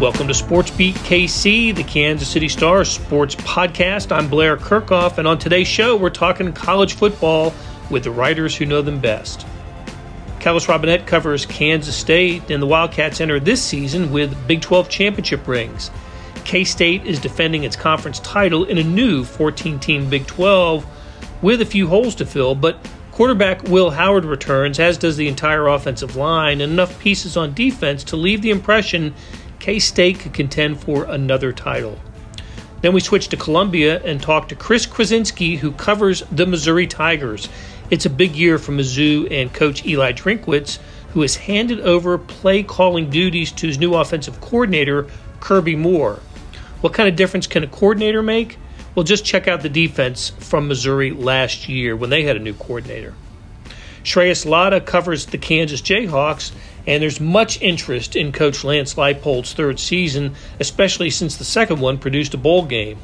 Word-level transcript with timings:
Welcome 0.00 0.28
to 0.28 0.34
Sports 0.34 0.70
Beat 0.70 0.94
KC, 0.94 1.76
the 1.76 1.84
Kansas 1.84 2.26
City 2.26 2.48
Star 2.48 2.86
sports 2.86 3.34
podcast. 3.34 4.10
I'm 4.10 4.30
Blair 4.30 4.56
Kerkhoff, 4.56 5.18
and 5.18 5.28
on 5.28 5.38
today's 5.38 5.68
show, 5.68 5.94
we're 5.94 6.08
talking 6.08 6.50
college 6.54 6.94
football 6.94 7.52
with 7.90 8.04
the 8.04 8.10
writers 8.10 8.56
who 8.56 8.64
know 8.64 8.80
them 8.80 8.98
best. 8.98 9.46
Kellis 10.38 10.66
Robinett 10.66 11.06
covers 11.06 11.44
Kansas 11.44 11.94
State, 11.94 12.50
and 12.50 12.62
the 12.62 12.66
Wildcats 12.66 13.20
enter 13.20 13.38
this 13.38 13.62
season 13.62 14.10
with 14.10 14.34
Big 14.48 14.62
12 14.62 14.88
championship 14.88 15.46
rings. 15.46 15.90
K 16.46 16.64
State 16.64 17.04
is 17.04 17.20
defending 17.20 17.64
its 17.64 17.76
conference 17.76 18.20
title 18.20 18.64
in 18.64 18.78
a 18.78 18.82
new 18.82 19.22
14 19.22 19.78
team 19.80 20.08
Big 20.08 20.26
12 20.26 20.86
with 21.42 21.60
a 21.60 21.66
few 21.66 21.86
holes 21.86 22.14
to 22.14 22.24
fill, 22.24 22.54
but 22.54 22.78
quarterback 23.12 23.64
Will 23.64 23.90
Howard 23.90 24.24
returns, 24.24 24.80
as 24.80 24.96
does 24.96 25.18
the 25.18 25.28
entire 25.28 25.66
offensive 25.66 26.16
line, 26.16 26.62
and 26.62 26.72
enough 26.72 26.98
pieces 26.98 27.36
on 27.36 27.52
defense 27.52 28.02
to 28.04 28.16
leave 28.16 28.40
the 28.40 28.50
impression 28.50 29.14
K 29.60 29.78
State 29.78 30.18
could 30.18 30.32
contend 30.32 30.80
for 30.80 31.04
another 31.04 31.52
title. 31.52 31.98
Then 32.80 32.94
we 32.94 33.00
switch 33.00 33.28
to 33.28 33.36
Columbia 33.36 34.02
and 34.02 34.20
talk 34.20 34.48
to 34.48 34.54
Chris 34.54 34.86
Kwiecinski, 34.86 35.58
who 35.58 35.70
covers 35.72 36.22
the 36.32 36.46
Missouri 36.46 36.86
Tigers. 36.86 37.48
It's 37.90 38.06
a 38.06 38.10
big 38.10 38.34
year 38.34 38.58
for 38.58 38.72
Mizzou 38.72 39.30
and 39.30 39.52
coach 39.52 39.84
Eli 39.84 40.12
Drinkwitz, 40.12 40.78
who 41.12 41.20
has 41.20 41.36
handed 41.36 41.80
over 41.80 42.16
play 42.16 42.62
calling 42.62 43.10
duties 43.10 43.52
to 43.52 43.66
his 43.66 43.78
new 43.78 43.94
offensive 43.94 44.40
coordinator, 44.40 45.08
Kirby 45.40 45.76
Moore. 45.76 46.20
What 46.80 46.94
kind 46.94 47.08
of 47.08 47.16
difference 47.16 47.46
can 47.46 47.62
a 47.62 47.66
coordinator 47.66 48.22
make? 48.22 48.56
Well, 48.94 49.04
just 49.04 49.26
check 49.26 49.46
out 49.46 49.60
the 49.60 49.68
defense 49.68 50.30
from 50.30 50.66
Missouri 50.66 51.10
last 51.10 51.68
year 51.68 51.94
when 51.94 52.08
they 52.08 52.22
had 52.22 52.36
a 52.36 52.40
new 52.40 52.54
coordinator. 52.54 53.14
Shreyas 54.04 54.46
Laddha 54.46 54.84
covers 54.84 55.26
the 55.26 55.36
Kansas 55.36 55.82
Jayhawks 55.82 56.52
and 56.86 57.02
there's 57.02 57.20
much 57.20 57.60
interest 57.60 58.16
in 58.16 58.32
Coach 58.32 58.64
Lance 58.64 58.94
Leipold's 58.94 59.52
third 59.52 59.78
season, 59.78 60.34
especially 60.58 61.10
since 61.10 61.36
the 61.36 61.44
second 61.44 61.80
one 61.80 61.98
produced 61.98 62.34
a 62.34 62.38
bowl 62.38 62.64
game. 62.64 62.98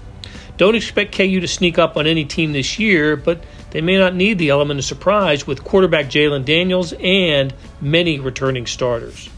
Don't 0.57 0.75
expect 0.75 1.15
KU 1.15 1.41
to 1.41 1.49
sneak 1.49 1.79
up 1.79 1.97
on 1.97 2.07
any 2.07 2.25
team 2.25 2.53
this 2.53 2.79
year, 2.79 3.15
but 3.17 3.45
they 3.71 3.83
may 3.83 3.99
not 3.99 4.15
need 4.15 4.39
the 4.39 4.49
element 4.49 4.81
of 4.81 4.87
surprise 4.87 5.47
with 5.47 5.63
quarterback 5.63 6.07
Jalon 6.07 6.45
Daniels 6.45 6.95
and 6.99 7.53
many 7.81 8.19
returning 8.19 8.67
starters. 8.67 9.29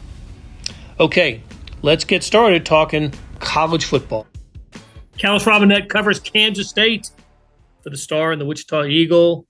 Okay, 1.00 1.42
let's 1.82 2.04
get 2.04 2.22
started 2.22 2.64
talking 2.64 3.12
college 3.40 3.84
football. 3.84 4.26
Kellis 5.16 5.44
Robinett 5.44 5.88
covers 5.88 6.20
Kansas 6.20 6.68
State 6.68 7.10
for 7.82 7.90
the 7.90 7.96
Star 7.96 8.30
and 8.30 8.40
the 8.40 8.44
Wichita 8.44 8.84
Eagle. 8.84 9.46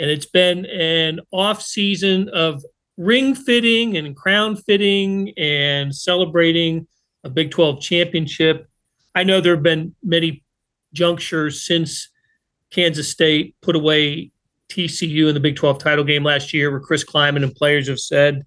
And 0.00 0.10
it's 0.10 0.26
been 0.26 0.64
an 0.64 1.20
off 1.32 1.60
season 1.60 2.30
of 2.30 2.62
ring 2.98 3.34
fitting 3.34 3.96
and 3.96 4.14
crown 4.14 4.56
fitting 4.56 5.32
and 5.38 5.94
celebrating 5.94 6.86
a 7.24 7.30
Big 7.30 7.50
12 7.50 7.80
championship. 7.80 8.68
I 9.14 9.24
know 9.24 9.40
there 9.40 9.54
have 9.54 9.62
been 9.62 9.94
many 10.02 10.44
junctures 10.92 11.64
since 11.64 12.10
Kansas 12.70 13.08
State 13.08 13.54
put 13.62 13.76
away 13.76 14.32
TCU 14.68 15.28
in 15.28 15.34
the 15.34 15.40
Big 15.40 15.56
12 15.56 15.78
title 15.78 16.04
game 16.04 16.24
last 16.24 16.52
year 16.52 16.70
where 16.70 16.80
Chris 16.80 17.04
Klieman 17.04 17.42
and 17.42 17.54
players 17.54 17.88
have 17.88 18.00
said 18.00 18.44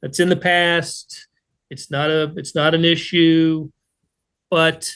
that's 0.00 0.18
in 0.18 0.30
the 0.30 0.36
past. 0.36 1.28
It's 1.68 1.90
not 1.90 2.10
a 2.10 2.32
it's 2.36 2.54
not 2.54 2.74
an 2.74 2.84
issue. 2.84 3.70
But 4.50 4.90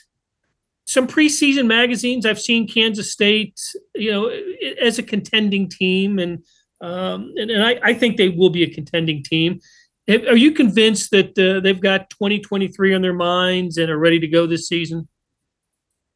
some 0.87 1.07
preseason 1.07 1.67
magazines 1.67 2.27
I've 2.27 2.41
seen 2.41 2.67
Kansas 2.67 3.13
State, 3.13 3.61
you 3.95 4.11
know, 4.11 4.33
as 4.81 4.99
a 4.99 5.03
contending 5.03 5.69
team 5.69 6.19
and 6.19 6.43
um, 6.85 7.33
and, 7.37 7.51
and 7.51 7.65
I, 7.65 7.79
I, 7.83 7.95
think 7.95 8.19
they 8.19 8.29
will 8.29 8.51
be 8.51 8.63
a 8.63 8.69
contending 8.69 9.23
team. 9.23 9.59
Are 10.07 10.37
you 10.37 10.53
convinced 10.53 11.13
that 11.13 11.39
uh, 11.39 11.61
they've 11.61 11.81
got 11.81 12.11
2023 12.11 12.95
on 12.95 13.01
their 13.01 13.15
minds 13.15 13.79
and 13.79 13.91
are 13.91 13.97
ready 13.97 14.21
to 14.21 14.27
go 14.29 14.47
this 14.47 14.69
season? 14.69 15.09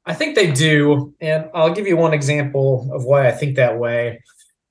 I 0.05 0.13
think 0.13 0.35
they 0.35 0.53
do. 0.53 1.15
And 1.23 1.49
I'll 1.55 1.73
give 1.73 1.87
you 1.87 1.97
one 1.97 2.13
example 2.13 2.91
of 2.93 3.05
why 3.05 3.29
I 3.29 3.33
think 3.33 3.57
that 3.57 3.79
way. 3.79 4.23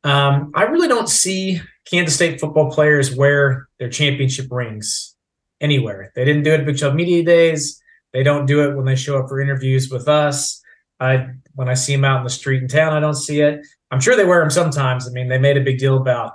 Um, 0.04 0.52
I 0.54 0.64
really 0.64 0.88
don't 0.88 1.10
see 1.10 1.62
Kansas 1.90 2.14
State 2.14 2.40
football 2.40 2.70
players 2.70 3.16
wear 3.16 3.68
their 3.80 3.90
championship 3.90 4.52
rings 4.52 5.16
anywhere. 5.60 6.12
They 6.16 6.26
didn't 6.26 6.44
do 6.44 6.54
it 6.54 6.60
at 6.60 6.66
Big 6.68 6.78
12 6.78 6.94
Media 6.94 7.26
Days. 7.26 7.82
They 8.14 8.22
don't 8.22 8.46
do 8.46 8.70
it 8.70 8.76
when 8.76 8.86
they 8.86 8.96
show 8.96 9.18
up 9.18 9.30
for 9.30 9.42
interviews 9.42 9.90
with 9.90 10.08
us. 10.08 10.62
I 11.00 11.30
when 11.56 11.70
I 11.70 11.74
see 11.74 11.96
them 11.96 12.06
out 12.06 12.20
in 12.20 12.24
the 12.24 12.30
street 12.30 12.62
in 12.62 12.68
town, 12.68 12.94
I 12.94 13.00
don't 13.00 13.16
see 13.16 13.42
it. 13.42 13.66
I'm 13.92 14.00
sure 14.00 14.16
they 14.16 14.26
wear 14.26 14.40
them 14.40 14.50
sometimes. 14.50 15.08
I 15.08 15.12
mean, 15.12 15.30
they 15.30 15.38
made 15.38 15.58
a 15.58 15.64
big 15.64 15.80
deal 15.80 15.98
about 15.98 16.34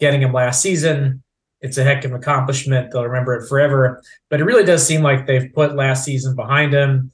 getting 0.00 0.20
them 0.20 0.32
last 0.32 0.62
season. 0.62 1.22
It's 1.60 1.78
a 1.78 1.84
heck 1.84 2.04
of 2.04 2.12
an 2.12 2.18
accomplishment. 2.18 2.90
They'll 2.90 3.04
remember 3.04 3.34
it 3.34 3.48
forever. 3.48 4.02
But 4.30 4.40
it 4.40 4.44
really 4.44 4.64
does 4.64 4.86
seem 4.86 5.02
like 5.02 5.26
they've 5.26 5.52
put 5.52 5.74
last 5.74 6.04
season 6.04 6.34
behind 6.34 6.72
them. 6.72 7.12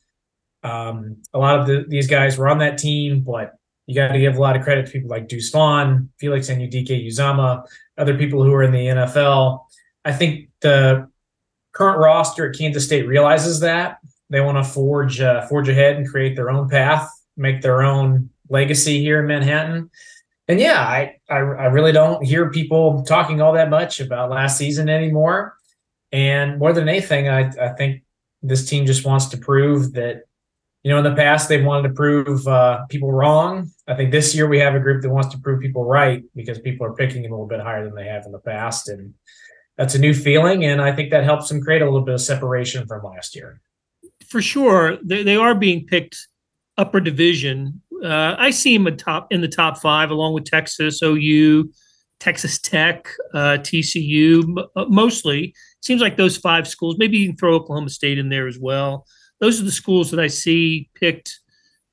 Um, 0.63 1.17
a 1.33 1.39
lot 1.39 1.61
of 1.61 1.67
the, 1.67 1.85
these 1.89 2.07
guys 2.07 2.39
were 2.39 2.49
on 2.49 2.59
that 2.59 2.79
team, 2.79 3.23
but 3.23 3.55
you 3.87 3.95
got 3.95 4.13
to 4.13 4.19
give 4.19 4.37
a 4.37 4.41
lot 4.41 4.57
of 4.57 4.63
credit 4.63 4.87
to 4.87 4.93
people 4.93 5.11
like 5.11 5.29
Deuce 5.29 5.51
Vaughn, 5.51 6.11
Felix 6.19 6.49
Anudike-Uzomah, 6.49 7.67
other 7.99 8.17
people 8.17 8.43
who 8.43 8.53
are 8.53 8.63
in 8.63 8.73
the 8.73 8.87
NFL. 8.87 9.65
I 10.05 10.13
think 10.13 10.51
the 10.61 11.09
current 11.73 11.99
roster 11.99 12.49
at 12.49 12.57
Kansas 12.57 12.85
State 12.85 13.07
realizes 13.07 13.61
that 13.61 13.99
they 14.31 14.41
want 14.41 14.59
to 14.59 14.65
forge 14.65 15.21
uh, 15.21 15.47
forge 15.47 15.69
ahead 15.69 15.97
and 15.97 16.09
create 16.09 16.37
their 16.37 16.51
own 16.51 16.69
path, 16.69 17.09
make 17.37 17.61
their 17.61 17.83
own 17.83 18.31
legacy 18.53 19.01
here 19.01 19.21
in 19.21 19.27
Manhattan. 19.27 19.91
And 20.47 20.61
yeah, 20.61 20.81
I, 20.81 21.17
I, 21.31 21.37
I 21.37 21.67
really 21.67 21.93
don't 21.93 22.25
hear 22.25 22.51
people 22.51 23.03
talking 23.05 23.41
all 23.41 23.55
that 23.55 23.71
much 23.71 24.01
about 24.01 24.31
last 24.31 24.59
season 24.59 24.89
anymore. 24.89 25.57
And 26.13 26.59
more 26.59 26.73
than 26.73 26.89
anything, 26.89 27.29
I, 27.29 27.49
I 27.61 27.71
think 27.71 28.03
this 28.43 28.69
team 28.69 28.85
just 28.85 29.05
wants 29.05 29.27
to 29.27 29.39
prove 29.39 29.95
that, 29.95 30.25
you 30.83 30.91
know, 30.91 30.99
in 30.99 31.05
the 31.05 31.15
past 31.15 31.49
they've 31.49 31.65
wanted 31.65 31.89
to 31.89 31.95
prove 31.95 32.47
uh, 32.47 32.85
people 32.87 33.13
wrong. 33.13 33.71
I 33.87 33.95
think 33.95 34.11
this 34.11 34.35
year 34.35 34.49
we 34.49 34.59
have 34.59 34.75
a 34.75 34.81
group 34.81 35.03
that 35.03 35.11
wants 35.11 35.35
to 35.35 35.41
prove 35.41 35.61
people 35.61 35.85
right 35.85 36.23
because 36.35 36.59
people 36.59 36.87
are 36.87 36.95
picking 36.95 37.23
them 37.23 37.33
a 37.33 37.35
little 37.37 37.49
bit 37.49 37.61
higher 37.61 37.85
than 37.85 37.95
they 37.95 38.07
have 38.07 38.27
in 38.27 38.33
the 38.33 38.41
past, 38.41 38.89
and 38.89 39.15
that's 39.79 39.95
a 39.95 39.99
new 39.99 40.13
feeling. 40.13 40.65
And 40.65 40.83
I 40.83 40.93
think 40.93 41.11
that 41.11 41.25
helps 41.25 41.49
them 41.49 41.63
create 41.63 41.83
a 41.83 41.85
little 41.85 42.03
bit 42.03 42.15
of 42.15 42.21
separation 42.21 42.87
from 42.87 43.05
last 43.05 43.37
year. 43.37 43.61
For 44.27 44.43
sure, 44.43 44.99
they, 45.03 45.23
they 45.23 45.37
are 45.37 45.55
being 45.55 45.87
picked 45.87 46.17
upper 46.77 47.01
division 47.01 47.82
uh, 48.03 48.37
I 48.39 48.51
see 48.51 48.75
him 48.75 48.97
top 48.97 49.29
in 49.31 49.41
the 49.41 49.49
top 49.49 49.79
five, 49.79 50.11
along 50.11 50.35
with 50.35 50.45
Texas, 50.45 51.03
OU, 51.03 51.71
Texas 52.19 52.59
Tech, 52.59 53.09
uh, 53.35 53.59
TCU, 53.59 54.67
uh, 54.77 54.85
mostly. 54.89 55.55
Seems 55.81 56.01
like 56.01 56.17
those 56.17 56.37
five 56.37 56.67
schools. 56.69 56.97
Maybe 56.99 57.19
you 57.19 57.29
can 57.29 57.37
throw 57.37 57.55
Oklahoma 57.55 57.91
State 57.91 58.19
in 58.19 58.29
there 58.29 58.47
as 58.47 58.59
well. 58.59 59.07
Those 59.41 59.61
are 59.61 59.65
the 59.65 59.73
schools 59.73 60.11
that 60.13 60.21
I 60.21 60.29
see 60.29 60.89
picked, 60.95 61.41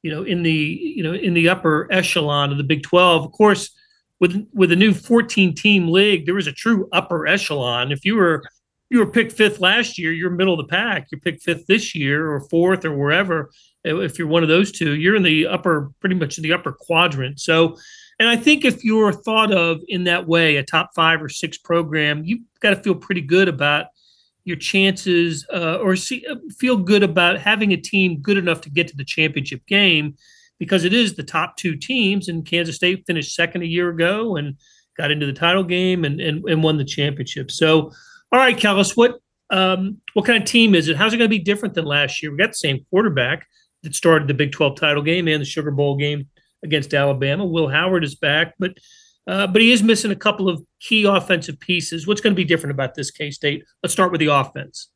you 0.03 0.11
know, 0.11 0.23
in 0.23 0.43
the 0.43 0.51
you 0.51 1.03
know 1.03 1.13
in 1.13 1.33
the 1.33 1.49
upper 1.49 1.87
echelon 1.91 2.51
of 2.51 2.57
the 2.57 2.63
Big 2.63 2.83
Twelve. 2.83 3.23
Of 3.25 3.31
course, 3.31 3.71
with 4.19 4.47
with 4.53 4.71
a 4.71 4.75
new 4.75 4.93
14 4.93 5.55
team 5.55 5.89
league, 5.89 6.25
there 6.25 6.35
was 6.35 6.47
a 6.47 6.51
true 6.51 6.87
upper 6.91 7.25
echelon. 7.25 7.91
If 7.91 8.05
you 8.05 8.15
were 8.15 8.43
you 8.89 8.99
were 8.99 9.11
picked 9.11 9.31
fifth 9.31 9.59
last 9.59 9.97
year, 9.97 10.11
you're 10.11 10.29
middle 10.29 10.59
of 10.59 10.65
the 10.65 10.71
pack. 10.71 11.07
You're 11.11 11.21
picked 11.21 11.43
fifth 11.43 11.67
this 11.67 11.93
year 11.95 12.31
or 12.31 12.41
fourth 12.49 12.85
or 12.85 12.95
wherever 12.95 13.51
if 13.83 14.19
you're 14.19 14.27
one 14.27 14.43
of 14.43 14.49
those 14.49 14.71
two, 14.71 14.95
you're 14.95 15.15
in 15.15 15.23
the 15.23 15.47
upper, 15.47 15.91
pretty 15.99 16.15
much 16.15 16.37
in 16.37 16.43
the 16.43 16.53
upper 16.53 16.71
quadrant. 16.71 17.39
So, 17.39 17.77
and 18.19 18.27
I 18.27 18.35
think 18.35 18.65
if 18.65 18.83
you're 18.83 19.13
thought 19.13 19.51
of 19.53 19.79
in 19.87 20.03
that 20.05 20.27
way, 20.27 20.57
a 20.57 20.63
top 20.63 20.91
five 20.93 21.21
or 21.21 21.29
six 21.29 21.57
program, 21.57 22.23
you've 22.25 22.41
got 22.59 22.71
to 22.71 22.75
feel 22.75 22.95
pretty 22.95 23.21
good 23.21 23.47
about 23.47 23.87
your 24.43 24.57
chances 24.57 25.45
uh, 25.53 25.77
or 25.77 25.95
see, 25.95 26.25
uh, 26.29 26.35
feel 26.57 26.75
good 26.75 27.03
about 27.03 27.39
having 27.39 27.71
a 27.71 27.77
team 27.77 28.19
good 28.21 28.37
enough 28.37 28.61
to 28.61 28.69
get 28.69 28.87
to 28.89 28.97
the 28.97 29.05
championship 29.05 29.65
game 29.67 30.15
because 30.57 30.83
it 30.83 30.93
is 30.93 31.15
the 31.15 31.23
top 31.23 31.55
two 31.55 31.75
teams. 31.75 32.27
And 32.27 32.45
Kansas 32.45 32.75
State 32.75 33.05
finished 33.07 33.33
second 33.33 33.61
a 33.61 33.67
year 33.67 33.89
ago 33.89 34.35
and 34.35 34.57
got 34.97 35.11
into 35.11 35.25
the 35.25 35.33
title 35.33 35.63
game 35.63 36.03
and, 36.03 36.19
and, 36.19 36.43
and 36.45 36.61
won 36.61 36.77
the 36.77 36.83
championship. 36.83 37.51
So, 37.51 37.91
all 38.31 38.39
right, 38.39 38.57
Kellis, 38.57 38.97
what 38.97 39.19
um, 39.51 39.99
what 40.13 40.25
kind 40.25 40.41
of 40.41 40.47
team 40.47 40.75
is 40.75 40.89
it? 40.89 40.97
How's 40.97 41.13
it 41.13 41.17
going 41.17 41.29
to 41.29 41.35
be 41.35 41.43
different 41.43 41.73
than 41.73 41.85
last 41.85 42.21
year? 42.21 42.31
We 42.31 42.37
got 42.37 42.49
the 42.49 42.55
same 42.55 42.85
quarterback 42.91 43.47
that 43.83 43.95
started 43.95 44.27
the 44.27 44.33
Big 44.33 44.51
12 44.51 44.75
title 44.75 45.03
game 45.03 45.27
and 45.27 45.41
the 45.41 45.45
Sugar 45.45 45.71
Bowl 45.71 45.95
game 45.95 46.27
against 46.63 46.93
Alabama. 46.93 47.45
Will 47.45 47.69
Howard 47.69 48.03
is 48.03 48.15
back, 48.15 48.55
but 48.59 48.77
uh, 49.27 49.45
but 49.45 49.61
he 49.61 49.71
is 49.71 49.83
missing 49.83 50.11
a 50.11 50.15
couple 50.15 50.49
of 50.49 50.63
key 50.79 51.03
offensive 51.03 51.59
pieces. 51.59 52.07
What's 52.07 52.21
going 52.21 52.33
to 52.33 52.39
be 52.39 52.45
different 52.45 52.73
about 52.73 52.95
this 52.95 53.11
K 53.11 53.29
State? 53.31 53.63
Let's 53.83 53.93
start 53.93 54.11
with 54.11 54.19
the 54.19 54.27
offense. 54.27 54.89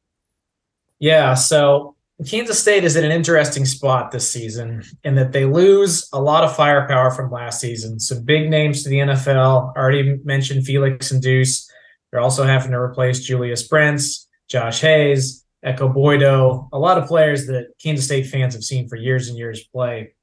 Yeah, 1.00 1.34
so 1.34 1.96
Kansas 2.28 2.60
State 2.60 2.84
is 2.84 2.96
in 2.96 3.04
an 3.04 3.12
interesting 3.12 3.66
spot 3.66 4.12
this 4.12 4.32
season 4.32 4.84
in 5.04 5.16
that 5.16 5.34
they 5.34 5.46
lose 5.46 6.08
a 6.14 6.22
lot 6.22 6.44
of 6.44 6.56
firepower 6.56 7.12
from 7.12 7.32
last 7.32 7.60
season. 7.60 8.00
Some 8.00 8.24
big 8.24 8.50
names 8.50 8.84
to 8.84 8.90
the 8.90 9.00
NFL. 9.00 9.76
already 9.76 10.20
mentioned 10.24 10.66
Felix 10.66 11.12
and 11.12 11.22
Deuce. 11.22 11.70
They're 12.12 12.22
also 12.22 12.44
having 12.44 12.72
to 12.72 12.78
replace 12.78 13.20
Julius 13.20 13.68
Brents, 13.68 14.28
Josh 14.48 14.82
Hayes, 14.82 15.43
Ekow 15.66 15.94
Boye-Doe, 15.94 16.70
a 16.74 16.80
lot 16.80 16.98
of 16.98 17.08
players 17.08 17.48
that 17.48 17.68
Kansas 17.82 18.06
State 18.06 18.28
fans 18.28 18.54
have 18.54 18.64
seen 18.64 18.88
for 18.88 18.96
years 18.96 19.30
and 19.30 19.38
years 19.38 19.64
play 19.64 20.14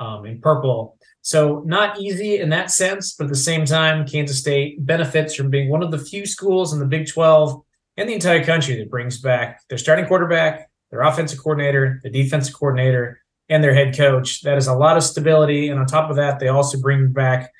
um, 0.00 0.26
in 0.26 0.40
purple. 0.40 0.96
So 1.22 1.62
not 1.64 2.00
easy 2.00 2.40
in 2.40 2.48
that 2.50 2.70
sense, 2.70 3.14
but 3.14 3.24
at 3.24 3.30
the 3.30 3.36
same 3.36 3.64
time, 3.64 4.06
Kansas 4.06 4.38
State 4.38 4.84
benefits 4.84 5.34
from 5.34 5.50
being 5.50 5.68
one 5.68 5.82
of 5.82 5.92
the 5.92 5.98
few 5.98 6.26
schools 6.26 6.72
in 6.72 6.80
the 6.80 6.86
Big 6.86 7.06
12 7.06 7.62
and 7.96 8.08
the 8.08 8.14
entire 8.14 8.44
country 8.44 8.76
that 8.76 8.90
brings 8.90 9.20
back 9.20 9.60
their 9.68 9.78
starting 9.78 10.06
quarterback, 10.06 10.68
their 10.90 11.02
offensive 11.02 11.38
coordinator, 11.38 12.00
the 12.02 12.10
defensive 12.10 12.54
coordinator, 12.54 13.20
and 13.48 13.62
their 13.62 13.74
head 13.74 13.96
coach. 13.96 14.42
That 14.42 14.58
is 14.58 14.66
a 14.66 14.74
lot 14.74 14.96
of 14.96 15.04
stability. 15.04 15.68
And 15.68 15.78
on 15.78 15.86
top 15.86 16.10
of 16.10 16.16
that, 16.16 16.40
they 16.40 16.48
also 16.48 16.80
bring 16.80 17.12
back 17.12 17.52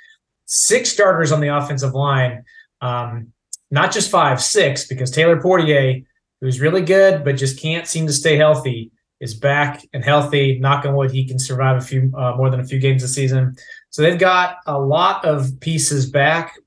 six 0.46 0.90
starters 0.90 1.30
on 1.30 1.40
the 1.40 1.56
offensive 1.56 1.94
line. 1.94 2.44
Um, 2.80 3.32
not 3.70 3.92
just 3.92 4.10
five, 4.10 4.42
six, 4.42 4.86
because 4.86 5.10
Taylor 5.10 5.40
Poitier, 5.40 6.04
who's 6.42 6.60
really 6.60 6.82
good, 6.82 7.24
but 7.24 7.36
just 7.36 7.58
can't 7.58 7.86
seem 7.86 8.06
to 8.06 8.12
stay 8.12 8.36
healthy, 8.36 8.90
is 9.20 9.32
back 9.32 9.86
and 9.94 10.04
healthy. 10.04 10.58
Knock 10.58 10.84
on 10.84 10.94
wood, 10.94 11.12
he 11.12 11.24
can 11.24 11.38
survive 11.38 11.76
a 11.78 11.80
few 11.80 12.12
uh, 12.18 12.34
more 12.36 12.50
than 12.50 12.60
a 12.60 12.64
few 12.64 12.80
games 12.80 13.00
this 13.00 13.14
season. 13.14 13.54
So 13.90 14.02
they've 14.02 14.18
got 14.18 14.56
a 14.66 14.78
lot 14.78 15.24
of 15.24 15.58
pieces 15.60 16.10
back. 16.10 16.58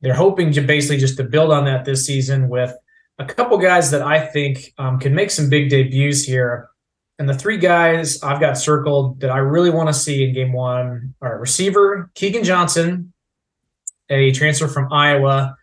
They're 0.00 0.14
hoping 0.14 0.52
to 0.52 0.60
basically 0.60 0.98
just 0.98 1.16
to 1.16 1.24
build 1.24 1.52
on 1.52 1.64
that 1.64 1.84
this 1.84 2.06
season 2.06 2.48
with 2.48 2.72
a 3.18 3.24
couple 3.24 3.58
guys 3.58 3.90
that 3.90 4.02
I 4.02 4.24
think 4.24 4.72
um, 4.78 5.00
can 5.00 5.12
make 5.14 5.32
some 5.32 5.50
big 5.50 5.68
debuts 5.68 6.22
here. 6.22 6.68
And 7.18 7.28
the 7.28 7.34
three 7.34 7.58
guys 7.58 8.22
I've 8.22 8.38
got 8.38 8.56
circled 8.56 9.18
that 9.20 9.30
I 9.30 9.38
really 9.38 9.70
want 9.70 9.88
to 9.88 9.92
see 9.92 10.22
in 10.22 10.32
game 10.32 10.52
one 10.52 11.16
are 11.20 11.40
receiver 11.40 12.12
Keagan 12.14 12.44
Johnson, 12.44 13.12
a 14.08 14.30
transfer 14.30 14.68
from 14.68 14.92
Iowa. 14.92 15.57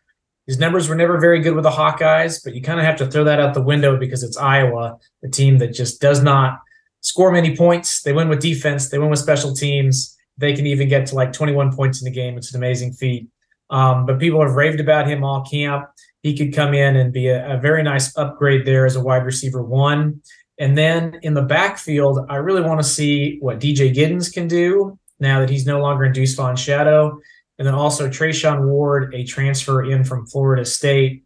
His 0.47 0.59
numbers 0.59 0.87
were 0.87 0.95
never 0.95 1.19
very 1.19 1.39
good 1.39 1.55
with 1.55 1.63
the 1.63 1.71
Hawkeyes, 1.71 2.43
but 2.43 2.53
you 2.53 2.61
kind 2.61 2.79
of 2.79 2.85
have 2.85 2.97
to 2.97 3.07
throw 3.07 3.23
that 3.23 3.39
out 3.39 3.53
the 3.53 3.61
window 3.61 3.97
because 3.97 4.23
it's 4.23 4.37
Iowa, 4.37 4.97
a 5.23 5.27
team 5.27 5.57
that 5.57 5.73
just 5.73 5.99
does 5.99 6.21
not 6.21 6.59
score 7.01 7.31
many 7.31 7.55
points. 7.55 8.03
They 8.03 8.13
win 8.13 8.29
with 8.29 8.41
defense, 8.41 8.89
they 8.89 8.99
win 8.99 9.09
with 9.09 9.19
special 9.19 9.55
teams. 9.55 10.15
They 10.37 10.53
can 10.53 10.65
even 10.67 10.89
get 10.89 11.05
to 11.07 11.15
like 11.15 11.31
21 11.31 11.75
points 11.75 12.01
in 12.01 12.05
the 12.05 12.11
game. 12.11 12.37
It's 12.37 12.53
an 12.53 12.57
amazing 12.57 12.93
feat. 12.93 13.27
Um, 13.69 14.05
but 14.05 14.19
people 14.19 14.41
have 14.41 14.53
raved 14.53 14.79
about 14.79 15.07
him 15.07 15.23
all 15.23 15.43
camp. 15.45 15.85
He 16.21 16.37
could 16.37 16.53
come 16.53 16.73
in 16.73 16.95
and 16.95 17.13
be 17.13 17.27
a, 17.27 17.55
a 17.55 17.57
very 17.57 17.83
nice 17.83 18.15
upgrade 18.17 18.65
there 18.65 18.85
as 18.85 18.95
a 18.95 19.01
wide 19.01 19.25
receiver 19.25 19.63
one. 19.63 20.21
And 20.59 20.77
then 20.77 21.19
in 21.21 21.33
the 21.33 21.41
backfield, 21.41 22.19
I 22.29 22.35
really 22.37 22.61
want 22.61 22.79
to 22.79 22.87
see 22.87 23.37
what 23.39 23.59
DJ 23.59 23.93
Giddens 23.93 24.31
can 24.31 24.47
do 24.47 24.97
now 25.19 25.39
that 25.39 25.49
he's 25.49 25.65
no 25.65 25.79
longer 25.79 26.05
in 26.05 26.13
Deuce 26.13 26.35
Vaughn's 26.35 26.59
shadow. 26.59 27.19
And 27.57 27.65
then 27.65 27.73
also 27.73 28.09
Treshaun 28.09 28.65
Ward, 28.65 29.15
a 29.15 29.23
transfer 29.23 29.83
in 29.83 30.03
from 30.03 30.27
Florida 30.27 30.65
State. 30.65 31.23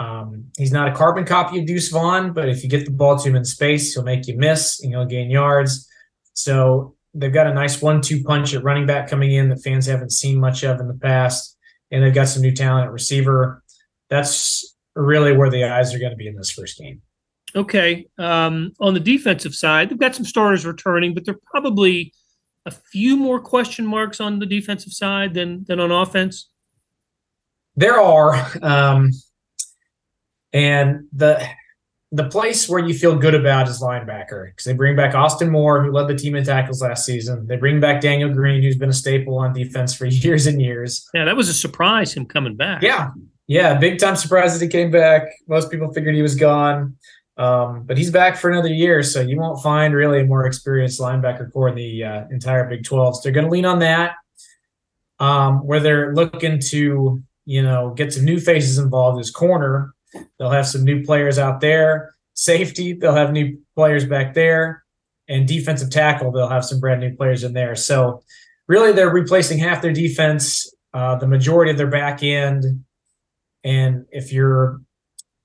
Um, 0.00 0.46
he's 0.56 0.72
not 0.72 0.88
a 0.88 0.92
carbon 0.92 1.24
copy 1.24 1.60
of 1.60 1.66
Deuce 1.66 1.88
Vaughn, 1.90 2.32
but 2.32 2.48
if 2.48 2.64
you 2.64 2.68
get 2.68 2.84
the 2.84 2.90
ball 2.90 3.16
to 3.16 3.28
him 3.28 3.36
in 3.36 3.44
space, 3.44 3.94
he'll 3.94 4.02
make 4.02 4.26
you 4.26 4.36
miss 4.36 4.82
and 4.82 4.92
he'll 4.92 5.04
gain 5.04 5.30
yards. 5.30 5.88
So 6.34 6.96
they've 7.14 7.32
got 7.32 7.46
a 7.46 7.54
nice 7.54 7.80
one-two 7.80 8.24
punch 8.24 8.54
at 8.54 8.64
running 8.64 8.86
back 8.86 9.08
coming 9.08 9.32
in 9.32 9.48
that 9.50 9.62
fans 9.62 9.86
haven't 9.86 10.10
seen 10.10 10.40
much 10.40 10.64
of 10.64 10.80
in 10.80 10.88
the 10.88 10.94
past, 10.94 11.56
and 11.90 12.02
they've 12.02 12.14
got 12.14 12.28
some 12.28 12.42
new 12.42 12.52
talent 12.52 12.86
at 12.86 12.92
receiver. 12.92 13.62
That's 14.10 14.76
really 14.96 15.36
where 15.36 15.50
the 15.50 15.64
eyes 15.64 15.94
are 15.94 15.98
going 16.00 16.10
to 16.10 16.16
be 16.16 16.26
in 16.26 16.36
this 16.36 16.50
first 16.50 16.78
game. 16.78 17.02
Okay. 17.54 18.06
Um, 18.18 18.72
on 18.80 18.94
the 18.94 19.00
defensive 19.00 19.54
side, 19.54 19.90
they've 19.90 19.98
got 19.98 20.14
some 20.14 20.24
starters 20.24 20.66
returning, 20.66 21.14
but 21.14 21.24
they're 21.24 21.38
probably– 21.46 22.12
a 22.68 22.70
few 22.70 23.16
more 23.16 23.40
question 23.40 23.86
marks 23.86 24.20
on 24.20 24.38
the 24.38 24.46
defensive 24.46 24.92
side 24.92 25.34
than 25.34 25.64
than 25.64 25.80
on 25.80 25.90
offense? 25.90 26.50
There 27.76 28.00
are, 28.00 28.34
um, 28.62 29.10
and 30.52 31.06
the 31.12 31.48
the 32.10 32.28
place 32.28 32.68
where 32.68 32.80
you 32.80 32.94
feel 32.94 33.16
good 33.16 33.34
about 33.34 33.68
is 33.68 33.82
linebacker 33.82 34.50
because 34.50 34.64
they 34.64 34.72
bring 34.72 34.96
back 34.96 35.14
Austin 35.14 35.50
Moore, 35.50 35.84
who 35.84 35.92
led 35.92 36.08
the 36.08 36.14
team 36.14 36.34
in 36.34 36.44
tackles 36.44 36.80
last 36.80 37.04
season. 37.04 37.46
They 37.46 37.56
bring 37.56 37.80
back 37.80 38.00
Daniel 38.00 38.32
Green, 38.32 38.62
who's 38.62 38.76
been 38.76 38.88
a 38.88 38.94
staple 38.94 39.38
on 39.38 39.52
defense 39.52 39.94
for 39.94 40.06
years 40.24 40.46
and 40.46 40.60
years. 40.60 41.08
Yeah, 41.14 41.24
that 41.24 41.36
was 41.36 41.48
a 41.48 41.54
surprise 41.54 42.12
him 42.12 42.26
coming 42.26 42.56
back. 42.56 42.82
Yeah, 42.82 43.10
yeah, 43.46 43.78
big 43.78 43.98
time 43.98 44.16
surprise 44.16 44.58
that 44.58 44.64
he 44.64 44.70
came 44.70 44.90
back. 44.90 45.22
Most 45.48 45.70
people 45.70 45.92
figured 45.92 46.14
he 46.14 46.22
was 46.22 46.34
gone. 46.34 46.96
Um, 47.38 47.84
but 47.84 47.96
he's 47.96 48.10
back 48.10 48.36
for 48.36 48.50
another 48.50 48.68
year, 48.68 49.02
so 49.04 49.20
you 49.20 49.38
won't 49.38 49.62
find 49.62 49.94
really 49.94 50.20
a 50.20 50.24
more 50.24 50.44
experienced 50.44 51.00
linebacker 51.00 51.52
core 51.52 51.68
in 51.68 51.76
the 51.76 52.04
uh, 52.04 52.24
entire 52.30 52.68
Big 52.68 52.84
12. 52.84 53.16
So 53.16 53.20
they're 53.22 53.32
going 53.32 53.46
to 53.46 53.50
lean 53.50 53.64
on 53.64 53.78
that. 53.78 54.16
Um, 55.20 55.66
where 55.66 55.80
they're 55.80 56.14
looking 56.14 56.60
to, 56.60 57.22
you 57.44 57.62
know, 57.62 57.92
get 57.94 58.12
some 58.12 58.24
new 58.24 58.38
faces 58.38 58.78
involved 58.78 59.20
is 59.20 59.30
corner. 59.30 59.92
They'll 60.38 60.50
have 60.50 60.66
some 60.66 60.84
new 60.84 61.04
players 61.04 61.38
out 61.38 61.60
there. 61.60 62.14
Safety, 62.34 62.92
they'll 62.92 63.14
have 63.14 63.32
new 63.32 63.58
players 63.74 64.04
back 64.04 64.34
there. 64.34 64.84
And 65.28 65.46
defensive 65.46 65.90
tackle, 65.90 66.30
they'll 66.30 66.48
have 66.48 66.64
some 66.64 66.80
brand 66.80 67.00
new 67.00 67.14
players 67.16 67.42
in 67.44 67.52
there. 67.52 67.74
So 67.74 68.22
really, 68.68 68.92
they're 68.92 69.10
replacing 69.10 69.58
half 69.58 69.82
their 69.82 69.92
defense, 69.92 70.72
uh, 70.94 71.16
the 71.16 71.26
majority 71.26 71.70
of 71.70 71.76
their 71.76 71.90
back 71.90 72.22
end. 72.22 72.84
And 73.64 74.06
if 74.12 74.32
you're 74.32 74.80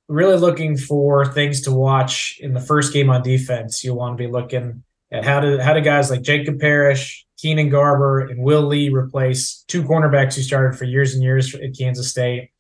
really 0.08 0.38
looking 0.38 0.78
for 0.78 1.26
things 1.26 1.62
to 1.62 1.72
watch 1.72 2.38
in 2.42 2.54
the 2.54 2.60
first 2.60 2.94
game 2.94 3.10
on 3.10 3.24
defense. 3.24 3.84
You'll 3.84 3.98
want 3.98 4.18
to 4.18 4.24
be 4.24 4.30
looking 4.30 4.84
at 5.12 5.24
how 5.24 5.40
do 5.40 5.58
how 5.60 5.74
do 5.74 5.82
guys 5.82 6.10
like 6.10 6.22
Jacob 6.22 6.60
Parrish, 6.60 7.26
Keenan 7.38 7.70
Garber, 7.70 8.22
and 8.22 8.44
Will 8.44 8.64
Lee 8.64 8.90
replace 8.90 9.64
two 9.68 9.84
cornerbacks 9.84 10.36
who 10.36 10.42
started 10.42 10.78
for 10.78 10.86
years 10.86 11.14
and 11.14 11.24
years 11.24 11.54
at 11.56 11.78
Kansas 11.78 12.10
State, 12.10 12.52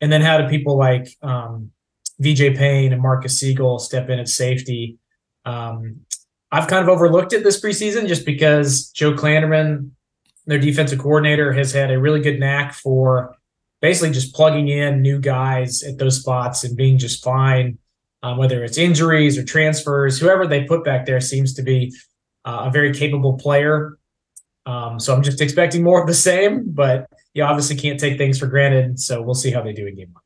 and 0.00 0.12
then 0.12 0.20
how 0.20 0.38
do 0.38 0.48
people 0.48 0.76
like 0.76 1.08
um, 1.22 1.72
VJ 2.20 2.56
Payne 2.56 2.92
and 2.92 3.02
Marques 3.02 3.40
Sigle 3.42 3.80
step 3.80 4.08
in 4.08 4.18
at 4.18 4.28
safety? 4.28 4.98
Um, 5.44 6.00
I've 6.52 6.68
kind 6.68 6.82
of 6.82 6.88
overlooked 6.88 7.32
it 7.32 7.42
this 7.42 7.60
preseason 7.60 8.06
just 8.06 8.24
because 8.24 8.90
Joe 8.90 9.12
Klanderman, 9.12 9.90
their 10.46 10.58
defensive 10.58 10.98
coordinator, 10.98 11.52
has 11.52 11.72
had 11.72 11.90
a 11.90 11.98
really 11.98 12.20
good 12.20 12.38
knack 12.38 12.72
for 12.74 13.36
basically 13.80 14.12
just 14.12 14.34
plugging 14.34 14.68
in 14.68 15.02
new 15.02 15.20
guys 15.20 15.82
at 15.82 15.98
those 15.98 16.20
spots 16.20 16.64
and 16.64 16.76
being 16.76 16.98
just 16.98 17.22
fine. 17.22 17.78
Um, 18.22 18.38
whether 18.38 18.64
it's 18.64 18.78
injuries 18.78 19.38
or 19.38 19.44
transfers, 19.44 20.18
whoever 20.18 20.46
they 20.46 20.64
put 20.64 20.84
back 20.84 21.06
there 21.06 21.20
seems 21.20 21.54
to 21.54 21.62
be 21.62 21.94
uh, 22.44 22.64
a 22.66 22.70
very 22.70 22.92
capable 22.92 23.34
player. 23.34 23.98
Um, 24.64 24.98
so 24.98 25.14
I'm 25.14 25.22
just 25.22 25.40
expecting 25.40 25.82
more 25.82 26.00
of 26.00 26.08
the 26.08 26.14
same, 26.14 26.64
but 26.66 27.06
you 27.34 27.44
obviously 27.44 27.76
can't 27.76 28.00
take 28.00 28.18
things 28.18 28.38
for 28.38 28.46
granted. 28.46 28.98
So 28.98 29.22
we'll 29.22 29.34
see 29.34 29.52
how 29.52 29.62
they 29.62 29.72
do 29.72 29.86
in 29.86 29.94
game 29.94 30.08
one. 30.12 30.22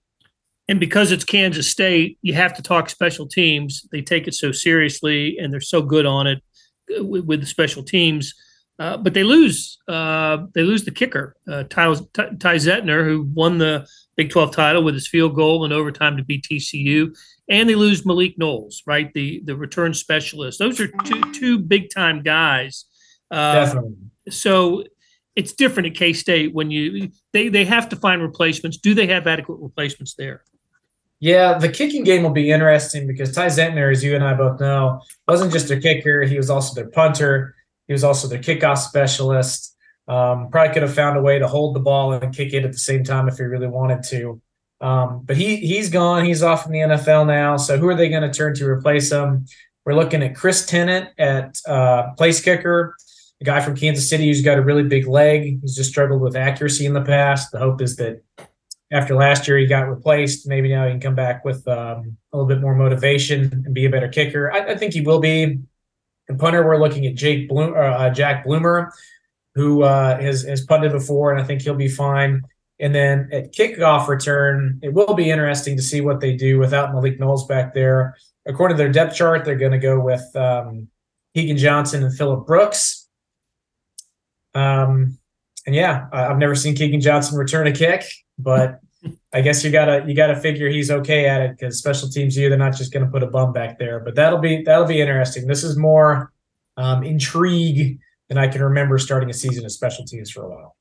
And 0.69 0.79
because 0.79 1.11
it's 1.11 1.25
Kansas 1.25 1.69
State, 1.69 2.17
you 2.23 2.33
have 2.35 2.55
to 2.55 2.63
talk 2.63 2.89
special 2.89 3.27
teams. 3.27 3.87
They 3.91 4.03
take 4.03 4.29
it 4.29 4.35
so 4.35 4.53
seriously 4.53 5.37
and 5.39 5.53
they're 5.53 5.61
so 5.61 5.83
good 5.83 6.07
on 6.07 6.29
it 6.29 6.43
uh, 6.97 7.05
with, 7.05 7.25
with 7.25 7.41
the 7.41 7.47
special 7.47 7.83
teams. 7.83 8.33
Uh, 8.81 8.97
but 8.97 9.13
they 9.13 9.23
lose. 9.23 9.79
Uh, 9.87 10.47
they 10.55 10.63
lose 10.63 10.85
the 10.85 10.91
kicker, 10.91 11.37
uh, 11.47 11.65
Ty, 11.65 11.95
Ty 12.15 12.57
Zentner, 12.57 13.05
who 13.05 13.29
won 13.35 13.59
the 13.59 13.87
Big 14.17 14.31
12 14.31 14.57
title 14.57 14.83
with 14.83 14.95
his 14.95 15.07
field 15.07 15.35
goal 15.35 15.67
in 15.67 15.73
overtime 15.73 16.17
to 16.17 16.25
beat 16.25 16.47
TCU, 16.51 17.15
and 17.51 17.69
they 17.69 17.75
lose 17.75 18.07
Malik 18.07 18.39
Knowles, 18.39 18.83
right, 18.87 19.13
the 19.13 19.43
the 19.45 19.55
return 19.55 19.93
specialist. 19.93 20.59
Those 20.59 20.81
are 20.81 20.89
two 21.05 21.21
two 21.33 21.59
big 21.59 21.91
time 21.95 22.23
guys. 22.23 22.87
Uh, 23.31 23.65
Definitely. 23.65 23.97
So 24.31 24.85
it's 25.37 25.53
different 25.53 25.89
at 25.89 25.95
K 25.95 26.15
State 26.15 26.55
when 26.55 26.71
you 26.71 27.11
they 27.35 27.49
they 27.49 27.67
have 27.67 27.91
to 27.91 27.97
find 27.97 28.23
replacements. 28.23 28.79
Do 28.79 28.95
they 28.95 29.09
have 29.09 29.27
adequate 29.27 29.59
replacements 29.61 30.15
there? 30.15 30.43
Yeah, 31.19 31.59
the 31.59 31.69
kicking 31.69 32.03
game 32.03 32.23
will 32.23 32.31
be 32.31 32.51
interesting 32.51 33.07
because 33.07 33.35
Ty 33.35 33.47
Zentner, 33.49 33.93
as 33.93 34.03
you 34.03 34.15
and 34.15 34.25
I 34.25 34.33
both 34.33 34.59
know, 34.59 35.03
wasn't 35.29 35.53
just 35.53 35.71
a 35.71 35.79
kicker; 35.79 36.23
he 36.23 36.39
was 36.39 36.49
also 36.49 36.75
their 36.75 36.91
punter. 36.91 37.55
He 37.91 37.93
was 37.93 38.05
also 38.05 38.29
their 38.29 38.39
kickoff 38.39 38.79
specialist. 38.79 39.77
Um, 40.07 40.49
probably 40.49 40.73
could 40.73 40.83
have 40.83 40.95
found 40.95 41.19
a 41.19 41.21
way 41.21 41.41
to 41.41 41.49
hold 41.49 41.75
the 41.75 41.81
ball 41.81 42.13
and 42.13 42.33
kick 42.33 42.55
it 42.55 42.65
at 42.65 42.71
the 42.71 42.79
same 42.79 43.03
time 43.03 43.27
if 43.27 43.39
he 43.39 43.43
really 43.43 43.67
wanted 43.67 44.05
to. 44.11 44.41
Um, 44.81 45.23
but 45.25 45.37
he 45.37 45.57
he's 45.57 45.91
gone. 45.91 46.25
He's 46.25 46.45
off 46.45 46.67
in 46.67 46.71
the 46.71 46.79
NFL 46.79 47.27
now. 47.27 47.57
So 47.57 47.79
who 47.79 47.89
are 47.89 47.97
they 47.97 48.09
going 48.09 48.23
to 48.23 48.33
turn 48.33 48.55
to 48.55 48.69
replace 48.69 49.11
him? 49.11 49.45
We're 49.85 49.97
looking 49.97 50.23
at 50.23 50.37
Chris 50.37 50.67
Tennant 50.67 51.09
at 51.19 51.59
uh, 51.67 52.13
place 52.17 52.41
kicker, 52.41 52.95
a 53.41 53.45
guy 53.45 53.61
from 53.61 53.75
Kansas 53.75 54.09
City 54.09 54.29
who's 54.29 54.43
got 54.43 54.57
a 54.57 54.63
really 54.63 54.85
big 54.85 55.09
leg. 55.09 55.59
He's 55.61 55.75
just 55.75 55.91
struggled 55.91 56.21
with 56.21 56.37
accuracy 56.37 56.87
in 56.87 56.93
the 56.93 57.03
past. 57.03 57.51
The 57.51 57.59
hope 57.59 57.83
is 57.83 57.97
that 57.97 58.23
after 58.93 59.17
last 59.17 59.49
year 59.49 59.59
he 59.59 59.67
got 59.67 59.89
replaced, 59.89 60.47
maybe 60.47 60.69
now 60.69 60.85
he 60.85 60.93
can 60.93 61.01
come 61.01 61.17
back 61.17 61.45
with 61.45 61.67
um, 61.67 62.17
a 62.33 62.37
little 62.37 62.47
bit 62.47 62.61
more 62.61 62.77
motivation 62.77 63.65
and 63.65 63.75
be 63.75 63.85
a 63.85 63.91
better 63.91 64.09
kicker. 64.09 64.53
I, 64.53 64.75
I 64.75 64.77
think 64.77 64.93
he 64.93 65.01
will 65.01 65.19
be 65.19 65.59
And 66.31 66.39
punter, 66.39 66.65
we're 66.65 66.79
looking 66.79 67.07
at 67.07 67.17
Jake 67.17 67.49
Bloom, 67.49 67.75
uh, 67.77 68.09
Jack 68.11 68.45
Bloomer, 68.45 68.93
who 69.57 69.83
uh, 69.83 70.21
has 70.21 70.43
has 70.43 70.65
punted 70.65 70.93
before, 70.93 71.33
and 71.33 71.41
I 71.41 71.45
think 71.45 71.63
he'll 71.63 71.75
be 71.75 71.89
fine. 71.89 72.43
And 72.79 72.95
then 72.95 73.29
at 73.33 73.53
kickoff 73.53 74.07
return, 74.07 74.79
it 74.81 74.95
will 74.95 75.15
be 75.15 75.29
interesting 75.29 75.77
to 75.77 75.83
see 75.83 76.01
what 76.01 76.21
they 76.21 76.37
do 76.37 76.59
without 76.59 76.95
Malik 76.95 77.19
Knowles 77.19 77.49
back 77.49 77.75
there. 77.75 78.17
According 78.47 78.77
to 78.77 78.83
their 78.83 78.93
depth 78.93 79.17
chart, 79.17 79.45
they're 79.45 79.57
going 79.57 79.73
to 79.73 79.79
go 79.79 79.99
with 79.99 80.25
um, 80.37 80.89
Keagan 81.37 81.59
Johnson 81.59 82.05
and 82.05 82.17
Phillip 82.17 82.47
Brooks. 82.47 83.09
Um, 84.55 85.19
and 85.67 85.75
yeah, 85.75 86.07
I've 86.13 86.39
never 86.39 86.55
seen 86.55 86.77
Keagan 86.77 87.03
Johnson 87.03 87.37
return 87.37 87.67
a 87.67 87.73
kick, 87.73 88.05
but 88.39 88.81
I 89.33 89.41
guess 89.41 89.65
you 89.65 89.71
gotta 89.71 90.05
you 90.07 90.15
gotta 90.15 90.37
figure 90.37 90.69
he's 90.69 90.91
okay 90.91 91.27
at 91.27 91.41
it 91.41 91.53
because 91.53 91.79
special 91.79 92.09
teams 92.09 92.37
you 92.37 92.49
they're 92.49 92.59
not 92.59 92.77
just 92.77 92.93
to 92.93 93.07
put 93.07 93.23
a 93.23 93.27
bum 93.27 93.53
back 93.53 93.79
there. 93.79 94.01
But 94.01 94.15
that'll 94.15 94.39
be 94.39 94.63
that'll 94.63 94.87
be 94.87 95.01
interesting. 95.01 95.47
This 95.47 95.65
is 95.65 95.77
more 95.77 96.33
um, 96.77 97.03
intrigue 97.03 97.99
than 98.29 98.39
I 98.39 98.49
can 98.49 98.63
remember 98.63 98.99
starting 98.99 99.31
a 99.31 99.35
season 99.35 99.65
of 99.65 99.73
special 99.73 100.05
teams 100.05 100.31
for 100.31 100.45
a 100.45 100.51
while. 100.51 100.77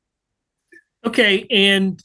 Okay, 1.05 1.47
and 1.49 2.01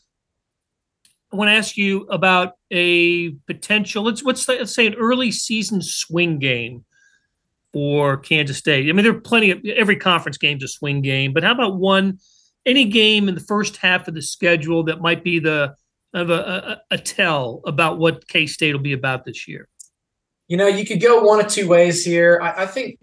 I 1.32 1.36
want 1.36 1.48
to 1.48 1.54
ask 1.54 1.76
you 1.76 2.02
about 2.02 2.54
a 2.70 3.30
potential. 3.46 4.04
Let's 4.04 4.22
let's 4.22 4.42
say, 4.42 4.58
let's 4.58 4.74
say 4.74 4.86
an 4.86 4.94
early 4.94 5.32
season 5.32 5.82
swing 5.82 6.38
game 6.38 6.84
for 7.72 8.18
Kansas 8.18 8.56
State. 8.56 8.88
I 8.88 8.92
mean, 8.92 9.04
there 9.04 9.14
are 9.14 9.20
plenty 9.20 9.50
of 9.50 9.64
every 9.64 9.96
conference 9.96 10.38
game's 10.38 10.62
a 10.62 10.68
swing 10.68 11.02
game, 11.02 11.32
but 11.32 11.42
how 11.42 11.52
about 11.52 11.76
one 11.76 12.20
any 12.66 12.84
game 12.84 13.28
in 13.28 13.34
the 13.34 13.40
first 13.40 13.76
half 13.78 14.06
of 14.06 14.14
the 14.14 14.22
schedule 14.22 14.84
that 14.84 15.00
might 15.00 15.24
be 15.24 15.38
the 15.38 15.74
of 16.14 16.30
a, 16.30 16.80
a, 16.90 16.94
a 16.94 16.98
tell 16.98 17.60
about 17.66 17.98
what 17.98 18.26
K 18.28 18.46
State 18.46 18.72
will 18.72 18.80
be 18.80 18.92
about 18.92 19.24
this 19.24 19.46
year? 19.46 19.68
You 20.48 20.56
know, 20.56 20.68
you 20.68 20.86
could 20.86 21.00
go 21.00 21.22
one 21.22 21.40
of 21.40 21.48
two 21.48 21.68
ways 21.68 22.04
here. 22.04 22.40
I, 22.42 22.62
I 22.62 22.66
think 22.66 22.98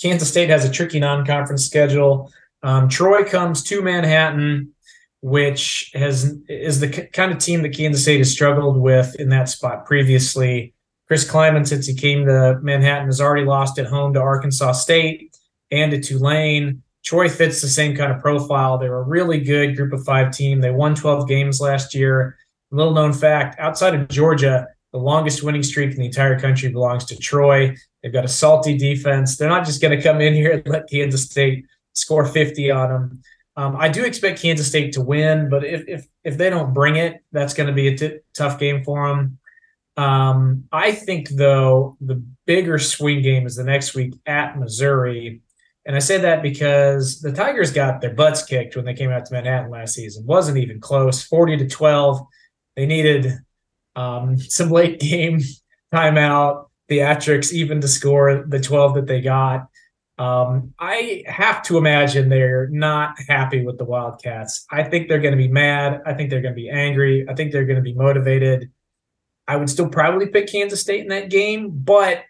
Kansas 0.00 0.28
State 0.28 0.50
has 0.50 0.64
a 0.64 0.70
tricky 0.70 0.98
non-conference 0.98 1.64
schedule. 1.64 2.32
Um, 2.62 2.88
Troy 2.88 3.24
comes 3.24 3.62
to 3.64 3.82
Manhattan, 3.82 4.72
which 5.20 5.90
has 5.94 6.38
is 6.48 6.80
the 6.80 6.88
kind 7.12 7.30
of 7.30 7.38
team 7.38 7.62
that 7.62 7.76
Kansas 7.76 8.02
State 8.02 8.18
has 8.18 8.32
struggled 8.32 8.78
with 8.80 9.14
in 9.20 9.28
that 9.28 9.48
spot 9.48 9.84
previously. 9.84 10.72
Chris 11.06 11.30
Klieman, 11.30 11.68
since 11.68 11.86
he 11.86 11.94
came 11.94 12.24
to 12.24 12.58
Manhattan, 12.62 13.06
has 13.06 13.20
already 13.20 13.44
lost 13.44 13.78
at 13.78 13.86
home 13.86 14.14
to 14.14 14.20
Arkansas 14.20 14.72
State 14.72 15.36
and 15.70 15.90
to 15.90 16.00
Tulane. 16.00 16.82
Troy 17.04 17.28
fits 17.28 17.60
the 17.60 17.68
same 17.68 17.94
kind 17.94 18.10
of 18.10 18.22
profile. 18.22 18.78
They're 18.78 18.96
a 18.96 19.02
really 19.02 19.38
good 19.38 19.76
group 19.76 19.92
of 19.92 20.04
five 20.04 20.32
team. 20.32 20.62
They 20.62 20.70
won 20.70 20.94
12 20.94 21.28
games 21.28 21.60
last 21.60 21.94
year. 21.94 22.38
Little 22.70 22.92
known 22.92 23.12
fact 23.12 23.58
outside 23.60 23.94
of 23.94 24.08
Georgia, 24.08 24.66
the 24.92 24.98
longest 24.98 25.42
winning 25.42 25.62
streak 25.62 25.92
in 25.92 25.98
the 25.98 26.06
entire 26.06 26.38
country 26.38 26.70
belongs 26.70 27.04
to 27.06 27.16
Troy. 27.16 27.74
They've 28.02 28.12
got 28.12 28.24
a 28.24 28.28
salty 28.28 28.76
defense. 28.76 29.36
They're 29.36 29.48
not 29.48 29.64
just 29.64 29.82
going 29.82 29.96
to 29.96 30.02
come 30.02 30.20
in 30.20 30.34
here 30.34 30.52
and 30.52 30.66
let 30.66 30.88
Kansas 30.88 31.24
State 31.24 31.66
score 31.94 32.24
50 32.24 32.70
on 32.70 32.88
them. 32.90 33.22
Um, 33.56 33.76
I 33.76 33.88
do 33.88 34.04
expect 34.04 34.42
Kansas 34.42 34.68
State 34.68 34.92
to 34.94 35.00
win, 35.00 35.48
but 35.48 35.64
if 35.64 35.84
if 35.86 36.06
if 36.24 36.36
they 36.36 36.50
don't 36.50 36.74
bring 36.74 36.96
it, 36.96 37.22
that's 37.32 37.54
going 37.54 37.68
to 37.68 37.72
be 37.72 37.88
a 37.88 37.96
t- 37.96 38.18
tough 38.34 38.58
game 38.58 38.82
for 38.82 39.08
them. 39.08 39.38
Um, 39.96 40.64
I 40.72 40.90
think 40.90 41.28
though 41.28 41.96
the 42.00 42.22
bigger 42.46 42.78
swing 42.78 43.22
game 43.22 43.46
is 43.46 43.54
the 43.54 43.64
next 43.64 43.94
week 43.94 44.14
at 44.26 44.58
Missouri, 44.58 45.40
and 45.86 45.94
I 45.94 46.00
say 46.00 46.18
that 46.18 46.42
because 46.42 47.20
the 47.20 47.32
Tigers 47.32 47.72
got 47.72 48.00
their 48.00 48.14
butts 48.14 48.44
kicked 48.44 48.74
when 48.74 48.84
they 48.84 48.94
came 48.94 49.10
out 49.10 49.24
to 49.26 49.34
Manhattan 49.34 49.70
last 49.70 49.94
season. 49.94 50.26
wasn't 50.26 50.58
even 50.58 50.80
close, 50.80 51.22
forty 51.22 51.56
to 51.56 51.68
twelve. 51.68 52.26
They 52.76 52.86
needed 52.86 53.32
um, 53.96 54.38
some 54.38 54.70
late 54.70 55.00
game 55.00 55.40
timeout 55.92 56.68
theatrics 56.90 57.52
even 57.52 57.80
to 57.80 57.88
score 57.88 58.44
the 58.46 58.60
12 58.60 58.94
that 58.94 59.06
they 59.06 59.20
got. 59.20 59.68
Um, 60.16 60.74
I 60.78 61.24
have 61.26 61.62
to 61.64 61.76
imagine 61.76 62.28
they're 62.28 62.68
not 62.68 63.16
happy 63.26 63.64
with 63.64 63.78
the 63.78 63.84
Wildcats. 63.84 64.64
I 64.70 64.84
think 64.84 65.08
they're 65.08 65.20
going 65.20 65.36
to 65.36 65.42
be 65.42 65.48
mad. 65.48 66.02
I 66.06 66.14
think 66.14 66.30
they're 66.30 66.40
going 66.40 66.54
to 66.54 66.60
be 66.60 66.70
angry. 66.70 67.26
I 67.28 67.34
think 67.34 67.50
they're 67.50 67.64
going 67.64 67.76
to 67.76 67.82
be 67.82 67.94
motivated. 67.94 68.70
I 69.48 69.56
would 69.56 69.68
still 69.68 69.88
probably 69.88 70.26
pick 70.26 70.46
Kansas 70.50 70.80
State 70.80 71.00
in 71.00 71.08
that 71.08 71.30
game, 71.30 71.70
but 71.70 72.22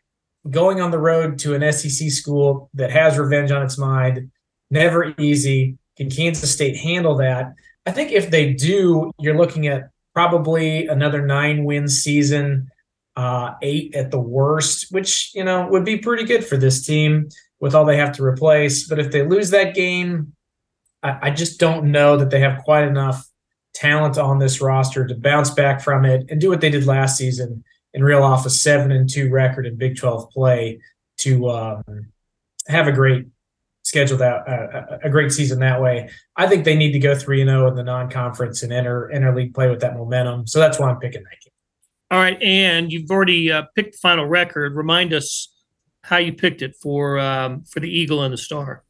going 0.51 0.81
on 0.81 0.91
the 0.91 0.99
road 0.99 1.39
to 1.41 1.55
an 1.55 1.73
SEC 1.73 2.11
school 2.11 2.71
that 2.75 2.91
has 2.91 3.19
revenge 3.19 3.51
on 3.51 3.63
its 3.63 3.79
mind, 3.79 4.31
never 4.71 5.15
easy. 5.19 5.79
Can 5.97 6.11
Kansas 6.11 6.53
State 6.53 6.77
handle 6.77 7.17
that? 7.19 7.53
I 7.87 7.93
think 7.93 8.13
if 8.13 8.31
they 8.31 8.55
do, 8.55 9.13
you're 9.19 9.37
looking 9.37 9.67
at 9.67 9.91
probably 10.14 10.87
another 10.87 11.26
nine 11.26 11.64
win 11.64 11.88
season, 11.88 12.71
uh, 13.16 13.54
eight 13.62 13.94
at 13.94 14.11
the 14.11 14.21
worst, 14.21 14.87
which, 14.90 15.33
you 15.35 15.44
know, 15.44 15.66
would 15.68 15.85
be 15.85 15.99
pretty 15.99 16.25
good 16.25 16.44
for 16.44 16.56
this 16.56 16.87
team 16.87 17.28
with 17.61 17.75
all 17.75 17.85
they 17.85 17.97
have 17.97 18.12
to 18.12 18.25
replace. 18.25 18.88
But 18.88 18.99
if 18.99 19.11
they 19.11 19.23
lose 19.23 19.50
that 19.50 19.75
game, 19.75 20.33
I, 21.02 21.18
I 21.23 21.30
just 21.30 21.61
don't 21.61 21.90
know 21.90 22.16
that 22.16 22.30
they 22.30 22.40
have 22.40 22.62
quite 22.62 22.87
enough 22.87 23.28
talent 23.75 24.16
on 24.16 24.38
this 24.38 24.61
roster 24.61 25.06
to 25.06 25.14
bounce 25.14 25.50
back 25.50 25.80
from 25.83 26.04
it 26.04 26.26
and 26.30 26.40
do 26.40 26.49
what 26.49 26.61
they 26.61 26.71
did 26.71 26.87
last 26.87 27.18
season 27.18 27.64
and 27.92 28.04
reel 28.04 28.23
off 28.23 28.47
a 28.47 28.50
seven 28.50 28.92
and 28.92 29.09
two 29.09 29.30
record 29.30 29.66
in 29.66 29.76
Big 29.76 29.97
12 29.97 30.30
play 30.30 30.80
to 31.18 31.49
um, 31.50 31.83
have 32.68 32.87
a 32.87 32.92
great 32.92 33.26
schedule 33.85 34.17
that 34.19 34.49
uh, 34.49 34.99
a 35.03 35.11
great 35.11 35.31
season 35.31 35.61
that 35.61 35.81
way. 35.81 36.11
I 36.37 36.47
think 36.49 36.64
they 36.64 36.76
need 36.76 36.93
to 36.93 36.99
go 36.99 37.14
three 37.14 37.41
and 37.41 37.49
zero 37.49 37.67
oh 37.67 37.69
in 37.69 37.75
the 37.76 37.85
non-conference 37.85 38.62
and 38.62 38.73
enter 38.73 39.11
interleague 39.14 39.55
play 39.55 39.71
with 39.71 39.81
that 39.81 39.95
momentum. 39.95 40.47
So 40.47 40.59
that's 40.59 40.79
why 40.79 40.91
I'm 40.91 40.99
picking 40.99 41.23
that 41.23 41.41
game. 41.43 41.53
All 42.11 42.19
right, 42.19 42.41
and 42.43 42.93
you've 42.93 43.11
already 43.11 43.53
uh, 43.53 43.64
picked 43.75 43.93
the 43.93 43.99
final 43.99 44.26
record. 44.26 44.75
Remind 44.75 45.12
us 45.12 45.53
how 46.03 46.17
you 46.17 46.33
picked 46.33 46.62
it 46.62 46.75
for 46.83 47.19
um, 47.19 47.62
for 47.64 47.81
the 47.81 47.88
Eagle 47.88 48.23
and 48.23 48.33
the 48.33 48.38
Star. 48.38 48.85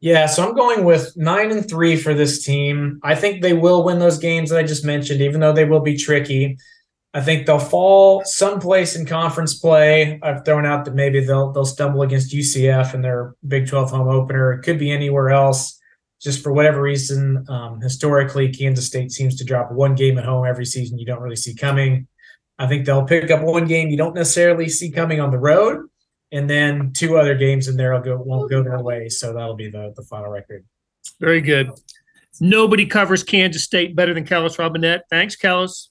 Yeah, 0.00 0.26
so 0.26 0.46
I'm 0.46 0.54
going 0.54 0.84
with 0.84 1.16
nine 1.16 1.50
and 1.50 1.68
three 1.68 1.96
for 1.96 2.14
this 2.14 2.44
team. 2.44 3.00
I 3.02 3.14
think 3.14 3.42
they 3.42 3.54
will 3.54 3.84
win 3.84 3.98
those 3.98 4.18
games 4.18 4.50
that 4.50 4.58
I 4.58 4.62
just 4.62 4.84
mentioned, 4.84 5.20
even 5.20 5.40
though 5.40 5.52
they 5.52 5.64
will 5.64 5.80
be 5.80 5.96
tricky. 5.96 6.58
I 7.14 7.20
think 7.20 7.46
they'll 7.46 7.60
fall 7.60 8.24
someplace 8.24 8.96
in 8.96 9.06
conference 9.06 9.54
play. 9.54 10.18
I've 10.20 10.44
thrown 10.44 10.66
out 10.66 10.84
that 10.84 10.96
maybe 10.96 11.24
they'll 11.24 11.52
they'll 11.52 11.64
stumble 11.64 12.02
against 12.02 12.34
UCF 12.34 12.92
in 12.92 13.02
their 13.02 13.36
Big 13.46 13.68
12 13.68 13.90
home 13.92 14.08
opener. 14.08 14.52
It 14.52 14.62
could 14.62 14.80
be 14.80 14.90
anywhere 14.90 15.30
else. 15.30 15.80
Just 16.20 16.42
for 16.42 16.52
whatever 16.52 16.82
reason, 16.82 17.44
um, 17.48 17.80
historically, 17.80 18.48
Kansas 18.48 18.86
State 18.86 19.12
seems 19.12 19.36
to 19.36 19.44
drop 19.44 19.70
one 19.70 19.94
game 19.94 20.18
at 20.18 20.24
home 20.24 20.44
every 20.44 20.64
season 20.64 20.98
you 20.98 21.06
don't 21.06 21.20
really 21.20 21.36
see 21.36 21.54
coming. 21.54 22.08
I 22.58 22.66
think 22.66 22.84
they'll 22.84 23.04
pick 23.04 23.30
up 23.30 23.42
one 23.42 23.66
game 23.66 23.90
you 23.90 23.96
don't 23.96 24.14
necessarily 24.14 24.68
see 24.68 24.90
coming 24.90 25.20
on 25.20 25.30
the 25.30 25.38
road, 25.38 25.86
and 26.32 26.50
then 26.50 26.92
two 26.94 27.16
other 27.16 27.36
games 27.36 27.68
in 27.68 27.76
there 27.76 27.92
will 27.92 28.00
go 28.00 28.16
won't 28.16 28.50
go 28.50 28.62
their 28.64 28.80
way. 28.80 29.08
So 29.08 29.32
that'll 29.32 29.54
be 29.54 29.70
the 29.70 29.92
the 29.94 30.02
final 30.02 30.30
record. 30.30 30.64
Very 31.20 31.42
good. 31.42 31.70
Nobody 32.40 32.86
covers 32.86 33.22
Kansas 33.22 33.62
State 33.62 33.94
better 33.94 34.14
than 34.14 34.24
Kellis 34.24 34.56
Robinett. 34.56 35.02
Thanks, 35.10 35.36
Kellis. 35.36 35.90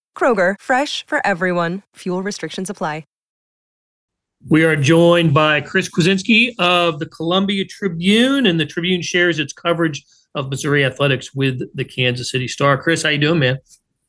Kroger, 0.15 0.53
fresh 0.61 1.03
for 1.07 1.25
everyone. 1.25 1.81
Fuel 1.95 2.21
restrictions 2.21 2.69
apply. 2.69 3.05
We 4.49 4.63
are 4.63 4.75
joined 4.75 5.35
by 5.35 5.61
Chris 5.61 5.87
Kwiecinski 5.87 6.55
of 6.57 6.97
the 6.97 7.05
Columbia 7.05 7.63
Tribune, 7.63 8.47
and 8.47 8.59
the 8.59 8.65
Tribune 8.65 9.03
shares 9.03 9.37
its 9.37 9.53
coverage 9.53 10.03
of 10.33 10.49
Missouri 10.49 10.83
athletics 10.83 11.31
with 11.35 11.61
the 11.75 11.85
Kansas 11.85 12.31
City 12.31 12.47
Star. 12.47 12.81
Chris, 12.81 13.03
how 13.03 13.09
you 13.09 13.19
doing, 13.19 13.37
man? 13.37 13.59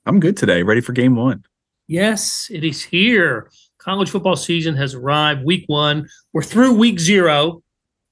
I'm 0.06 0.20
good 0.20 0.38
today. 0.38 0.62
Ready 0.62 0.80
for 0.80 0.92
game 0.92 1.16
one. 1.16 1.44
Yes, 1.86 2.48
it 2.50 2.64
is 2.64 2.82
here. 2.82 3.50
College 3.76 4.08
football 4.08 4.36
season 4.36 4.74
has 4.76 4.94
arrived. 4.94 5.44
Week 5.44 5.64
one. 5.66 6.08
We're 6.32 6.42
through 6.42 6.78
week 6.78 6.98
zero, 6.98 7.62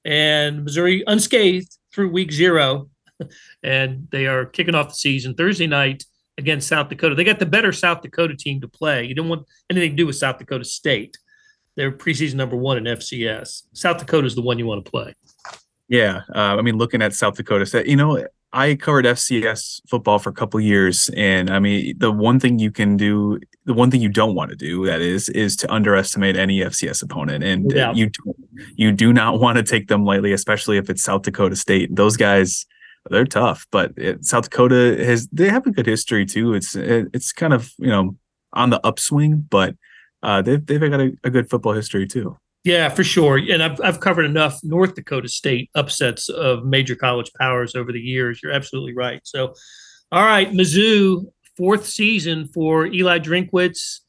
and 0.05 0.65
Missouri 0.65 1.03
unscathed 1.07 1.79
through 1.91 2.11
week 2.11 2.33
zero, 2.33 2.91
and 3.63 4.09
they 4.11 4.27
are 4.27 4.45
kicking 4.45 4.75
off 4.75 4.89
the 4.89 4.95
season 4.95 5.35
Thursday 5.35 5.67
night 5.67 6.05
against 6.41 6.67
South 6.67 6.89
Dakota. 6.89 7.15
They 7.15 7.23
got 7.23 7.39
the 7.39 7.47
better 7.47 7.73
South 7.73 8.03
Dakota 8.03 8.35
team 8.35 8.61
to 8.63 8.69
play. 8.69 9.05
You 9.05 9.15
don't 9.15 9.29
want 9.29 9.47
anything 9.71 9.91
to 9.91 9.97
do 9.97 10.07
with 10.07 10.17
South 10.17 10.39
Dakota 10.39 10.65
State. 10.65 11.17
They're 11.77 11.93
preseason 11.93 12.35
number 12.35 12.57
one 12.57 12.79
in 12.79 12.85
FCS. 12.85 13.63
South 13.73 13.99
Dakota 13.99 14.27
is 14.27 14.35
the 14.35 14.43
one 14.43 14.59
you 14.59 14.67
want 14.67 14.85
to 14.85 14.91
play. 14.91 15.15
Yeah, 15.89 16.23
uh, 16.35 16.57
I 16.57 16.63
mean, 16.63 16.77
looking 16.77 17.03
at 17.03 17.15
South 17.15 17.37
Dakota 17.37 17.67
State, 17.67 17.87
you 17.87 17.97
know, 17.97 18.27
I 18.53 18.75
covered 18.75 19.05
FCS 19.05 19.83
football 19.89 20.19
for 20.19 20.31
a 20.31 20.33
couple 20.33 20.59
years, 20.61 21.09
and 21.17 21.51
I 21.51 21.61
mean, 21.61 21.97
the 21.99 22.11
one 22.11 22.41
thing 22.41 22.59
you 22.59 22.73
can 22.73 22.97
do, 22.97 23.39
the 23.65 23.75
one 23.75 23.91
thing 23.91 24.01
you 24.01 24.09
don't 24.09 24.35
want 24.35 24.51
to 24.51 24.57
do, 24.57 24.87
that 24.87 25.01
is, 25.01 25.29
is 25.29 25.57
to 25.57 25.73
underestimate 25.73 26.37
any 26.37 26.61
FCS 26.61 27.03
opponent, 27.03 27.45
and 27.45 27.71
yeah. 27.73 27.93
you 27.93 28.11
you 28.75 28.91
do 28.91 29.13
not 29.13 29.39
want 29.39 29.57
to 29.59 29.63
take 29.63 29.89
them 29.89 30.05
lightly, 30.05 30.33
especially 30.33 30.79
if 30.79 30.91
it's 30.91 31.03
South 31.03 31.23
Dakota 31.23 31.55
State. 31.55 31.95
Those 31.95 32.17
guys, 32.17 32.67
they're 33.09 33.25
tough, 33.25 33.67
but 33.71 33.93
it, 33.97 34.25
South 34.25 34.45
Dakota 34.51 35.03
has 35.05 35.29
they 35.29 35.49
have 35.49 35.67
a 35.67 35.71
good 35.71 35.87
history 35.87 36.27
too. 36.27 36.55
It's 36.55 36.75
it, 36.75 37.09
it's 37.13 37.33
kind 37.33 37.53
of 37.53 37.73
you 37.79 37.89
know 37.89 38.17
on 38.53 38.71
the 38.71 38.85
upswing, 38.87 39.47
but 39.49 39.75
uh, 40.23 40.43
they've 40.43 40.65
they've 40.65 40.81
got 40.81 41.01
a, 41.01 41.13
a 41.25 41.31
good 41.31 41.49
football 41.49 41.73
history 41.73 42.07
too. 42.07 42.37
Yeah, 42.63 42.91
for 42.91 43.03
sure. 43.03 43.39
And 43.39 43.63
I've, 43.63 43.81
I've 43.81 44.01
covered 44.01 44.27
enough 44.27 44.61
North 44.63 44.95
Dakota 44.95 45.29
State 45.29 45.71
upsets 45.75 46.29
of 46.29 46.65
major 46.65 46.95
college 46.95 47.33
powers 47.39 47.75
over 47.75 47.91
the 47.91 48.01
years. 48.01 48.41
You're 48.43 48.53
absolutely 48.53 48.95
right. 48.95 49.21
So, 49.25 49.55
all 50.13 50.25
right, 50.25 50.51
Mizzou, 50.51 51.25
fourth 51.57 51.87
season 51.87 52.49
for 52.49 52.87
Eli 52.87 53.19
Drinkwitz, 53.19 54.01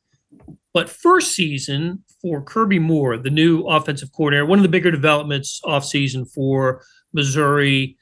but 0.74 0.89
first 0.89 1.31
season 1.31 2.03
for 2.21 2.41
Kirby 2.41 2.79
Moore, 2.79 3.17
the 3.17 3.29
new 3.29 3.63
offensive 3.63 4.12
coordinator. 4.12 4.45
One 4.45 4.60
of 4.60 4.63
the 4.63 4.69
bigger 4.69 4.91
developments 4.91 5.62
off 5.63 5.86
season 5.86 6.25
for 6.25 6.83
Missouri. 7.13 7.98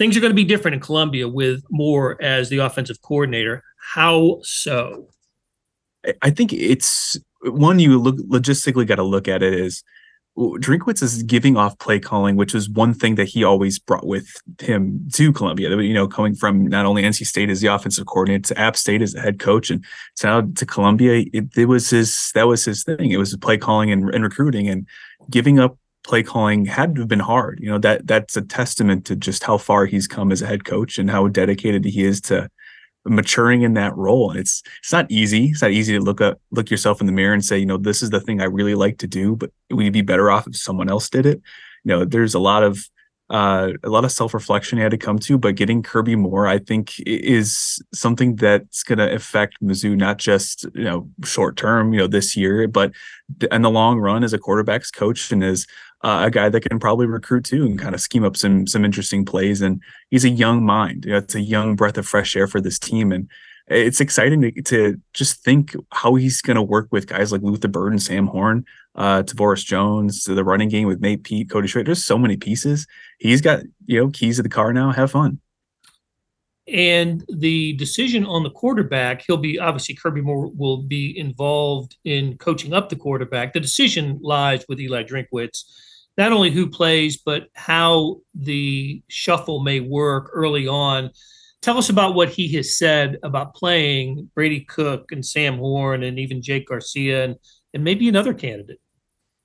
Things 0.00 0.16
are 0.16 0.20
going 0.20 0.30
to 0.30 0.34
be 0.34 0.44
different 0.44 0.76
in 0.76 0.80
Columbia 0.80 1.28
with 1.28 1.62
Moore 1.68 2.16
as 2.22 2.48
the 2.48 2.56
offensive 2.56 3.02
coordinator. 3.02 3.62
How 3.92 4.38
so? 4.42 5.10
I 6.22 6.30
think 6.30 6.54
it's 6.54 7.18
one 7.42 7.78
you 7.78 7.98
look 7.98 8.16
logistically 8.16 8.86
got 8.86 8.94
to 8.94 9.02
look 9.02 9.28
at 9.28 9.42
it 9.42 9.52
is 9.52 9.84
Drinkwitz 10.38 11.02
is 11.02 11.22
giving 11.24 11.58
off 11.58 11.78
play 11.78 11.98
calling, 11.98 12.36
which 12.36 12.54
is 12.54 12.70
one 12.70 12.94
thing 12.94 13.16
that 13.16 13.28
he 13.28 13.44
always 13.44 13.78
brought 13.78 14.06
with 14.06 14.26
him 14.58 15.06
to 15.12 15.34
Columbia. 15.34 15.68
You 15.68 15.92
know, 15.92 16.08
coming 16.08 16.34
from 16.34 16.66
not 16.66 16.86
only 16.86 17.02
NC 17.02 17.26
State 17.26 17.50
as 17.50 17.60
the 17.60 17.66
offensive 17.66 18.06
coordinator 18.06 18.54
to 18.54 18.58
App 18.58 18.78
State 18.78 19.02
as 19.02 19.12
the 19.12 19.20
head 19.20 19.38
coach, 19.38 19.68
and 19.68 19.84
now 20.24 20.40
to 20.40 20.64
Columbia, 20.64 21.26
it, 21.34 21.48
it, 21.58 21.66
was 21.66 21.90
his 21.90 22.32
that 22.34 22.46
was 22.46 22.64
his 22.64 22.84
thing. 22.84 23.10
It 23.10 23.18
was 23.18 23.36
play 23.36 23.58
calling 23.58 23.92
and, 23.92 24.14
and 24.14 24.24
recruiting, 24.24 24.66
and 24.66 24.86
giving 25.28 25.58
up 25.58 25.76
play 26.10 26.22
calling 26.24 26.64
had 26.64 26.96
to 26.96 27.02
have 27.02 27.08
been 27.08 27.20
hard. 27.20 27.60
You 27.62 27.70
know 27.70 27.78
that 27.78 28.06
that's 28.06 28.36
a 28.36 28.42
testament 28.42 29.06
to 29.06 29.14
just 29.16 29.44
how 29.44 29.56
far 29.58 29.86
he's 29.86 30.08
come 30.08 30.32
as 30.32 30.42
a 30.42 30.46
head 30.46 30.64
coach 30.64 30.98
and 30.98 31.08
how 31.08 31.28
dedicated 31.28 31.84
he 31.84 32.02
is 32.02 32.20
to 32.22 32.50
maturing 33.06 33.62
in 33.62 33.74
that 33.74 33.96
role. 33.96 34.30
And 34.30 34.40
it's 34.40 34.62
it's 34.80 34.92
not 34.92 35.08
easy. 35.08 35.46
It's 35.46 35.62
not 35.62 35.70
easy 35.70 35.96
to 35.96 36.00
look 36.00 36.20
up 36.20 36.40
look 36.50 36.68
yourself 36.68 37.00
in 37.00 37.06
the 37.06 37.12
mirror 37.12 37.32
and 37.32 37.44
say, 37.44 37.58
you 37.58 37.64
know, 37.66 37.76
this 37.76 38.02
is 38.02 38.10
the 38.10 38.20
thing 38.20 38.42
I 38.42 38.46
really 38.46 38.74
like 38.74 38.98
to 38.98 39.06
do, 39.06 39.36
but 39.36 39.52
we'd 39.70 39.92
be 39.92 40.02
better 40.02 40.32
off 40.32 40.48
if 40.48 40.56
someone 40.56 40.90
else 40.90 41.08
did 41.08 41.26
it. 41.26 41.40
You 41.84 41.90
know, 41.90 42.04
there's 42.04 42.34
a 42.34 42.40
lot 42.40 42.64
of 42.64 42.90
uh, 43.30 43.74
a 43.84 43.88
lot 43.88 44.04
of 44.04 44.10
self-reflection 44.10 44.76
he 44.76 44.82
had 44.82 44.90
to 44.90 44.98
come 44.98 45.16
to, 45.20 45.38
but 45.38 45.54
getting 45.54 45.84
Kirby 45.84 46.16
Moore, 46.16 46.48
I 46.48 46.58
think, 46.58 46.94
is 47.06 47.80
something 47.94 48.34
that's 48.34 48.82
going 48.82 48.98
to 48.98 49.14
affect 49.14 49.62
Mizzou 49.62 49.96
not 49.96 50.18
just 50.18 50.66
you 50.74 50.82
know 50.82 51.08
short 51.24 51.56
term, 51.56 51.92
you 51.92 52.00
know, 52.00 52.08
this 52.08 52.36
year, 52.36 52.66
but 52.66 52.90
in 53.52 53.62
the 53.62 53.70
long 53.70 54.00
run 54.00 54.24
as 54.24 54.32
a 54.32 54.38
quarterbacks 54.38 54.92
coach 54.92 55.30
and 55.30 55.44
as 55.44 55.64
uh, 56.02 56.22
a 56.26 56.30
guy 56.30 56.48
that 56.48 56.62
can 56.62 56.78
probably 56.78 57.06
recruit 57.06 57.44
too 57.44 57.64
and 57.64 57.78
kind 57.78 57.94
of 57.94 58.00
scheme 58.00 58.24
up 58.24 58.36
some 58.36 58.66
some 58.66 58.84
interesting 58.84 59.24
plays. 59.24 59.60
And 59.60 59.82
he's 60.10 60.24
a 60.24 60.30
young 60.30 60.64
mind. 60.64 61.04
You 61.04 61.12
know, 61.12 61.18
it's 61.18 61.34
a 61.34 61.40
young 61.40 61.76
breath 61.76 61.98
of 61.98 62.06
fresh 62.06 62.36
air 62.36 62.46
for 62.46 62.60
this 62.60 62.78
team, 62.78 63.12
and 63.12 63.28
it's 63.66 64.00
exciting 64.00 64.40
to, 64.42 64.62
to 64.62 65.00
just 65.14 65.44
think 65.44 65.76
how 65.92 66.14
he's 66.16 66.42
going 66.42 66.56
to 66.56 66.62
work 66.62 66.88
with 66.90 67.06
guys 67.06 67.30
like 67.30 67.42
Luther 67.42 67.68
Burden 67.68 67.94
and 67.94 68.02
Sam 68.02 68.26
Horn, 68.26 68.64
uh, 68.96 69.22
Tavoris 69.22 69.64
Jones, 69.64 70.24
to 70.24 70.34
the 70.34 70.42
running 70.42 70.68
game 70.68 70.88
with 70.88 71.00
Nate 71.00 71.22
Peat, 71.22 71.50
Cody 71.50 71.68
Schrader. 71.68 71.86
There's 71.86 72.04
so 72.04 72.18
many 72.18 72.36
pieces. 72.36 72.86
He's 73.18 73.40
got 73.40 73.62
you 73.86 74.00
know 74.00 74.10
keys 74.10 74.36
to 74.36 74.42
the 74.42 74.48
car 74.48 74.72
now. 74.72 74.92
Have 74.92 75.12
fun. 75.12 75.40
And 76.72 77.24
the 77.28 77.72
decision 77.74 78.24
on 78.24 78.44
the 78.44 78.50
quarterback, 78.50 79.24
he'll 79.26 79.36
be 79.36 79.58
obviously 79.58 79.94
Kirby 79.96 80.20
Moore 80.20 80.50
will 80.54 80.82
be 80.82 81.18
involved 81.18 81.96
in 82.04 82.38
coaching 82.38 82.72
up 82.72 82.88
the 82.88 82.96
quarterback. 82.96 83.52
The 83.52 83.60
decision 83.60 84.20
lies 84.22 84.64
with 84.68 84.80
Eli 84.80 85.02
Drinkwitz 85.02 85.64
not 86.16 86.32
only 86.32 86.50
who 86.50 86.68
plays, 86.68 87.16
but 87.16 87.48
how 87.54 88.20
the 88.34 89.02
shuffle 89.08 89.60
may 89.60 89.80
work 89.80 90.30
early 90.32 90.68
on. 90.68 91.10
Tell 91.62 91.78
us 91.78 91.88
about 91.88 92.14
what 92.14 92.28
he 92.28 92.52
has 92.56 92.76
said 92.76 93.18
about 93.22 93.54
playing 93.54 94.30
Brady 94.34 94.60
Cook 94.60 95.12
and 95.12 95.24
Sam 95.24 95.58
Horn 95.58 96.02
and 96.02 96.18
even 96.18 96.42
Jake 96.42 96.68
Garcia 96.68 97.24
and, 97.24 97.36
and 97.74 97.84
maybe 97.84 98.08
another 98.08 98.34
candidate. 98.34 98.80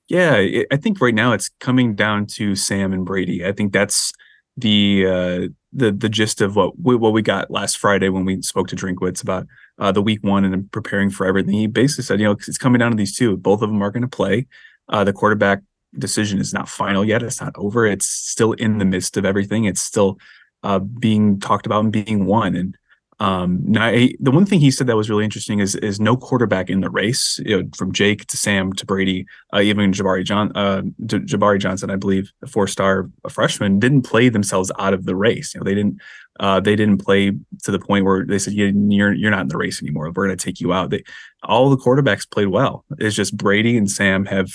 Yeah, 0.08 0.34
I 0.70 0.76
think 0.76 1.00
right 1.00 1.14
now 1.14 1.32
it's 1.32 1.50
coming 1.60 1.94
down 1.94 2.26
to 2.34 2.54
Sam 2.54 2.92
and 2.92 3.04
Brady. 3.04 3.44
I 3.44 3.52
think 3.52 3.72
that's 3.72 4.12
the 4.56 5.06
uh, 5.06 5.48
the 5.76 5.92
the 5.92 6.08
gist 6.08 6.40
of 6.40 6.56
what 6.56 6.78
we, 6.80 6.96
what 6.96 7.12
we 7.12 7.22
got 7.22 7.50
last 7.50 7.78
Friday 7.78 8.08
when 8.08 8.24
we 8.24 8.42
spoke 8.42 8.68
to 8.68 8.76
Drinkwitz 8.76 9.22
about 9.22 9.46
uh, 9.78 9.92
the 9.92 10.02
week 10.02 10.24
one 10.24 10.44
and 10.44 10.70
preparing 10.72 11.10
for 11.10 11.26
everything. 11.26 11.54
He 11.54 11.66
basically 11.66 12.04
said, 12.04 12.18
you 12.18 12.26
know, 12.26 12.32
it's 12.32 12.58
coming 12.58 12.78
down 12.78 12.90
to 12.90 12.96
these 12.96 13.16
two. 13.16 13.36
Both 13.36 13.62
of 13.62 13.68
them 13.68 13.82
are 13.82 13.90
going 13.90 14.02
to 14.02 14.08
play. 14.08 14.46
Uh, 14.88 15.04
the 15.04 15.12
quarterback 15.12 15.60
decision 15.98 16.40
is 16.40 16.52
not 16.52 16.68
final 16.68 17.04
yet. 17.04 17.22
It's 17.22 17.40
not 17.40 17.52
over. 17.56 17.86
It's 17.86 18.06
still 18.06 18.52
in 18.52 18.78
the 18.78 18.84
midst 18.84 19.16
of 19.16 19.24
everything. 19.24 19.64
It's 19.64 19.82
still 19.82 20.18
uh, 20.62 20.78
being 20.78 21.38
talked 21.40 21.66
about 21.66 21.84
and 21.84 21.92
being 21.92 22.24
won. 22.24 22.56
And 22.56 22.76
um, 23.18 23.60
now 23.62 23.90
the 24.20 24.30
one 24.30 24.44
thing 24.44 24.60
he 24.60 24.70
said 24.70 24.86
that 24.88 24.96
was 24.96 25.08
really 25.08 25.24
interesting 25.24 25.58
is 25.58 25.74
is 25.76 25.98
no 25.98 26.18
quarterback 26.18 26.68
in 26.68 26.82
the 26.82 26.90
race, 26.90 27.40
you 27.44 27.62
know, 27.62 27.68
from 27.74 27.92
Jake 27.92 28.26
to 28.26 28.36
Sam 28.36 28.74
to 28.74 28.84
Brady, 28.84 29.24
uh, 29.54 29.60
even 29.60 29.90
Jabari 29.92 30.22
John, 30.22 30.52
uh, 30.54 30.82
Jabari 31.06 31.58
Johnson, 31.58 31.90
I 31.90 31.96
believe, 31.96 32.30
a 32.42 32.46
four 32.46 32.66
star 32.66 33.08
freshman, 33.30 33.78
didn't 33.78 34.02
play 34.02 34.28
themselves 34.28 34.70
out 34.78 34.92
of 34.92 35.06
the 35.06 35.16
race. 35.16 35.54
You 35.54 35.60
know, 35.60 35.64
they 35.64 35.74
didn't 35.74 35.98
uh, 36.40 36.60
they 36.60 36.76
didn't 36.76 36.98
play 36.98 37.32
to 37.62 37.70
the 37.70 37.78
point 37.78 38.04
where 38.04 38.26
they 38.26 38.38
said 38.38 38.52
you're 38.52 39.14
you're 39.14 39.30
not 39.30 39.40
in 39.40 39.48
the 39.48 39.56
race 39.56 39.82
anymore. 39.82 40.12
We're 40.14 40.26
going 40.26 40.36
to 40.36 40.44
take 40.44 40.60
you 40.60 40.74
out. 40.74 40.90
They, 40.90 41.02
all 41.42 41.70
the 41.70 41.78
quarterbacks 41.78 42.30
played 42.30 42.48
well. 42.48 42.84
It's 42.98 43.16
just 43.16 43.34
Brady 43.34 43.78
and 43.78 43.90
Sam 43.90 44.26
have 44.26 44.52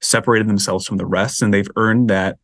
separated 0.00 0.48
themselves 0.48 0.86
from 0.86 0.98
the 0.98 1.06
rest, 1.06 1.42
and 1.42 1.52
they've 1.52 1.70
earned 1.74 2.08
that. 2.10 2.38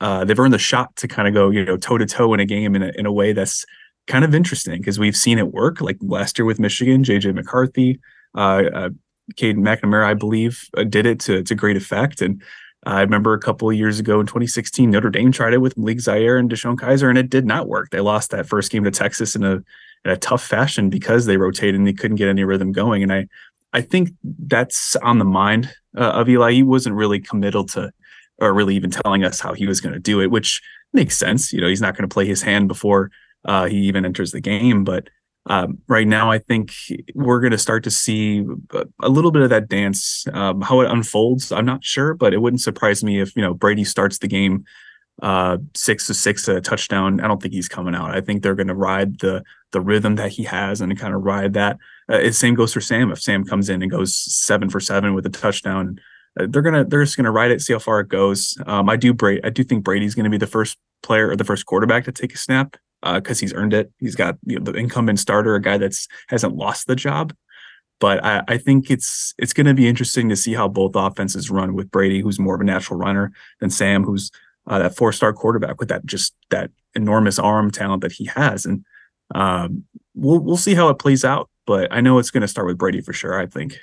Uh, 0.00 0.24
they've 0.24 0.40
earned 0.40 0.52
the 0.52 0.58
shot 0.58 0.96
to 0.96 1.06
kind 1.06 1.28
of 1.28 1.34
go, 1.34 1.50
you 1.50 1.64
know, 1.64 1.76
toe 1.76 1.96
to 1.96 2.04
toe 2.04 2.34
in 2.34 2.40
a 2.40 2.44
game 2.44 2.74
in 2.74 2.82
a, 2.82 2.90
in 2.96 3.06
a 3.06 3.12
way 3.12 3.32
that's 3.32 3.64
kind 4.06 4.24
of 4.24 4.34
interesting 4.34 4.78
because 4.78 4.98
we've 4.98 5.16
seen 5.16 5.38
it 5.38 5.52
work, 5.52 5.80
like 5.80 5.96
last 6.00 6.38
year 6.38 6.46
with 6.46 6.58
Michigan, 6.58 7.04
JJ 7.04 7.34
McCarthy, 7.34 8.00
uh, 8.34 8.62
uh, 8.74 8.90
Cade 9.36 9.56
McNamara, 9.56 10.04
I 10.04 10.14
believe, 10.14 10.68
uh, 10.76 10.84
did 10.84 11.06
it 11.06 11.20
to 11.20 11.42
to 11.42 11.54
great 11.54 11.76
effect. 11.76 12.20
And 12.20 12.42
I 12.84 13.00
remember 13.00 13.32
a 13.32 13.38
couple 13.38 13.70
of 13.70 13.76
years 13.76 14.00
ago 14.00 14.18
in 14.20 14.26
2016, 14.26 14.90
Notre 14.90 15.10
Dame 15.10 15.30
tried 15.30 15.54
it 15.54 15.58
with 15.58 15.78
Malik 15.78 16.00
Zaire 16.00 16.36
and 16.36 16.50
DeShone 16.50 16.76
Kizer, 16.76 17.08
and 17.08 17.18
it 17.18 17.30
did 17.30 17.46
not 17.46 17.68
work. 17.68 17.90
They 17.90 18.00
lost 18.00 18.30
that 18.30 18.46
first 18.46 18.72
game 18.72 18.84
to 18.84 18.90
Texas 18.90 19.36
in 19.36 19.44
a 19.44 19.62
in 20.04 20.10
a 20.10 20.16
tough 20.16 20.44
fashion 20.44 20.90
because 20.90 21.26
they 21.26 21.36
rotated 21.36 21.76
and 21.76 21.86
they 21.86 21.92
couldn't 21.92 22.16
get 22.16 22.28
any 22.28 22.42
rhythm 22.42 22.72
going. 22.72 23.02
And 23.02 23.12
I 23.12 23.28
I 23.72 23.80
think 23.80 24.10
that's 24.22 24.96
on 24.96 25.18
the 25.18 25.24
mind 25.24 25.72
uh, 25.96 26.10
of 26.10 26.28
Eli. 26.28 26.52
He 26.52 26.62
wasn't 26.62 26.96
really 26.96 27.20
committal 27.20 27.64
to, 27.66 27.92
or 28.38 28.52
really 28.52 28.74
even 28.74 28.90
telling 28.90 29.24
us 29.24 29.40
how 29.40 29.54
he 29.54 29.66
was 29.66 29.80
going 29.80 29.94
to 29.94 30.00
do 30.00 30.20
it, 30.20 30.30
which 30.30 30.60
makes 30.92 31.16
sense. 31.16 31.52
You 31.52 31.60
know, 31.60 31.68
he's 31.68 31.80
not 31.80 31.96
going 31.96 32.08
to 32.08 32.12
play 32.12 32.26
his 32.26 32.42
hand 32.42 32.68
before 32.68 33.10
uh, 33.44 33.66
he 33.66 33.76
even 33.78 34.04
enters 34.04 34.32
the 34.32 34.40
game. 34.40 34.84
But 34.84 35.08
um, 35.46 35.78
right 35.88 36.06
now, 36.06 36.30
I 36.30 36.38
think 36.38 36.72
we're 37.14 37.40
going 37.40 37.52
to 37.52 37.58
start 37.58 37.84
to 37.84 37.90
see 37.90 38.44
a 39.00 39.08
little 39.08 39.32
bit 39.32 39.42
of 39.42 39.50
that 39.50 39.68
dance. 39.68 40.24
Um, 40.32 40.60
how 40.60 40.80
it 40.80 40.90
unfolds, 40.90 41.50
I'm 41.50 41.66
not 41.66 41.84
sure, 41.84 42.14
but 42.14 42.32
it 42.32 42.38
wouldn't 42.38 42.60
surprise 42.60 43.02
me 43.02 43.20
if 43.20 43.34
you 43.34 43.42
know 43.42 43.54
Brady 43.54 43.84
starts 43.84 44.18
the 44.18 44.28
game 44.28 44.64
uh, 45.20 45.58
six 45.74 46.06
to 46.06 46.14
six 46.14 46.46
a 46.48 46.60
touchdown. 46.60 47.20
I 47.20 47.28
don't 47.28 47.42
think 47.42 47.54
he's 47.54 47.68
coming 47.68 47.94
out. 47.94 48.10
I 48.10 48.20
think 48.20 48.42
they're 48.42 48.54
going 48.54 48.68
to 48.68 48.74
ride 48.74 49.18
the 49.20 49.42
the 49.72 49.80
rhythm 49.80 50.16
that 50.16 50.30
he 50.30 50.44
has 50.44 50.80
and 50.80 50.96
kind 50.98 51.14
of 51.14 51.22
ride 51.22 51.54
that. 51.54 51.78
Uh, 52.08 52.30
same 52.30 52.54
goes 52.54 52.72
for 52.72 52.80
Sam. 52.80 53.10
If 53.10 53.20
Sam 53.20 53.44
comes 53.44 53.68
in 53.68 53.82
and 53.82 53.90
goes 53.90 54.14
seven 54.14 54.70
for 54.70 54.80
seven 54.80 55.14
with 55.14 55.26
a 55.26 55.30
touchdown, 55.30 55.98
uh, 56.38 56.46
they're 56.48 56.62
gonna 56.62 56.84
they're 56.84 57.04
just 57.04 57.16
gonna 57.16 57.32
ride 57.32 57.50
it, 57.50 57.60
see 57.60 57.72
how 57.72 57.78
far 57.78 58.00
it 58.00 58.08
goes. 58.08 58.56
Um, 58.66 58.88
I 58.88 58.96
do 58.96 59.12
Brady. 59.12 59.42
I 59.42 59.50
do 59.50 59.64
think 59.64 59.82
Brady's 59.82 60.14
going 60.14 60.24
to 60.24 60.30
be 60.30 60.38
the 60.38 60.46
first 60.46 60.78
player 61.02 61.30
or 61.30 61.36
the 61.36 61.44
first 61.44 61.66
quarterback 61.66 62.04
to 62.04 62.12
take 62.12 62.32
a 62.32 62.38
snap 62.38 62.76
because 63.02 63.38
uh, 63.38 63.40
he's 63.40 63.54
earned 63.54 63.74
it. 63.74 63.92
He's 63.98 64.14
got 64.14 64.36
you 64.46 64.58
know, 64.58 64.64
the 64.70 64.78
incumbent 64.78 65.18
starter, 65.18 65.54
a 65.54 65.60
guy 65.60 65.78
that's 65.78 66.08
hasn't 66.28 66.56
lost 66.56 66.86
the 66.86 66.96
job. 66.96 67.34
But 68.00 68.24
I, 68.24 68.42
I 68.48 68.58
think 68.58 68.90
it's 68.90 69.34
it's 69.38 69.52
going 69.52 69.66
to 69.66 69.74
be 69.74 69.88
interesting 69.88 70.28
to 70.28 70.36
see 70.36 70.54
how 70.54 70.68
both 70.68 70.96
offenses 70.96 71.50
run 71.50 71.74
with 71.74 71.90
Brady, 71.90 72.20
who's 72.20 72.38
more 72.38 72.54
of 72.54 72.60
a 72.60 72.64
natural 72.64 72.98
runner, 72.98 73.32
than 73.60 73.70
Sam, 73.70 74.04
who's 74.04 74.30
uh, 74.66 74.78
that 74.78 74.96
four 74.96 75.12
star 75.12 75.32
quarterback 75.32 75.78
with 75.78 75.88
that 75.88 76.04
just 76.04 76.34
that 76.50 76.70
enormous 76.94 77.38
arm 77.38 77.70
talent 77.70 78.02
that 78.02 78.12
he 78.12 78.26
has. 78.26 78.66
And 78.66 78.84
um, 79.34 79.84
we'll 80.14 80.40
we'll 80.40 80.56
see 80.56 80.74
how 80.74 80.88
it 80.88 80.98
plays 80.98 81.24
out. 81.24 81.48
But 81.66 81.92
I 81.92 82.00
know 82.00 82.18
it's 82.18 82.30
going 82.30 82.40
to 82.40 82.48
start 82.48 82.66
with 82.66 82.78
Brady 82.78 83.00
for 83.00 83.12
sure. 83.12 83.38
I 83.40 83.46
think. 83.46 83.78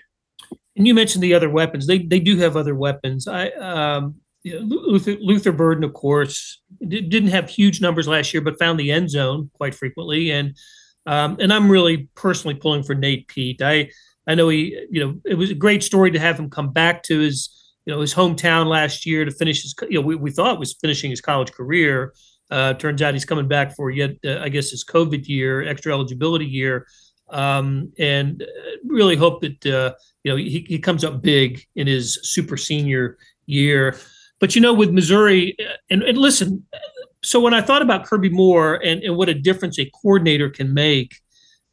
And 0.75 0.87
you 0.87 0.93
mentioned 0.93 1.23
the 1.23 1.33
other 1.33 1.49
weapons. 1.49 1.87
They 1.87 1.99
they 1.99 2.19
do 2.19 2.37
have 2.37 2.57
other 2.57 2.75
weapons. 2.75 3.27
I 3.27 3.49
um, 3.51 4.15
Luther, 4.45 5.15
Luther 5.19 5.51
Burden, 5.51 5.83
of 5.83 5.93
course, 5.93 6.61
didn't 6.87 7.29
have 7.29 7.49
huge 7.49 7.81
numbers 7.81 8.07
last 8.07 8.33
year, 8.33 8.41
but 8.41 8.59
found 8.59 8.79
the 8.79 8.91
end 8.91 9.09
zone 9.09 9.49
quite 9.53 9.75
frequently. 9.75 10.31
And 10.31 10.55
um, 11.05 11.37
and 11.39 11.51
I'm 11.51 11.71
really 11.71 12.09
personally 12.15 12.55
pulling 12.55 12.83
for 12.83 12.95
Nate 12.95 13.27
Peat. 13.27 13.61
I 13.61 13.89
I 14.27 14.35
know 14.35 14.49
he, 14.49 14.85
you 14.91 15.05
know, 15.05 15.21
it 15.25 15.35
was 15.35 15.51
a 15.51 15.55
great 15.55 15.83
story 15.83 16.11
to 16.11 16.19
have 16.19 16.37
him 16.37 16.49
come 16.49 16.71
back 16.71 17.03
to 17.03 17.19
his, 17.19 17.49
you 17.85 17.93
know, 17.93 18.01
his 18.01 18.13
hometown 18.13 18.67
last 18.67 19.05
year 19.05 19.25
to 19.25 19.31
finish 19.31 19.63
his, 19.63 19.73
you 19.89 19.99
know, 19.99 20.05
we, 20.05 20.15
we 20.15 20.31
thought 20.31 20.59
was 20.59 20.75
finishing 20.81 21.09
his 21.11 21.21
college 21.21 21.51
career 21.51 22.13
Uh, 22.51 22.73
turns 22.73 23.01
out 23.01 23.13
he's 23.13 23.25
coming 23.25 23.47
back 23.47 23.75
for 23.75 23.91
yet, 23.91 24.17
uh, 24.25 24.39
I 24.41 24.49
guess, 24.49 24.71
his 24.71 24.83
COVID 24.83 25.27
year, 25.27 25.61
extra 25.69 25.93
eligibility 25.93 26.45
year, 26.45 26.87
um, 27.29 27.93
and 27.99 28.41
uh, 28.41 28.77
really 28.87 29.15
hope 29.15 29.41
that 29.41 29.65
uh, 29.65 29.93
you 30.23 30.31
know 30.31 30.37
he, 30.37 30.65
he 30.67 30.79
comes 30.79 31.03
up 31.03 31.21
big 31.21 31.61
in 31.75 31.85
his 31.85 32.17
super 32.23 32.57
senior 32.57 33.17
year. 33.45 33.95
But 34.39 34.55
you 34.55 34.61
know, 34.61 34.73
with 34.73 34.91
Missouri, 34.91 35.55
uh, 35.59 35.73
and, 35.89 36.01
and 36.03 36.17
listen, 36.17 36.65
so 37.23 37.39
when 37.39 37.53
I 37.53 37.61
thought 37.61 37.81
about 37.81 38.05
Kirby 38.05 38.29
Moore 38.29 38.75
and, 38.75 39.03
and 39.03 39.15
what 39.17 39.29
a 39.29 39.33
difference 39.33 39.77
a 39.79 39.89
coordinator 40.01 40.49
can 40.49 40.73
make 40.73 41.15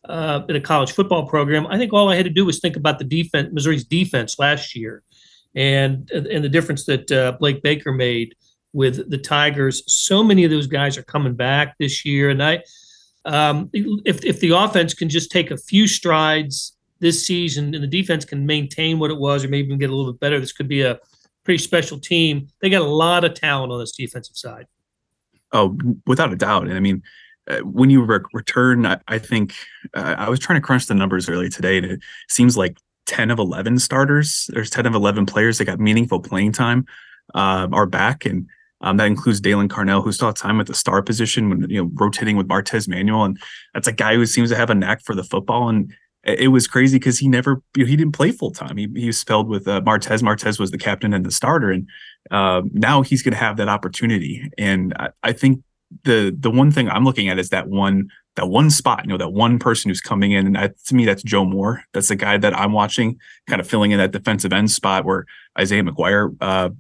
uh, 0.09 0.43
in 0.49 0.57
a 0.57 0.61
college 0.61 0.93
football 0.93 1.27
program, 1.27 1.67
I 1.69 1.79
think 1.79 1.93
all 1.93 2.09
I 2.09 2.17
had 2.17 2.25
to 2.25 2.31
do 2.31 2.45
was 2.45 2.59
think 2.59 2.77
about 2.77 2.99
the 2.99 3.05
defense, 3.05 3.51
Missouri's 3.53 3.85
defense 3.85 4.39
last 4.39 4.75
year, 4.75 5.03
and 5.55 6.11
and 6.11 6.45
the 6.45 6.49
difference 6.49 6.85
that 6.87 7.11
uh, 7.13 7.33
Blake 7.39 7.63
Baker 7.63 7.93
made 7.93 8.35
with 8.73 9.09
the 9.11 9.19
Tigers. 9.19 9.83
So 9.87 10.23
many 10.23 10.45
of 10.45 10.51
those 10.51 10.67
guys 10.67 10.99
are 10.99 11.05
coming 11.05 11.35
back 11.35 11.77
this 11.79 12.05
year, 12.05 12.31
and 12.31 12.43
I, 12.43 12.63
um, 13.25 13.71
if 13.73 14.25
if 14.25 14.41
the 14.41 14.51
offense 14.51 14.95
can 14.95 15.09
just 15.09 15.31
take 15.31 15.51
a 15.51 15.57
few 15.57 15.87
strides 15.87 16.77
this 16.99 17.25
season, 17.25 17.75
and 17.75 17.85
the 17.85 17.89
defense 17.89 18.25
can 18.25 18.47
maintain 18.47 18.99
what 18.99 19.11
it 19.11 19.19
was, 19.19 19.45
or 19.45 19.49
maybe 19.49 19.67
even 19.67 19.79
get 19.79 19.91
a 19.91 19.95
little 19.95 20.13
bit 20.13 20.21
better, 20.21 20.41
this 20.41 20.53
could 20.53 20.69
be 20.69 20.83
a 20.83 20.99
pretty 21.47 21.63
special 21.63 21.99
team. 21.99 22.49
They 22.61 22.69
got 22.69 22.83
a 22.83 22.85
lot 22.85 23.25
of 23.25 23.33
talent 23.33 23.73
on 23.73 23.79
this 23.79 23.93
defensive 23.93 24.37
side. 24.37 24.67
Oh, 25.53 25.79
without 26.07 26.33
a 26.33 26.37
doubt. 26.37 26.65
And 26.65 26.75
I 26.75 26.81
mean, 26.81 27.03
uh, 27.49 27.59
when 27.61 27.89
you 27.89 28.03
re- 28.03 28.19
return, 28.33 28.85
I, 28.85 28.99
I 29.07 29.19
think 29.19 29.55
uh, 29.95 30.17
I 30.19 30.29
was 30.29 30.41
trying 30.41 30.61
to 30.61 30.67
crunch 30.67 30.87
the 30.87 30.95
numbers 30.95 31.29
earlier 31.29 31.49
today, 31.49 31.79
and 31.79 31.87
it 31.87 32.01
seems 32.29 32.57
like 32.57 32.77
10 33.07 33.31
of 33.31 33.39
11 33.39 33.79
starters, 33.79 34.51
there's 34.53 34.71
10 34.71 34.85
of 34.87 34.95
11 34.95 35.25
players 35.27 35.59
that 35.59 35.67
got 35.67 35.79
meaningful 35.79 36.21
playing 36.21 36.51
time 36.51 36.85
uh, 37.35 37.69
are 37.73 37.87
back. 37.87 38.27
And 38.27 38.49
um, 38.81 38.97
that 38.97 39.07
includes 39.07 39.41
Daylan 39.41 39.69
Carnell, 39.69 40.03
who 40.03 40.27
had 40.27 40.35
time 40.35 40.61
at 40.61 40.67
the 40.67 40.75
star 40.75 41.01
position 41.01 41.49
when, 41.49 41.71
you 41.71 41.83
know, 41.83 41.91
rotating 41.95 42.37
with 42.37 42.49
Martez 42.49 42.89
Manuel. 42.89 43.25
And 43.25 43.41
that's 43.73 43.87
a 43.87 43.93
guy 43.93 44.17
who 44.17 44.27
seems 44.27 44.51
to 44.51 44.57
have 44.57 44.69
a 44.69 44.75
knack 44.75 45.01
for 45.03 45.15
the 45.15 45.25
football. 45.25 45.69
And 45.69 45.95
it 46.27 46.49
was 46.49 46.67
crazy 46.67 46.99
because 46.99 47.19
he 47.19 47.29
never 47.29 47.63
you 47.77 47.85
know, 47.85 47.89
he 47.89 47.97
didn't 47.97 48.15
play 48.15 48.33
full 48.33 48.51
time. 48.51 48.77
He, 48.77 48.89
he 48.97 49.07
was 49.07 49.19
spelled 49.19 49.49
with 49.49 49.69
uh, 49.69 49.81
Martez. 49.83 50.23
Martez 50.23 50.59
was 50.59 50.73
the 50.73 50.79
captain 50.79 51.15
and 51.15 51.25
the 51.25 51.31
starter, 51.31 51.71
and 51.71 51.89
uh, 52.33 52.63
now 52.73 53.03
he's 53.03 53.23
going 53.23 53.33
to 53.33 53.39
have 53.39 53.57
that 53.59 53.69
opportunity. 53.69 54.51
And 54.59 54.93
I, 54.99 55.11
I, 55.23 55.33
think 55.33 55.63
the 56.03 56.37
the 56.37 56.51
one 56.51 56.73
thing 56.73 56.89
I'm 56.89 57.05
looking 57.05 57.29
at 57.29 57.39
is 57.39 57.51
that 57.51 57.69
one 57.69 58.11
that 58.35 58.49
one 58.49 58.71
spot. 58.71 59.05
You 59.05 59.11
know, 59.11 59.19
that 59.19 59.31
one 59.33 59.61
person 59.61 59.89
who's 59.89 60.01
coming 60.01 60.33
in, 60.33 60.57
and 60.57 60.75
to 60.87 60.95
me, 60.95 61.05
that's 61.05 61.23
Joe 61.23 61.45
Moore. 61.45 61.85
That's 61.93 62.09
the 62.09 62.17
guy 62.17 62.39
that 62.39 62.59
I'm 62.59 62.73
watching, 62.73 63.21
kind 63.47 63.61
of 63.61 63.69
filling 63.69 63.93
in 63.93 63.99
that 63.99 64.11
defensive 64.11 64.53
end 64.53 64.73
spot 64.73 65.05
where 65.05 65.27
Isaiah 65.57 65.85
McGuire 65.85 66.37
uh, 66.41 66.71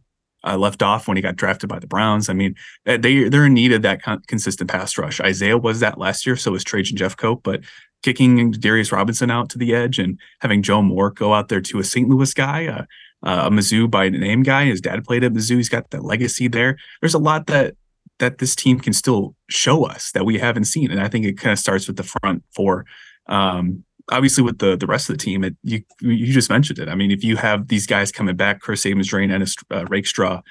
uh, 0.44 0.56
left 0.56 0.82
off 0.82 1.06
when 1.06 1.16
he 1.16 1.22
got 1.22 1.37
drafted 1.37 1.68
by 1.68 1.78
the 1.78 1.87
Browns. 1.87 2.28
I 2.28 2.32
mean, 2.32 2.56
they 2.85 3.28
they're 3.28 3.46
in 3.46 3.54
need 3.54 3.72
of 3.72 3.82
that 3.82 4.02
con- 4.02 4.22
consistent 4.26 4.70
pass 4.70 4.98
rush. 4.98 5.20
Isaiah 5.20 5.59
was 5.59 5.80
that 5.80 5.98
last 5.98 6.26
year, 6.26 6.37
so 6.37 6.52
was 6.52 6.64
Trajan 6.64 6.96
Jeffcoat, 6.96 7.42
but 7.42 7.61
kicking 8.06 8.52
Darius 8.52 8.92
Robinson 8.92 9.32
out 9.32 9.48
to 9.50 9.58
the 9.58 9.74
edge 9.74 9.98
and 9.98 10.16
having 10.40 10.62
Joe 10.62 10.80
Moore 10.80 11.10
go 11.10 11.34
out 11.34 11.48
there 11.48 11.60
to 11.60 11.80
a 11.80 11.84
St. 11.84 12.08
Louis 12.08 12.32
guy, 12.32 12.66
uh, 12.66 12.84
uh, 13.26 13.46
a 13.46 13.50
Mizzou 13.50 13.90
by 13.90 14.08
name 14.08 14.44
guy. 14.44 14.66
His 14.66 14.80
dad 14.80 15.04
played 15.04 15.24
at 15.24 15.32
Mizzou. 15.32 15.56
He's 15.56 15.68
got 15.68 15.90
that 15.90 16.04
legacy 16.04 16.46
there. 16.46 16.78
There's 17.00 17.14
a 17.14 17.18
lot 17.18 17.48
that 17.48 17.74
that 18.20 18.38
this 18.38 18.54
team 18.54 18.78
can 18.78 18.92
still 18.92 19.34
show 19.50 19.84
us 19.84 20.12
that 20.12 20.24
we 20.24 20.38
haven't 20.38 20.66
seen, 20.66 20.92
and 20.92 21.00
I 21.00 21.08
think 21.08 21.26
it 21.26 21.36
kind 21.36 21.52
of 21.52 21.58
starts 21.58 21.88
with 21.88 21.96
the 21.96 22.04
front 22.04 22.44
four. 22.54 22.86
Um, 23.26 23.82
obviously, 24.12 24.44
with 24.44 24.60
the 24.60 24.76
the 24.76 24.86
rest 24.86 25.10
of 25.10 25.18
the 25.18 25.24
team, 25.24 25.42
it, 25.42 25.56
you 25.64 25.82
you 26.00 26.32
just 26.32 26.48
mentioned 26.48 26.78
it. 26.78 26.88
I 26.88 26.94
mean, 26.94 27.10
if 27.10 27.24
you 27.24 27.34
have 27.36 27.66
these 27.66 27.88
guys 27.88 28.12
coming 28.12 28.36
back, 28.36 28.60
Kris 28.60 28.86
Abrams-Draine, 28.86 29.32
Ennis 29.32 29.56
uh, 29.72 29.84
Rakestraw, 29.86 30.42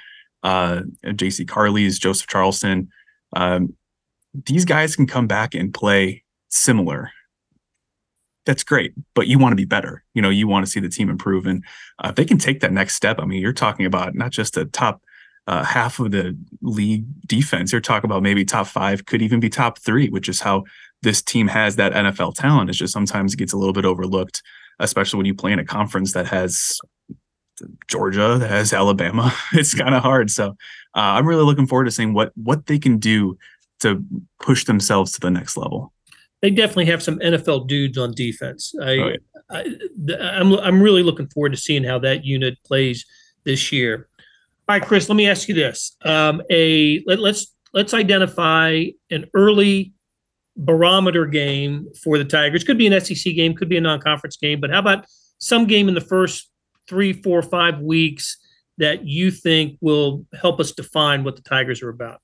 uh, 0.43 0.81
J.C. 1.15 1.45
Carlies, 1.45 2.01
Joseph 2.01 2.27
Charleston, 2.27 2.89
um, 3.33 3.75
these 4.45 4.65
guys 4.65 4.97
can 4.97 5.07
come 5.07 5.25
back 5.25 5.55
and 5.55 5.73
play 5.73 6.25
similar 6.49 7.11
that's 8.45 8.63
great, 8.63 8.93
but 9.13 9.27
you 9.27 9.39
want 9.39 9.51
to 9.51 9.57
be 9.57 9.65
better. 9.65 10.03
You 10.13 10.21
know, 10.21 10.29
you 10.29 10.47
want 10.47 10.65
to 10.65 10.71
see 10.71 10.79
the 10.79 10.89
team 10.89 11.09
improve, 11.09 11.45
and 11.45 11.63
uh, 12.03 12.09
if 12.09 12.15
they 12.15 12.25
can 12.25 12.37
take 12.37 12.59
that 12.61 12.71
next 12.71 12.95
step, 12.95 13.19
I 13.19 13.25
mean, 13.25 13.41
you're 13.41 13.53
talking 13.53 13.85
about 13.85 14.15
not 14.15 14.31
just 14.31 14.53
the 14.53 14.65
top 14.65 15.01
uh, 15.47 15.63
half 15.63 15.99
of 15.99 16.11
the 16.11 16.37
league 16.61 17.05
defense. 17.27 17.71
You're 17.71 17.81
talking 17.81 18.09
about 18.09 18.23
maybe 18.23 18.45
top 18.45 18.67
five, 18.67 19.05
could 19.05 19.21
even 19.21 19.39
be 19.39 19.49
top 19.49 19.79
three, 19.79 20.09
which 20.09 20.29
is 20.29 20.41
how 20.41 20.63
this 21.01 21.21
team 21.21 21.47
has 21.47 21.75
that 21.75 21.93
NFL 21.93 22.35
talent. 22.35 22.69
It's 22.69 22.79
just 22.79 22.93
sometimes 22.93 23.33
it 23.33 23.37
gets 23.37 23.53
a 23.53 23.57
little 23.57 23.73
bit 23.73 23.85
overlooked, 23.85 24.41
especially 24.79 25.17
when 25.17 25.25
you 25.25 25.35
play 25.35 25.51
in 25.51 25.59
a 25.59 25.65
conference 25.65 26.13
that 26.13 26.27
has 26.27 26.79
Georgia, 27.87 28.37
that 28.39 28.49
has 28.49 28.73
Alabama. 28.73 29.33
It's 29.53 29.73
kind 29.73 29.95
of 29.95 30.03
hard. 30.03 30.29
So 30.31 30.49
uh, 30.49 30.53
I'm 31.15 31.27
really 31.27 31.43
looking 31.43 31.67
forward 31.67 31.85
to 31.85 31.91
seeing 31.91 32.13
what 32.13 32.31
what 32.35 32.65
they 32.65 32.79
can 32.79 32.97
do 32.97 33.37
to 33.81 34.03
push 34.39 34.65
themselves 34.65 35.11
to 35.13 35.19
the 35.19 35.29
next 35.29 35.57
level 35.57 35.93
they 36.45 36.51
definitely 36.51 36.85
have 36.85 37.01
some 37.01 37.17
NFL 37.17 37.67
dudes 37.67 37.97
on 37.97 38.13
defense. 38.13 38.71
I, 38.79 38.85
oh, 38.85 39.07
yeah. 39.07 39.15
I, 39.49 39.61
am 40.37 40.53
I'm, 40.53 40.59
I'm 40.59 40.81
really 40.81 41.01
looking 41.01 41.27
forward 41.27 41.53
to 41.53 41.57
seeing 41.57 41.83
how 41.83 41.97
that 41.99 42.23
unit 42.23 42.59
plays 42.63 43.03
this 43.45 43.71
year. 43.71 44.07
All 44.67 44.75
right, 44.77 44.85
Chris, 44.85 45.09
let 45.09 45.15
me 45.15 45.27
ask 45.27 45.47
you 45.47 45.55
this: 45.55 45.97
um, 46.05 46.43
a 46.51 47.03
let, 47.07 47.19
let's 47.19 47.47
let's 47.73 47.95
identify 47.95 48.85
an 49.09 49.25
early 49.33 49.93
barometer 50.55 51.25
game 51.25 51.87
for 52.03 52.19
the 52.19 52.25
Tigers. 52.25 52.63
Could 52.63 52.77
be 52.77 52.85
an 52.85 53.01
SEC 53.01 53.33
game, 53.33 53.55
could 53.55 53.69
be 53.69 53.77
a 53.77 53.81
non-conference 53.81 54.37
game, 54.37 54.61
but 54.61 54.69
how 54.69 54.79
about 54.79 55.05
some 55.39 55.65
game 55.65 55.87
in 55.87 55.95
the 55.95 56.01
first 56.01 56.51
three, 56.87 57.11
four, 57.11 57.41
five 57.41 57.79
weeks 57.79 58.37
that 58.77 59.07
you 59.07 59.31
think 59.31 59.79
will 59.81 60.27
help 60.39 60.59
us 60.59 60.71
define 60.71 61.23
what 61.23 61.37
the 61.37 61.41
Tigers 61.41 61.81
are 61.81 61.89
about? 61.89 62.21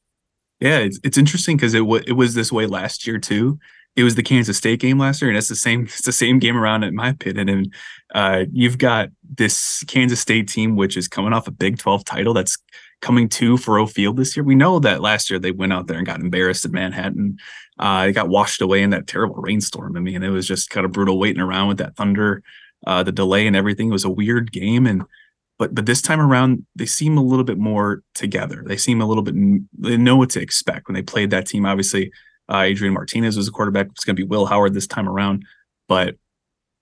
Yeah, 0.59 0.77
it's, 0.77 0.99
it's 1.03 1.17
interesting 1.17 1.57
because 1.57 1.73
it 1.73 1.79
w- 1.79 2.03
it 2.05 2.13
was 2.13 2.35
this 2.35 2.51
way 2.51 2.67
last 2.67 3.07
year 3.07 3.17
too 3.17 3.57
it 3.95 4.03
was 4.03 4.15
the 4.15 4.23
Kansas 4.23 4.57
State 4.57 4.79
game 4.79 4.97
last 4.97 5.21
year, 5.21 5.29
and 5.29 5.37
it's 5.37 5.49
the 5.49 5.55
same. 5.55 5.81
It's 5.91 6.05
the 6.05 6.11
same 6.11 6.39
game 6.39 6.57
around, 6.57 6.83
in 6.83 6.95
my 6.95 7.09
opinion. 7.09 7.49
And 7.49 7.73
uh, 8.13 8.45
you've 8.51 8.77
got 8.77 9.09
this 9.23 9.83
Kansas 9.85 10.19
State 10.19 10.47
team, 10.47 10.75
which 10.75 10.95
is 10.95 11.07
coming 11.07 11.33
off 11.33 11.47
a 11.47 11.51
Big 11.51 11.77
Twelve 11.77 12.05
title, 12.05 12.33
that's 12.33 12.57
coming 13.01 13.27
to 13.27 13.55
Faurot 13.55 13.91
Field 13.91 14.17
this 14.17 14.37
year. 14.37 14.43
We 14.43 14.55
know 14.55 14.79
that 14.79 15.01
last 15.01 15.29
year 15.29 15.39
they 15.39 15.51
went 15.51 15.73
out 15.73 15.87
there 15.87 15.97
and 15.97 16.05
got 16.05 16.19
embarrassed 16.19 16.65
in 16.65 16.71
Manhattan. 16.71 17.37
Uh, 17.79 18.05
they 18.05 18.11
got 18.11 18.29
washed 18.29 18.61
away 18.61 18.83
in 18.83 18.91
that 18.91 19.07
terrible 19.07 19.35
rainstorm. 19.35 19.97
I 19.97 19.99
mean, 19.99 20.23
it 20.23 20.29
was 20.29 20.47
just 20.47 20.69
kind 20.69 20.85
of 20.85 20.91
brutal 20.91 21.19
waiting 21.19 21.41
around 21.41 21.67
with 21.67 21.79
that 21.79 21.95
thunder, 21.95 22.43
uh, 22.85 23.03
the 23.03 23.11
delay, 23.11 23.47
and 23.47 23.55
everything. 23.55 23.89
It 23.89 23.93
was 23.93 24.05
a 24.05 24.09
weird 24.09 24.51
game, 24.51 24.87
and 24.87 25.03
but 25.59 25.75
but 25.75 25.85
this 25.85 26.01
time 26.01 26.21
around 26.21 26.65
they 26.75 26.85
seem 26.85 27.17
a 27.17 27.23
little 27.23 27.45
bit 27.45 27.57
more 27.57 28.03
together. 28.15 28.63
They 28.65 28.77
seem 28.77 29.01
a 29.01 29.05
little 29.05 29.23
bit 29.23 29.35
they 29.77 29.97
know 29.97 30.15
what 30.15 30.29
to 30.31 30.41
expect 30.41 30.87
when 30.87 30.95
they 30.95 31.01
played 31.01 31.31
that 31.31 31.47
team. 31.47 31.65
Obviously 31.65 32.11
uh, 32.51 32.61
Adrian 32.61 32.93
Martinez 32.93 33.37
was 33.37 33.47
a 33.47 33.51
quarterback. 33.51 33.87
It's 33.87 34.03
going 34.03 34.15
to 34.15 34.21
be 34.21 34.27
Will 34.27 34.45
Howard 34.45 34.73
this 34.73 34.87
time 34.87 35.07
around, 35.07 35.45
but 35.87 36.15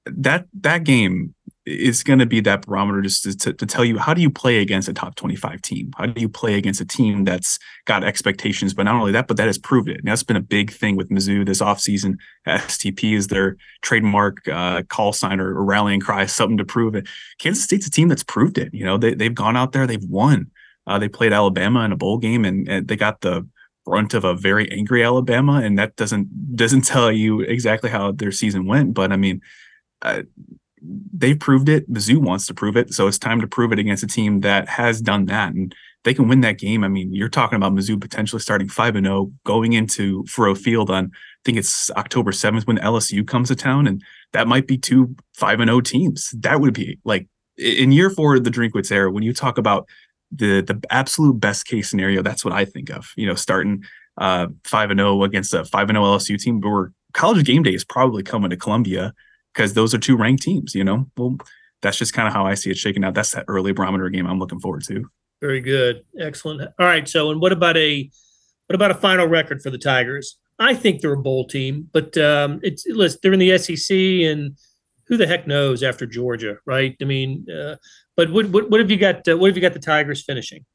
that 0.06 0.48
that 0.62 0.84
game 0.84 1.36
is 1.66 2.04
going 2.04 2.18
to 2.18 2.26
be 2.26 2.40
that 2.40 2.66
barometer 2.66 3.02
just 3.02 3.24
to, 3.24 3.38
to, 3.38 3.54
to, 3.54 3.66
tell 3.66 3.86
you 3.86 4.00
how 4.00 4.14
do 4.14 4.22
you 4.22 4.30
play 4.30 4.60
against 4.60 4.90
a 4.90 4.94
top 4.94 5.14
25 5.16 5.62
team? 5.62 5.92
How 5.98 6.08
do 6.08 6.20
you 6.20 6.30
play 6.30 6.56
against 6.56 6.82
a 6.82 6.86
team 6.86 7.26
that's 7.26 7.60
got 7.86 8.04
expectations? 8.04 8.74
But 8.74 8.84
not 8.84 8.96
only 8.96 9.12
that 9.12 9.28
but 9.28 9.38
that 9.38 9.46
has 9.46 9.58
proved 9.58 9.88
it. 9.88 9.98
And 9.98 10.08
that's 10.08 10.24
been 10.24 10.36
a 10.36 10.42
big 10.42 10.72
thing 10.72 10.96
with 10.96 11.10
mizzou 11.10 11.46
this 11.46 11.62
offseason. 11.62 12.16
Stp 12.48 13.14
is 13.14 13.28
their 13.28 13.58
trademark 13.82 14.48
uh, 14.48 14.84
call 14.90 15.14
sign 15.14 15.40
or, 15.40 15.56
or, 15.56 15.64
rallying 15.64 16.00
cry 16.00 16.26
something 16.28 16.58
to 16.58 16.66
prove 16.66 16.96
it. 16.96 17.08
Kansas 17.38 17.64
state's 17.64 17.86
a 17.86 17.92
team 17.92 18.08
that's 18.08 18.24
proved 18.24 18.58
it. 18.58 18.74
You 18.74 18.86
know 18.86 18.98
they, 18.98 19.14
they've 19.14 19.36
gone 19.36 19.56
out 19.56 19.72
there 19.74 19.86
they've 19.86 20.04
won. 20.04 20.50
Uh, 20.88 20.98
they 20.98 21.10
played 21.10 21.34
alabama 21.34 21.82
in 21.82 21.92
a 21.92 21.98
bowl 21.98 22.18
game 22.18 22.46
and, 22.46 22.68
and 22.68 22.88
they 22.88 22.96
got 22.96 23.22
the 23.22 23.48
brunt 23.90 24.14
of 24.14 24.24
a 24.24 24.36
very 24.36 24.72
angry 24.72 25.04
Alabama, 25.04 25.62
and 25.64 25.78
that 25.80 25.96
doesn't 25.96 26.56
doesn't 26.56 26.82
tell 26.82 27.12
you 27.12 27.42
exactly 27.42 27.90
how 27.90 28.12
their 28.12 28.32
season 28.32 28.68
went. 28.68 28.94
But 28.94 29.12
I 29.12 29.18
mean, 29.18 29.42
uh, 30.04 30.22
they've 30.82 31.40
proved 31.40 31.70
it. 31.70 31.92
Mizzou 31.92 32.18
wants 32.18 32.46
to 32.48 32.54
prove 32.54 32.78
it, 32.78 32.94
so 32.94 33.08
it's 33.08 33.18
time 33.18 33.42
to 33.42 33.48
prove 33.48 33.72
it 33.74 33.80
against 33.80 34.04
a 34.04 34.08
team 34.08 34.42
that 34.42 34.70
has 34.70 35.02
done 35.02 35.26
that, 35.26 35.54
and 35.54 35.74
they 36.04 36.14
can 36.14 36.28
win 36.28 36.42
that 36.42 36.60
game. 36.60 36.84
I 36.84 36.88
mean, 36.88 37.14
you're 37.14 37.30
talking 37.30 37.58
about 37.58 37.74
Mizzou 37.74 38.00
potentially 38.00 38.40
starting 38.40 38.70
five 38.70 38.96
and 38.96 39.08
zero, 39.08 39.18
oh, 39.18 39.34
going 39.44 39.74
into 39.74 40.24
Faurot 40.26 40.60
Field 40.60 40.92
on 40.92 41.06
I 41.06 41.42
think 41.44 41.58
it's 41.58 41.90
October 41.92 42.32
seventh 42.32 42.68
when 42.68 42.78
LSU 42.78 43.28
comes 43.28 43.48
to 43.48 43.56
town, 43.56 43.88
and 43.88 44.04
that 44.34 44.48
might 44.48 44.68
be 44.68 44.78
two 44.78 45.16
five 45.34 45.60
and 45.60 45.70
zero 45.70 45.78
oh 45.78 45.82
teams. 45.82 46.30
That 46.38 46.62
would 46.62 46.76
be 46.76 47.00
like 47.04 47.28
in 47.58 47.92
year 47.92 48.12
four 48.12 48.36
of 48.36 48.44
the 48.44 48.52
Drinkwitz 48.52 48.92
era 48.92 49.12
when 49.12 49.24
you 49.24 49.34
talk 49.34 49.58
about 49.58 49.88
the 50.32 50.62
the 50.62 50.80
absolute 50.90 51.40
best 51.40 51.66
case 51.66 51.90
scenario, 51.90 52.22
that's 52.22 52.46
what 52.46 52.54
I 52.54 52.66
think 52.66 52.90
of. 52.90 53.12
You 53.16 53.28
know, 53.28 53.36
starting 53.36 53.84
uh, 54.18 54.48
five 54.64 54.92
and 54.92 55.00
zero 55.00 55.20
oh 55.20 55.24
against 55.24 55.54
a 55.54 55.66
five 55.66 55.90
and 55.90 55.96
zero 55.96 56.06
oh 56.06 56.18
LSU 56.18 56.40
team, 56.40 56.62
where 56.62 56.92
college 57.14 57.46
game 57.46 57.64
day 57.64 57.74
is 57.74 57.84
probably 57.84 58.24
coming 58.24 58.50
to 58.50 58.58
Columbia 58.58 59.14
because 59.54 59.74
those 59.74 59.94
are 59.94 60.00
two 60.00 60.18
ranked 60.18 60.44
teams. 60.44 60.76
You 60.76 60.84
know, 60.84 61.10
well, 61.18 61.38
that's 61.82 61.98
just 61.98 62.14
kind 62.14 62.28
of 62.28 62.34
how 62.34 62.46
I 62.46 62.54
see 62.54 62.70
it 62.70 62.78
shaking 62.78 63.04
out. 63.04 63.14
That's 63.14 63.32
that 63.32 63.46
early 63.48 63.72
barometer 63.72 64.10
game 64.10 64.28
I'm 64.28 64.40
looking 64.40 64.60
forward 64.60 64.84
to. 64.86 65.10
Very 65.42 65.62
good, 65.62 66.04
excellent. 66.20 66.62
All 66.62 66.86
right, 66.86 67.08
so 67.08 67.32
and 67.32 67.42
what 67.42 67.52
about 67.52 67.78
a 67.78 68.10
what 68.68 68.76
about 68.76 68.92
a 68.92 68.96
final 68.96 69.26
record 69.26 69.62
for 69.62 69.70
the 69.70 69.78
Tigers? 69.78 70.38
I 70.60 70.76
think 70.76 71.00
they're 71.00 71.14
a 71.14 71.18
bowl 71.18 71.48
team, 71.48 71.90
but 71.94 72.18
um, 72.18 72.60
it's 72.62 72.86
listen, 72.88 73.20
they're 73.24 73.34
in 73.34 73.40
the 73.40 73.58
SEC 73.58 73.96
and 73.98 74.58
who 75.08 75.18
the 75.18 75.26
heck 75.26 75.48
knows 75.48 75.82
after 75.82 76.06
Georgia, 76.06 76.58
right? 76.66 76.96
I 77.02 77.06
mean, 77.06 77.46
uh, 77.50 77.78
but 78.20 78.32
what, 78.32 78.50
what, 78.50 78.70
what 78.70 78.82
have 78.82 78.92
you 78.92 78.98
got? 78.98 79.26
Uh, 79.26 79.38
what 79.38 79.48
have 79.48 79.56
you 79.56 79.62
got 79.62 79.72
the 79.72 79.80
Tigers 79.80 80.22
finishing? 80.22 80.66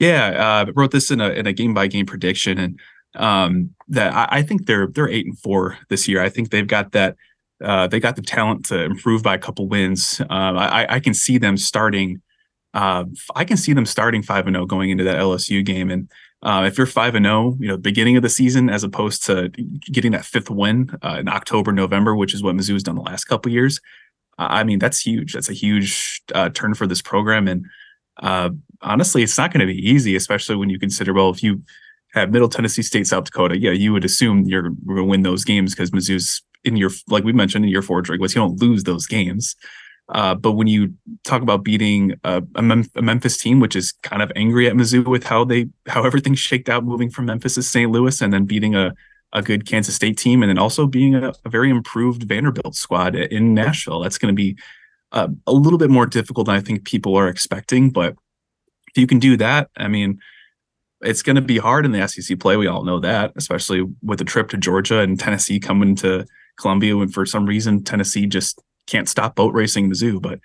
Yeah, 0.00 0.64
uh, 0.66 0.72
wrote 0.74 0.90
this 0.90 1.12
in 1.12 1.20
a 1.20 1.28
in 1.28 1.46
a 1.46 1.52
game 1.52 1.72
by 1.72 1.86
game 1.86 2.04
prediction, 2.04 2.58
and 2.58 2.80
Um, 3.14 3.76
that 3.86 4.12
I, 4.12 4.38
I, 4.38 4.42
think 4.42 4.66
they're 4.66 4.88
they're 4.88 5.08
eight 5.08 5.24
and 5.24 5.38
four 5.38 5.78
this 5.88 6.08
year. 6.08 6.20
I 6.20 6.28
think 6.28 6.50
they've 6.50 6.66
got 6.66 6.90
that. 6.90 7.14
Uh, 7.62 7.86
they 7.86 8.00
got 8.00 8.16
the 8.16 8.22
talent 8.22 8.64
to 8.66 8.82
improve 8.82 9.22
by 9.22 9.36
a 9.36 9.38
couple 9.38 9.68
wins. 9.68 10.20
Um, 10.30 10.58
I, 10.58 10.86
I 10.96 11.00
can 11.00 11.14
see 11.14 11.38
them 11.38 11.56
starting. 11.56 12.22
Uh, 12.74 13.04
I 13.36 13.44
can 13.44 13.56
see 13.56 13.72
them 13.72 13.86
starting 13.86 14.22
five 14.24 14.48
and 14.48 14.56
zero 14.56 14.64
oh 14.64 14.66
going 14.66 14.90
into 14.90 15.04
that 15.04 15.18
LSU 15.18 15.64
game, 15.64 15.92
and 15.92 16.10
uh, 16.42 16.64
if 16.66 16.76
you're 16.76 16.88
five 16.88 17.14
and 17.14 17.24
zero, 17.24 17.36
oh, 17.36 17.56
you 17.60 17.68
know, 17.68 17.76
beginning 17.76 18.16
of 18.16 18.24
the 18.24 18.28
season, 18.28 18.68
as 18.68 18.82
opposed 18.82 19.24
to 19.26 19.48
getting 19.92 20.10
that 20.10 20.24
fifth 20.24 20.50
win 20.50 20.90
uh, 21.04 21.18
in 21.20 21.28
October, 21.28 21.70
November, 21.70 22.16
which 22.16 22.34
is 22.34 22.42
what 22.42 22.56
Mizzou's 22.56 22.82
done 22.82 22.96
the 22.96 23.10
last 23.12 23.26
couple 23.26 23.52
years. 23.52 23.80
I 24.48 24.64
mean, 24.64 24.78
that's 24.78 25.04
huge. 25.04 25.34
That's 25.34 25.48
a 25.48 25.54
huge 25.54 26.22
uh, 26.34 26.48
turn 26.50 26.74
for 26.74 26.86
this 26.86 27.02
program, 27.02 27.48
and 27.48 27.66
uh, 28.22 28.50
honestly, 28.82 29.22
it's 29.22 29.38
not 29.38 29.52
going 29.52 29.66
to 29.66 29.72
be 29.72 29.78
easy, 29.78 30.16
especially 30.16 30.56
when 30.56 30.70
you 30.70 30.78
consider 30.78 31.12
well, 31.12 31.30
if 31.30 31.42
you 31.42 31.62
have 32.14 32.32
Middle 32.32 32.48
Tennessee 32.48 32.82
State, 32.82 33.06
South 33.06 33.24
Dakota, 33.24 33.58
yeah, 33.58 33.70
you 33.70 33.92
would 33.92 34.04
assume 34.04 34.44
you're 34.44 34.70
going 34.70 34.96
to 34.96 35.04
win 35.04 35.22
those 35.22 35.44
games 35.44 35.74
because 35.74 35.90
Mizzou's 35.90 36.42
in 36.64 36.76
your 36.76 36.90
like 37.08 37.24
we 37.24 37.32
mentioned 37.32 37.64
in 37.64 37.70
your 37.70 37.82
four 37.82 38.02
Drinkwitz, 38.02 38.34
you 38.34 38.40
don't 38.40 38.60
lose 38.60 38.84
those 38.84 39.06
games. 39.06 39.56
Uh, 40.08 40.34
but 40.34 40.52
when 40.52 40.66
you 40.66 40.92
talk 41.22 41.40
about 41.40 41.62
beating 41.62 42.14
a, 42.24 42.42
a, 42.56 42.62
Mem- 42.62 42.90
a, 42.96 43.02
Memphis 43.02 43.38
team, 43.38 43.60
which 43.60 43.76
is 43.76 43.92
kind 44.02 44.22
of 44.22 44.32
angry 44.34 44.66
at 44.66 44.74
Mizzou 44.74 45.06
with 45.06 45.22
how 45.22 45.44
they 45.44 45.68
how 45.86 46.02
everything 46.04 46.34
shaked 46.34 46.68
out 46.68 46.84
moving 46.84 47.10
from 47.10 47.26
Memphis 47.26 47.54
to 47.54 47.62
St. 47.62 47.90
Louis, 47.90 48.20
and 48.20 48.32
then 48.32 48.44
beating 48.44 48.74
a 48.74 48.92
a 49.32 49.42
good 49.42 49.66
Kansas 49.66 49.94
State 49.94 50.18
team, 50.18 50.42
and 50.42 50.50
then 50.50 50.58
also 50.58 50.86
being 50.86 51.14
a, 51.14 51.32
a 51.44 51.48
very 51.48 51.70
improved 51.70 52.24
Vanderbilt 52.24 52.74
squad 52.74 53.14
in 53.14 53.54
Nashville, 53.54 54.00
that's 54.00 54.18
going 54.18 54.34
to 54.34 54.36
be 54.36 54.56
uh, 55.12 55.28
a 55.46 55.52
little 55.52 55.78
bit 55.78 55.90
more 55.90 56.06
difficult 56.06 56.46
than 56.46 56.56
I 56.56 56.60
think 56.60 56.84
people 56.84 57.16
are 57.16 57.28
expecting. 57.28 57.90
But 57.90 58.14
if 58.88 58.96
you 58.98 59.06
can 59.06 59.18
do 59.18 59.36
that, 59.36 59.70
I 59.76 59.88
mean, 59.88 60.18
it's 61.00 61.22
going 61.22 61.36
to 61.36 61.42
be 61.42 61.58
hard 61.58 61.84
in 61.84 61.92
the 61.92 62.06
SEC 62.06 62.38
play. 62.38 62.56
We 62.56 62.66
all 62.66 62.84
know 62.84 63.00
that, 63.00 63.32
especially 63.36 63.84
with 64.02 64.18
the 64.18 64.24
trip 64.24 64.50
to 64.50 64.56
Georgia 64.56 65.00
and 65.00 65.18
Tennessee 65.18 65.58
coming 65.58 65.94
to 65.96 66.26
Columbia 66.58 66.96
when 66.96 67.08
for 67.08 67.24
some 67.24 67.46
reason 67.46 67.82
Tennessee 67.82 68.26
just 68.26 68.60
can't 68.86 69.08
stop 69.08 69.36
boat 69.36 69.54
racing 69.54 69.90
Mizzou. 69.90 70.20
But 70.20 70.40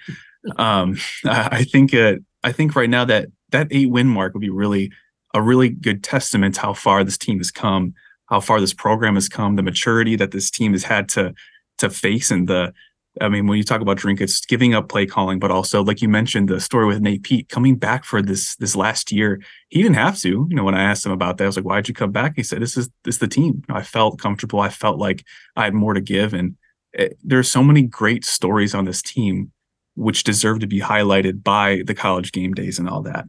um, 0.58 0.98
I 1.26 1.63
think 1.63 1.93
uh, 1.93 2.15
I 2.43 2.52
think 2.52 2.76
right 2.76 2.89
now 2.89 3.06
that 3.06 3.28
that 3.50 3.67
eight 3.71 3.89
win 3.89 4.08
mark 4.08 4.34
would 4.34 4.41
be 4.41 4.50
really 4.50 4.91
a 5.34 5.41
really 5.41 5.69
good 5.69 6.04
testament 6.04 6.56
to 6.56 6.62
how 6.62 6.74
far 6.74 7.04
this 7.04 7.17
team 7.17 7.39
has 7.39 7.52
come, 7.52 7.93
how 8.36 8.41
far 8.41 8.60
this 8.60 8.74
program 8.74 9.15
has 9.15 9.30
come, 9.30 9.56
the 9.56 9.63
maturity 9.63 10.17
that 10.17 10.32
this 10.32 10.52
team 10.52 10.74
has 10.74 10.84
had 10.84 11.08
to 11.08 11.34
to 11.78 11.89
face, 11.89 12.32
and 12.32 12.50
the 12.50 12.74
I 13.21 13.30
mean, 13.30 13.48
when 13.48 13.58
you 13.58 13.63
talk 13.63 13.80
about 13.80 13.98
Drinkwitz 13.98 14.45
giving 14.45 14.74
up 14.74 14.89
play 14.89 15.06
calling, 15.06 15.39
but 15.39 15.50
also, 15.50 15.82
like 15.82 16.02
you 16.02 16.10
mentioned, 16.10 16.50
the 16.50 16.60
story 16.60 16.86
with 16.86 17.00
Nate 17.00 17.24
Peat 17.24 17.48
coming 17.48 17.78
back 17.78 18.04
for 18.04 18.21
this 18.21 18.58
this 18.58 18.76
last 18.76 19.10
year. 19.10 19.41
He 19.69 19.82
didn't 19.82 19.95
have 19.95 20.19
to. 20.19 20.48
You 20.50 20.56
know, 20.56 20.65
when 20.65 20.76
I 20.76 20.84
asked 20.84 21.06
him 21.06 21.13
about 21.13 21.38
that, 21.38 21.45
I 21.45 21.48
was 21.48 21.56
like, 21.56 21.65
"Why'd 21.65 21.88
you 21.88 21.93
come 21.93 22.12
back?" 22.12 22.34
He 22.36 22.43
said, 22.43 22.62
"This 22.62 22.76
is 22.76 22.89
this 23.06 23.15
is 23.15 23.19
the 23.19 23.30
team." 23.30 23.63
I 23.69 23.84
felt 23.84 24.19
comfortable. 24.19 24.60
I 24.60 24.69
felt 24.69 25.00
like 25.00 25.24
I 25.56 25.63
had 25.63 25.74
more 25.74 25.93
to 25.93 26.02
give, 26.02 26.34
and 26.34 26.58
it, 26.91 27.17
there 27.24 27.39
are 27.39 27.43
so 27.43 27.63
many 27.63 27.84
great 27.84 28.26
stories 28.26 28.76
on 28.76 28.84
this 28.84 29.02
team 29.02 29.54
which 29.95 30.26
deserve 30.26 30.60
to 30.60 30.67
be 30.67 30.82
highlighted 30.82 31.41
by 31.41 31.84
the 31.86 31.95
college 31.95 32.34
game 32.34 32.54
days 32.54 32.80
and 32.80 32.89
all 32.89 33.02
that. 33.04 33.26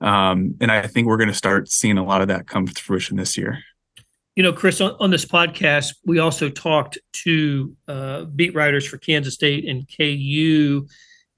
Um, 0.00 0.54
and 0.62 0.72
I 0.72 0.86
think 0.86 1.06
we're 1.06 1.18
going 1.18 1.28
to 1.28 1.34
start 1.34 1.68
seeing 1.68 1.98
a 1.98 2.04
lot 2.04 2.22
of 2.22 2.28
that 2.28 2.46
come 2.46 2.66
to 2.66 2.82
fruition 2.82 3.18
this 3.18 3.36
year. 3.36 3.58
You 4.36 4.42
know, 4.42 4.52
Chris, 4.52 4.80
on, 4.80 4.94
on 5.00 5.10
this 5.10 5.24
podcast, 5.24 5.94
we 6.04 6.18
also 6.18 6.48
talked 6.50 6.98
to 7.24 7.74
uh, 7.88 8.24
beat 8.24 8.54
writers 8.54 8.86
for 8.86 8.98
Kansas 8.98 9.34
State 9.34 9.66
and 9.66 9.88
KU. 9.88 10.86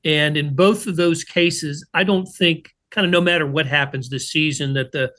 And 0.04 0.36
in 0.36 0.54
both 0.54 0.86
of 0.86 0.96
those 0.96 1.24
cases, 1.24 1.86
I 1.94 2.04
don't 2.04 2.26
think, 2.26 2.74
kind 2.90 3.04
of 3.04 3.10
no 3.10 3.20
matter 3.20 3.46
what 3.46 3.66
happens 3.66 4.08
this 4.08 4.30
season, 4.30 4.74
that 4.74 4.92
the 4.92 5.12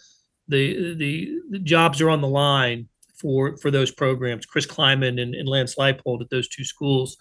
the 0.48 0.96
the, 0.96 1.40
the 1.52 1.60
jobs 1.60 2.02
are 2.02 2.10
on 2.10 2.22
the 2.22 2.28
line 2.28 2.90
for 3.16 3.58
for 3.58 3.72
those 3.72 3.92
programs, 3.92 4.46
Chris 4.46 4.66
Klieman 4.66 5.22
and, 5.22 5.36
and 5.36 5.48
Lance 5.48 5.76
Leipold 5.76 6.22
at 6.22 6.30
those 6.30 6.48
two 6.48 6.64
schools. 6.64 7.18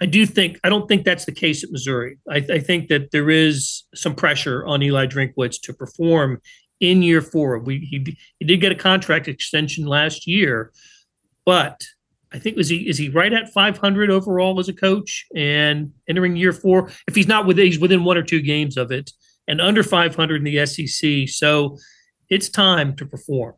I 0.00 0.06
do 0.06 0.26
think 0.26 0.58
I 0.64 0.68
don't 0.68 0.88
think 0.88 1.04
that's 1.04 1.24
the 1.24 1.32
case 1.32 1.62
at 1.62 1.70
Missouri. 1.70 2.18
I, 2.28 2.36
I, 2.36 2.58
think 2.58 2.88
that 2.88 3.10
there 3.12 3.30
is 3.30 3.84
some 3.94 4.14
pressure 4.14 4.66
on 4.66 4.82
Eli 4.82 5.06
Drinkwitz 5.06 5.60
to 5.62 5.72
perform 5.72 6.40
in 6.84 7.02
year 7.02 7.22
four. 7.22 7.58
We 7.58 7.78
he, 7.78 8.16
he 8.38 8.44
did 8.44 8.60
get 8.60 8.72
a 8.72 8.76
contract 8.76 9.28
extension 9.28 9.86
last 9.86 10.26
year, 10.26 10.72
but 11.44 11.84
I 12.32 12.38
think 12.38 12.56
was 12.56 12.68
he 12.68 12.88
is 12.88 12.98
he 12.98 13.08
right 13.08 13.32
at 13.32 13.52
500 13.52 14.10
overall 14.10 14.58
as 14.58 14.68
a 14.68 14.72
coach 14.72 15.26
and 15.34 15.92
entering 16.08 16.36
year 16.36 16.52
four? 16.52 16.90
If 17.06 17.14
he's 17.14 17.28
not 17.28 17.46
within 17.46 17.66
he's 17.66 17.78
within 17.78 18.04
one 18.04 18.16
or 18.16 18.22
two 18.22 18.40
games 18.40 18.76
of 18.76 18.90
it 18.90 19.10
and 19.46 19.60
under 19.60 19.82
500 19.82 20.36
in 20.36 20.44
the 20.44 20.66
SEC, 20.66 21.28
so 21.28 21.78
it's 22.28 22.48
time 22.48 22.96
to 22.96 23.06
perform. 23.06 23.54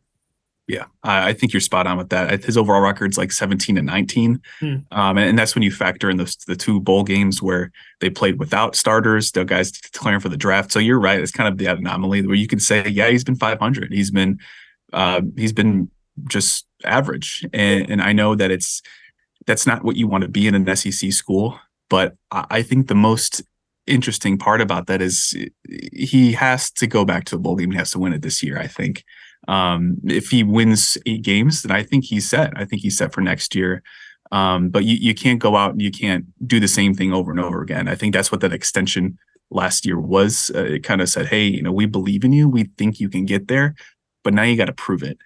Yeah, 0.67 0.85
I, 1.01 1.29
I, 1.29 1.33
think 1.33 1.53
you're 1.53 1.61
spot 1.61 1.87
on 1.87 1.97
with 1.97 2.09
that. 2.09 2.43
His 2.43 2.57
overall 2.57 2.81
record's 2.81 3.17
like 3.17 3.31
17 3.31 3.77
and 3.77 3.87
19, 3.87 4.41
hmm. 4.59 4.65
um, 4.91 5.17
and, 5.17 5.29
and, 5.29 5.39
that's 5.39 5.55
when 5.55 5.61
you 5.61 5.71
factor 5.71 6.09
in 6.09 6.17
the 6.17 6.35
the 6.45 6.57
two 6.57 6.81
bowl 6.81 7.05
games 7.05 7.41
where 7.41 7.71
they 8.01 8.09
played 8.09 8.37
without 8.37 8.75
starters, 8.75 9.31
the 9.31 9.45
guys 9.45 9.71
declaring 9.71 10.19
for 10.19 10.27
the 10.27 10.35
draft. 10.35 10.73
So 10.73 10.79
you're 10.79 10.99
right; 10.99 11.21
it's 11.21 11.31
kind 11.31 11.47
of 11.47 11.57
the 11.57 11.67
anomaly 11.67 12.27
where 12.27 12.35
you 12.35 12.47
can 12.47 12.59
say, 12.59 12.85
yeah, 12.89 13.07
he's 13.07 13.23
been 13.23 13.37
500. 13.37 13.93
He's 13.93 14.11
been 14.11 14.39
uh, 14.91 15.21
he's 15.37 15.53
been 15.53 15.89
just 16.27 16.65
average, 16.83 17.47
and, 17.53 17.89
and 17.89 18.01
I 18.01 18.11
know 18.11 18.35
that 18.35 18.51
it's 18.51 18.81
that's 19.45 19.65
not 19.65 19.85
what 19.85 19.95
you 19.95 20.07
want 20.07 20.23
to 20.23 20.27
be 20.27 20.47
in 20.47 20.55
an 20.55 20.75
SEC 20.75 21.13
school, 21.13 21.57
but 21.89 22.15
I, 22.31 22.45
I 22.49 22.61
think 22.61 22.87
the 22.87 22.95
most 22.95 23.41
interesting 23.85 24.37
part 24.37 24.59
about 24.59 24.87
that 24.87 25.01
is 25.01 25.33
he 25.93 26.33
has 26.33 26.69
to 26.71 26.87
go 26.87 27.05
back 27.05 27.23
to 27.25 27.35
the 27.35 27.39
bowl 27.39 27.55
game. 27.55 27.71
He 27.71 27.77
has 27.77 27.91
to 27.91 27.99
win 27.99 28.11
it 28.11 28.21
this 28.21 28.43
year. 28.43 28.59
I 28.59 28.67
think 28.67 29.05
um, 29.47 29.97
if 30.05 30.29
he 30.29 30.43
wins 30.43 30.97
eight 31.05 31.23
games, 31.23 31.61
then 31.61 31.71
I 31.71 31.83
think 31.83 32.05
he's 32.05 32.29
set. 32.29 32.53
I 32.55 32.65
think 32.65 32.81
he's 32.81 32.97
set 32.97 33.13
for 33.13 33.21
next 33.21 33.55
year. 33.55 33.83
Um, 34.31 34.69
but 34.69 34.83
you, 34.83 34.95
you 34.95 35.13
can't 35.13 35.39
go 35.39 35.55
out 35.55 35.71
and 35.71 35.81
you 35.81 35.91
can't 35.91 36.25
do 36.45 36.59
the 36.59 36.67
same 36.67 36.93
thing 36.93 37.13
over 37.13 37.31
and 37.31 37.39
over 37.39 37.61
again. 37.61 37.87
I 37.87 37.95
think 37.95 38.13
that's 38.13 38.31
what 38.31 38.41
that 38.41 38.53
extension 38.53 39.17
last 39.49 39.85
year 39.85 39.99
was. 39.99 40.51
Uh, 40.53 40.65
it 40.65 40.83
kind 40.83 41.01
of 41.01 41.09
said, 41.09 41.27
hey, 41.27 41.45
you 41.45 41.61
know, 41.61 41.71
we 41.71 41.85
believe 41.85 42.23
in 42.23 42.33
you. 42.33 42.49
We 42.49 42.65
think 42.77 42.99
you 42.99 43.09
can 43.09 43.25
get 43.25 43.47
there, 43.47 43.75
but 44.23 44.33
now 44.33 44.43
you 44.43 44.57
got 44.57 44.65
to 44.65 44.73
prove 44.73 45.03
it. 45.03 45.17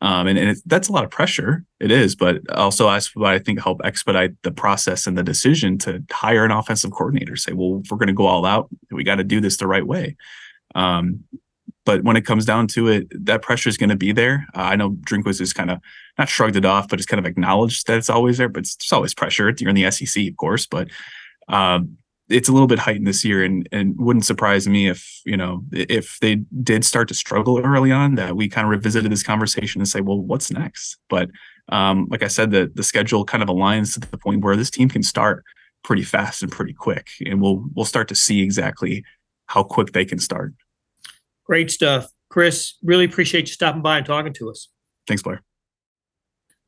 Um, 0.00 0.28
and, 0.28 0.38
and 0.38 0.56
that's 0.66 0.88
a 0.88 0.92
lot 0.92 1.04
of 1.04 1.10
pressure. 1.10 1.64
It 1.80 1.90
is, 1.90 2.14
but 2.14 2.38
also 2.50 2.88
that's 2.88 3.14
what 3.16 3.32
I 3.32 3.38
think 3.38 3.60
help 3.60 3.80
expedite 3.84 4.40
the 4.42 4.52
process 4.52 5.06
and 5.06 5.18
the 5.18 5.24
decision 5.24 5.76
to 5.78 6.04
hire 6.10 6.44
an 6.44 6.52
offensive 6.52 6.92
coordinator. 6.92 7.36
Say, 7.36 7.52
well, 7.52 7.80
if 7.84 7.90
we're 7.90 7.98
going 7.98 8.08
to 8.08 8.12
go 8.12 8.26
all 8.26 8.44
out, 8.44 8.68
we 8.90 9.02
got 9.02 9.16
to 9.16 9.24
do 9.24 9.40
this 9.40 9.56
the 9.56 9.66
right 9.66 9.86
way. 9.86 10.16
Um, 10.74 11.24
but 11.88 12.04
when 12.04 12.18
it 12.18 12.26
comes 12.26 12.44
down 12.44 12.66
to 12.66 12.86
it, 12.88 13.06
that 13.24 13.40
pressure 13.40 13.70
is 13.70 13.78
going 13.78 13.88
to 13.88 13.96
be 13.96 14.12
there. 14.12 14.46
Uh, 14.54 14.60
I 14.60 14.76
know 14.76 14.90
Drinkwitz 14.90 15.40
is 15.40 15.54
kind 15.54 15.70
of 15.70 15.80
not 16.18 16.28
shrugged 16.28 16.54
it 16.54 16.66
off, 16.66 16.86
but 16.86 16.98
it's 16.98 17.06
kind 17.06 17.18
of 17.18 17.24
acknowledged 17.24 17.86
that 17.86 17.96
it's 17.96 18.10
always 18.10 18.36
there. 18.36 18.50
But 18.50 18.64
it's, 18.64 18.92
always 18.92 19.14
pressure. 19.14 19.50
You're 19.58 19.70
in 19.70 19.74
the 19.74 19.90
SEC, 19.90 20.28
of 20.28 20.36
course, 20.36 20.66
but 20.66 20.88
um, 21.48 21.96
it's 22.28 22.46
a 22.46 22.52
little 22.52 22.66
bit 22.66 22.78
heightened 22.78 23.06
this 23.06 23.24
year, 23.24 23.42
and 23.42 23.66
and 23.72 23.98
wouldn't 23.98 24.26
surprise 24.26 24.68
me 24.68 24.86
if 24.86 25.22
you 25.24 25.34
know 25.34 25.64
if 25.72 26.18
they 26.20 26.34
did 26.62 26.84
start 26.84 27.08
to 27.08 27.14
struggle 27.14 27.58
early 27.58 27.90
on 27.90 28.16
that 28.16 28.36
we 28.36 28.50
kind 28.50 28.66
of 28.66 28.70
revisited 28.70 29.10
this 29.10 29.22
conversation 29.22 29.80
and 29.80 29.88
say, 29.88 30.02
well, 30.02 30.20
what's 30.20 30.50
next? 30.50 30.98
But 31.08 31.30
um, 31.70 32.06
like 32.10 32.22
I 32.22 32.28
said, 32.28 32.50
the 32.50 32.70
the 32.74 32.82
schedule 32.82 33.24
kind 33.24 33.42
of 33.42 33.48
aligns 33.48 33.94
to 33.94 34.00
the 34.00 34.18
point 34.18 34.44
where 34.44 34.56
this 34.56 34.70
team 34.70 34.90
can 34.90 35.02
start 35.02 35.42
pretty 35.84 36.02
fast 36.02 36.42
and 36.42 36.52
pretty 36.52 36.74
quick, 36.74 37.08
and 37.24 37.40
we'll 37.40 37.64
we'll 37.74 37.86
start 37.86 38.08
to 38.08 38.14
see 38.14 38.42
exactly 38.42 39.04
how 39.46 39.62
quick 39.62 39.92
they 39.92 40.04
can 40.04 40.18
start. 40.18 40.52
Great 41.48 41.70
stuff. 41.70 42.08
Chris, 42.28 42.74
really 42.82 43.06
appreciate 43.06 43.48
you 43.48 43.54
stopping 43.54 43.82
by 43.82 43.96
and 43.98 44.06
talking 44.06 44.34
to 44.34 44.50
us. 44.50 44.68
Thanks, 45.06 45.22
Blair. 45.22 45.42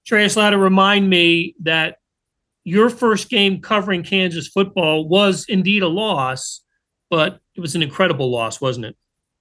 Shreyas 0.09 0.37
Laddha, 0.37 0.61
remind 0.61 1.11
me 1.11 1.55
that 1.63 1.99
your 2.65 2.89
first 2.89 3.29
game 3.29 3.61
covering 3.61 4.03
Kansas 4.03 4.49
football 4.49 5.07
was 5.07 5.45
indeed 5.49 5.83
a 5.83 5.89
loss, 5.89 6.63
but 7.11 7.41
it 7.55 7.61
was 7.61 7.75
an 7.75 7.83
incredible 7.83 8.31
loss, 8.31 8.61
wasn't 8.61 8.87
it? 8.87 8.97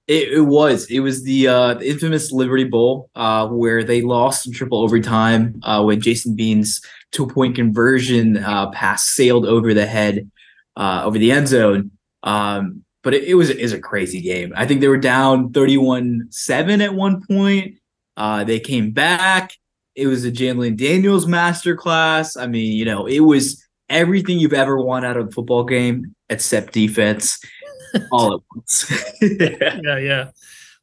It, 0.06 0.32
it 0.32 0.42
was. 0.42 0.90
It 0.90 1.00
was 1.00 1.22
the, 1.22 1.48
uh, 1.48 1.74
the 1.74 1.88
infamous 1.88 2.32
Liberty 2.32 2.64
Bowl 2.64 3.10
uh, 3.14 3.46
where 3.48 3.82
they 3.82 4.02
lost 4.02 4.46
in 4.46 4.52
triple 4.52 4.82
overtime 4.82 5.60
uh, 5.62 5.82
when 5.82 6.00
Jason 6.00 6.34
Bean's 6.34 6.82
two 7.12 7.26
point 7.26 7.54
conversion 7.54 8.36
uh, 8.38 8.70
pass 8.70 9.08
sailed 9.08 9.46
over 9.46 9.72
the 9.72 9.86
head, 9.86 10.30
uh, 10.76 11.02
over 11.04 11.16
the 11.16 11.32
end 11.32 11.48
zone. 11.48 11.92
Um, 12.22 12.84
but 13.02 13.14
it, 13.14 13.24
it 13.24 13.34
was 13.34 13.50
is 13.50 13.72
a 13.72 13.80
crazy 13.80 14.20
game. 14.20 14.52
I 14.56 14.66
think 14.66 14.80
they 14.80 14.88
were 14.88 14.98
down 14.98 15.52
31-7 15.52 16.84
at 16.84 16.94
one 16.94 17.24
point. 17.26 17.78
Uh, 18.16 18.44
they 18.44 18.60
came 18.60 18.90
back. 18.90 19.54
It 19.94 20.06
was 20.06 20.24
a 20.24 20.30
Jalon 20.30 20.76
Daniels 20.76 21.26
masterclass. 21.26 22.40
I 22.40 22.46
mean, 22.46 22.72
you 22.72 22.84
know, 22.84 23.06
it 23.06 23.20
was 23.20 23.66
everything 23.88 24.38
you've 24.38 24.52
ever 24.52 24.80
wanted 24.80 25.08
out 25.08 25.16
of 25.16 25.28
a 25.28 25.30
football 25.30 25.64
game 25.64 26.14
except 26.28 26.72
defense 26.72 27.40
all 28.12 28.34
at 28.34 28.40
once. 28.54 28.90
yeah, 29.20 29.98
yeah. 29.98 30.30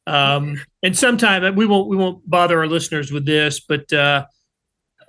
Um, 0.06 0.60
and 0.82 0.96
sometime 0.96 1.54
we 1.54 1.66
won't 1.66 1.88
we 1.88 1.96
won't 1.96 2.28
bother 2.28 2.58
our 2.58 2.66
listeners 2.66 3.12
with 3.12 3.26
this, 3.26 3.60
but 3.60 3.92
uh, 3.92 4.24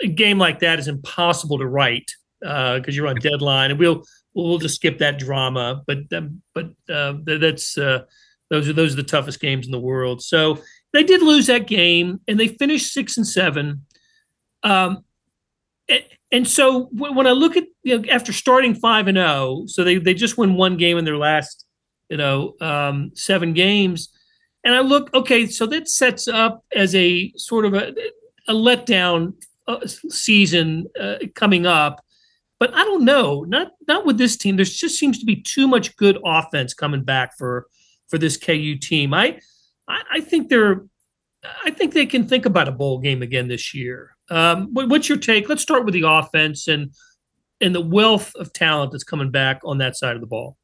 a 0.01 0.07
game 0.07 0.37
like 0.37 0.59
that 0.59 0.79
is 0.79 0.87
impossible 0.87 1.57
to 1.59 1.67
write 1.67 2.11
because 2.41 2.83
uh, 2.87 2.91
you're 2.91 3.07
on 3.07 3.15
deadline, 3.15 3.71
and 3.71 3.79
we'll 3.79 4.03
we'll 4.33 4.57
just 4.57 4.75
skip 4.75 4.99
that 4.99 5.19
drama. 5.19 5.83
But 5.85 6.11
um, 6.13 6.41
but 6.53 6.71
uh, 6.89 7.13
that's 7.25 7.77
uh, 7.77 8.03
those 8.49 8.67
are 8.67 8.73
those 8.73 8.93
are 8.93 8.97
the 8.97 9.03
toughest 9.03 9.39
games 9.39 9.65
in 9.65 9.71
the 9.71 9.79
world. 9.79 10.21
So 10.21 10.59
they 10.93 11.03
did 11.03 11.21
lose 11.21 11.47
that 11.47 11.67
game, 11.67 12.19
and 12.27 12.39
they 12.39 12.47
finished 12.47 12.93
six 12.93 13.17
and 13.17 13.27
seven. 13.27 13.85
Um, 14.63 15.03
and, 15.87 16.03
and 16.31 16.47
so 16.47 16.89
when 16.91 17.27
I 17.27 17.31
look 17.31 17.57
at 17.57 17.65
you 17.83 17.99
know 17.99 18.09
after 18.09 18.33
starting 18.33 18.75
five 18.75 19.07
and 19.07 19.17
zero, 19.17 19.27
oh, 19.27 19.63
so 19.67 19.83
they 19.83 19.97
they 19.97 20.13
just 20.13 20.37
won 20.37 20.55
one 20.55 20.77
game 20.77 20.97
in 20.97 21.05
their 21.05 21.17
last 21.17 21.65
you 22.09 22.17
know 22.17 22.55
um, 22.61 23.11
seven 23.15 23.53
games, 23.53 24.09
and 24.63 24.75
I 24.75 24.81
look 24.81 25.13
okay, 25.13 25.45
so 25.45 25.65
that 25.67 25.87
sets 25.87 26.27
up 26.27 26.63
as 26.75 26.95
a 26.95 27.31
sort 27.35 27.65
of 27.65 27.73
a, 27.73 27.93
a 28.47 28.53
letdown 28.53 29.33
uh, 29.67 29.85
season 29.85 30.87
uh, 30.99 31.17
coming 31.35 31.65
up. 31.65 32.03
But 32.59 32.73
I 32.73 32.83
don't 32.83 33.05
know, 33.05 33.45
not 33.47 33.71
not 33.87 34.05
with 34.05 34.17
this 34.17 34.35
team. 34.35 34.57
There 34.57 34.65
just 34.65 34.99
seems 34.99 35.17
to 35.19 35.25
be 35.25 35.41
too 35.41 35.67
much 35.67 35.95
good 35.95 36.19
offense 36.25 36.73
coming 36.73 37.03
back 37.03 37.37
for 37.37 37.67
for 38.07 38.17
this 38.17 38.37
KU 38.37 38.77
team. 38.77 39.13
I 39.13 39.39
I, 39.87 40.01
I 40.15 40.19
think 40.19 40.49
they're 40.49 40.83
I 41.63 41.71
think 41.71 41.93
they 41.93 42.05
can 42.05 42.27
think 42.27 42.45
about 42.45 42.67
a 42.67 42.71
bowl 42.71 42.99
game 42.99 43.21
again 43.21 43.47
this 43.47 43.73
year. 43.73 44.15
Um, 44.29 44.69
what, 44.73 44.89
what's 44.89 45.07
your 45.07 45.17
take? 45.17 45.47
Let's 45.47 45.61
start 45.61 45.85
with 45.85 45.93
the 45.93 46.03
offense 46.05 46.67
and 46.67 46.91
and 47.61 47.73
the 47.73 47.81
wealth 47.81 48.33
of 48.35 48.53
talent 48.53 48.91
that's 48.91 49.03
coming 49.03 49.31
back 49.31 49.61
on 49.63 49.77
that 49.79 49.95
side 49.95 50.15
of 50.15 50.21
the 50.21 50.27
ball. 50.27 50.57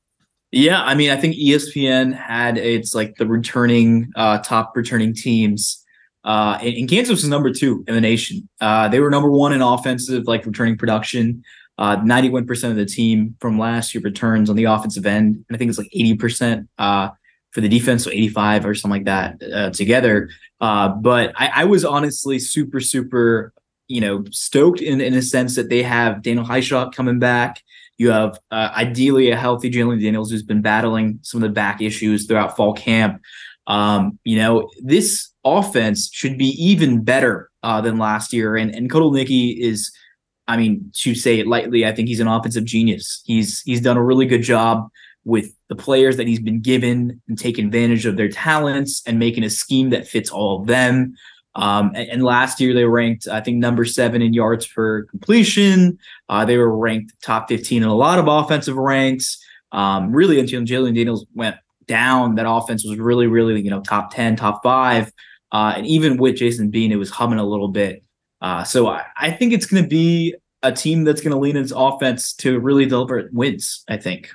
Yeah, 0.52 0.82
I 0.82 0.96
mean, 0.96 1.10
I 1.10 1.18
think 1.18 1.36
ESPN 1.36 2.14
had 2.14 2.58
it's 2.58 2.96
like 2.96 3.16
the 3.16 3.28
returning 3.28 4.12
uh, 4.16 4.40
top 4.40 4.74
returning 4.76 5.14
teams. 5.14 5.82
Uh, 6.24 6.58
and 6.62 6.90
Kansas 6.90 7.12
was 7.12 7.30
number 7.30 7.52
two 7.52 7.84
in 7.88 7.94
the 7.94 8.02
nation. 8.02 8.50
Uh, 8.60 8.88
they 8.88 9.00
were 9.00 9.12
number 9.12 9.30
one 9.30 9.54
in 9.54 9.62
offensive, 9.62 10.24
like 10.26 10.46
returning 10.46 10.76
production. 10.76 11.44
Uh, 11.78 11.98
91% 11.98 12.70
of 12.70 12.78
the 12.78 12.86
team 12.86 13.36
from 13.40 13.60
last 13.60 13.94
year 13.94 14.02
returns 14.02 14.50
on 14.50 14.56
the 14.56 14.64
offensive 14.64 15.06
end. 15.06 15.44
And 15.48 15.56
I 15.56 15.58
think 15.58 15.70
it's 15.70 15.78
like 15.78 15.92
80% 15.94 16.68
uh, 16.78 17.10
for 17.52 17.62
the 17.62 17.68
defense, 17.68 18.04
so 18.04 18.12
85 18.12 18.66
or 18.66 18.76
something 18.76 19.04
like 19.04 19.06
that 19.06 19.54
uh, 19.54 19.70
together. 19.72 20.30
Uh, 20.62 20.90
but 20.90 21.34
I, 21.36 21.52
I, 21.54 21.64
was 21.66 21.84
honestly 21.84 22.40
super, 22.40 22.80
super, 22.80 23.54
you 23.90 24.00
know, 24.00 24.24
stoked 24.32 24.80
in, 24.80 25.02
in 25.02 25.14
a 25.14 25.22
sense 25.22 25.56
that 25.58 25.70
they 25.70 25.84
have 25.84 26.22
Daniel 26.22 26.46
Hishaw 26.46 26.94
coming 26.94 27.20
back. 27.20 27.62
You 27.98 28.12
have 28.12 28.40
uh, 28.52 28.70
ideally 28.76 29.32
a 29.32 29.36
healthy 29.36 29.70
Jalon 29.70 30.02
Daniels 30.02 30.32
who's 30.32 30.44
been 30.44 30.62
battling 30.62 31.20
some 31.24 31.44
of 31.44 31.50
the 31.50 31.54
back 31.54 31.82
issues 31.82 32.26
throughout 32.26 32.56
fall 32.56 32.74
camp. 32.74 33.22
Um, 33.68 34.18
you 34.24 34.38
know, 34.38 34.70
this 34.82 35.30
offense 35.44 36.10
should 36.14 36.38
be 36.38 36.50
even 36.62 37.04
better 37.04 37.50
uh, 37.64 37.82
than 37.82 37.98
last 37.98 38.32
year. 38.32 38.56
And 38.56 38.74
and 38.74 38.90
Kotelnicki 38.90 39.58
is– 39.60 39.92
I 40.48 40.58
mean, 40.58 40.92
to 40.94 41.16
say 41.16 41.40
it 41.40 41.48
lightly, 41.48 41.86
I 41.86 41.92
think 41.92 42.08
he's 42.08 42.20
an 42.20 42.28
offensive 42.28 42.66
genius. 42.66 43.22
He's 43.26 43.62
he's 43.62 43.82
done 43.82 43.98
a 43.98 44.04
really 44.04 44.26
good 44.26 44.44
job 44.44 44.90
with 45.24 45.52
the 45.70 45.76
players 45.76 46.18
that 46.18 46.28
he's 46.28 46.40
been 46.40 46.62
given 46.62 47.20
and 47.28 47.38
taking 47.38 47.66
advantage 47.66 48.06
of 48.06 48.16
their 48.16 48.30
talents 48.30 49.02
and 49.08 49.18
making 49.18 49.44
a 49.44 49.50
scheme 49.50 49.90
that 49.90 50.08
fits 50.08 50.30
all 50.30 50.62
of 50.62 50.68
them. 50.68 51.16
Um, 51.56 51.92
and, 51.96 52.10
and, 52.10 52.24
last 52.24 52.60
year 52.60 52.74
they 52.74 52.84
ranked, 52.84 53.30
I 53.30 53.40
think, 53.40 53.58
number 53.58 53.86
seven 53.86 54.22
in 54.22 54.34
yards 54.34 54.68
per 54.68 55.04
completion. 55.06 55.98
Uh, 56.28 56.44
they 56.44 56.58
were 56.58 56.78
ranked 56.78 57.14
top 57.24 57.48
15 57.48 57.82
in 57.82 57.88
a 57.88 57.96
lot 57.96 58.20
of 58.20 58.28
offensive 58.28 58.76
ranks. 58.76 59.42
Um, 59.72 60.12
really, 60.12 60.40
until 60.40 60.62
Jalon 60.62 60.96
Daniels 60.96 61.26
went 61.34 61.56
down, 61.88 62.36
that 62.36 62.50
offense 62.50 62.84
was 62.84 62.98
really, 62.98 63.28
really, 63.28 63.62
you 63.62 63.70
know, 63.70 63.82
top 63.82 64.14
10, 64.14 64.36
top 64.36 64.64
five. 64.64 65.12
Uh, 65.52 65.74
and 65.78 65.88
even 65.88 66.18
with 66.18 66.36
Jason 66.36 66.70
Bean, 66.70 66.92
it 66.92 66.98
was 66.98 67.10
humming 67.10 67.40
a 67.40 67.46
little 67.46 67.70
bit. 67.70 68.04
Uh, 68.46 68.64
so 68.64 68.86
I, 68.86 69.04
I 69.18 69.32
think 69.32 69.54
it's 69.54 69.66
going 69.66 69.82
to 69.82 69.90
be 69.90 70.36
a 70.62 70.72
team 70.72 71.04
that's 71.04 71.20
going 71.20 71.32
to 71.32 71.40
lean 71.40 71.58
its 71.58 71.74
offense 71.76 72.32
to 72.34 72.60
really 72.60 72.86
deliver 72.86 73.28
wins. 73.34 73.84
I 73.90 73.98
think. 73.98 74.30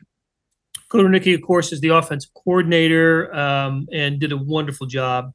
Kotelnicki, 0.91 1.33
of 1.33 1.43
course, 1.43 1.73
is 1.73 1.81
the 1.81 1.91
offensive 1.91 2.35
coordinator 2.35 3.33
um, 3.33 3.87
and 3.93 4.19
did 4.19 4.33
a 4.33 4.37
wonderful 4.37 4.89
job 4.89 5.33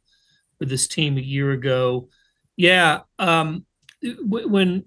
with 0.59 0.67
this 0.67 0.89
team 0.89 1.17
a 1.17 1.21
year 1.21 1.51
ago. 1.51 2.09
Yeah, 2.57 3.01
um, 3.17 3.65
when 4.03 4.83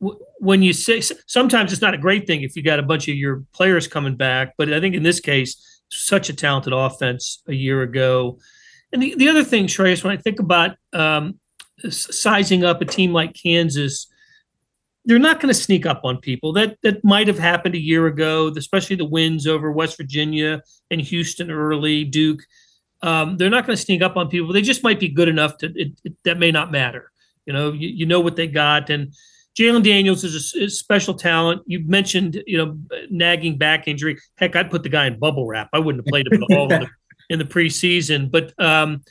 when 0.00 0.62
you 0.62 0.72
say 0.72 1.02
sometimes 1.26 1.70
it's 1.70 1.82
not 1.82 1.92
a 1.92 1.98
great 1.98 2.26
thing 2.26 2.40
if 2.40 2.56
you 2.56 2.62
got 2.62 2.78
a 2.78 2.82
bunch 2.82 3.08
of 3.08 3.14
your 3.14 3.44
players 3.52 3.86
coming 3.86 4.16
back, 4.16 4.54
but 4.56 4.72
I 4.72 4.80
think 4.80 4.94
in 4.94 5.02
this 5.02 5.20
case, 5.20 5.82
such 5.90 6.30
a 6.30 6.32
talented 6.32 6.72
offense 6.72 7.42
a 7.46 7.54
year 7.54 7.82
ago. 7.82 8.38
And 8.90 9.02
the, 9.02 9.14
the 9.16 9.28
other 9.28 9.44
thing, 9.44 9.66
Shreyas, 9.66 10.02
when 10.02 10.16
I 10.16 10.20
think 10.20 10.40
about 10.40 10.76
um, 10.94 11.38
sizing 11.90 12.64
up 12.64 12.80
a 12.80 12.84
team 12.84 13.12
like 13.12 13.34
Kansas, 13.34 14.06
they're 15.04 15.18
not 15.18 15.40
going 15.40 15.52
to 15.52 15.60
sneak 15.60 15.86
up 15.86 16.02
on 16.04 16.18
people. 16.18 16.52
That 16.52 16.76
that 16.82 17.04
might 17.04 17.26
have 17.26 17.38
happened 17.38 17.74
a 17.74 17.80
year 17.80 18.06
ago, 18.06 18.52
especially 18.56 18.96
the 18.96 19.04
wins 19.04 19.46
over 19.46 19.72
West 19.72 19.96
Virginia 19.96 20.62
and 20.90 21.00
Houston 21.00 21.50
early, 21.50 22.04
Duke. 22.04 22.42
Um, 23.02 23.36
they're 23.36 23.50
not 23.50 23.66
going 23.66 23.76
to 23.76 23.82
sneak 23.82 24.00
up 24.00 24.16
on 24.16 24.28
people. 24.28 24.52
They 24.52 24.62
just 24.62 24.84
might 24.84 25.00
be 25.00 25.08
good 25.08 25.28
enough 25.28 25.58
to 25.58 25.66
it, 25.74 25.92
it, 26.04 26.14
that 26.24 26.38
may 26.38 26.52
not 26.52 26.70
matter. 26.70 27.10
You 27.46 27.52
know, 27.52 27.72
you, 27.72 27.88
you 27.88 28.06
know 28.06 28.20
what 28.20 28.36
they 28.36 28.46
got, 28.46 28.90
and 28.90 29.12
Jalon 29.58 29.82
Daniels 29.82 30.22
is 30.22 30.54
a, 30.54 30.64
is 30.64 30.78
special 30.78 31.14
talent. 31.14 31.62
You 31.66 31.84
mentioned, 31.84 32.42
you 32.46 32.58
know, 32.58 32.78
nagging 33.10 33.58
back 33.58 33.88
injury. 33.88 34.18
Heck, 34.36 34.54
I'd 34.54 34.70
put 34.70 34.84
the 34.84 34.88
guy 34.88 35.06
in 35.06 35.18
bubble 35.18 35.46
wrap. 35.46 35.68
I 35.72 35.80
wouldn't 35.80 36.04
have 36.04 36.10
played 36.10 36.26
him 36.30 36.42
at 36.42 36.56
all 36.56 36.72
in 36.72 36.80
the, 36.82 36.88
in 37.30 37.38
the 37.38 37.44
preseason, 37.44 38.30
but. 38.30 38.52
Um, 38.62 39.02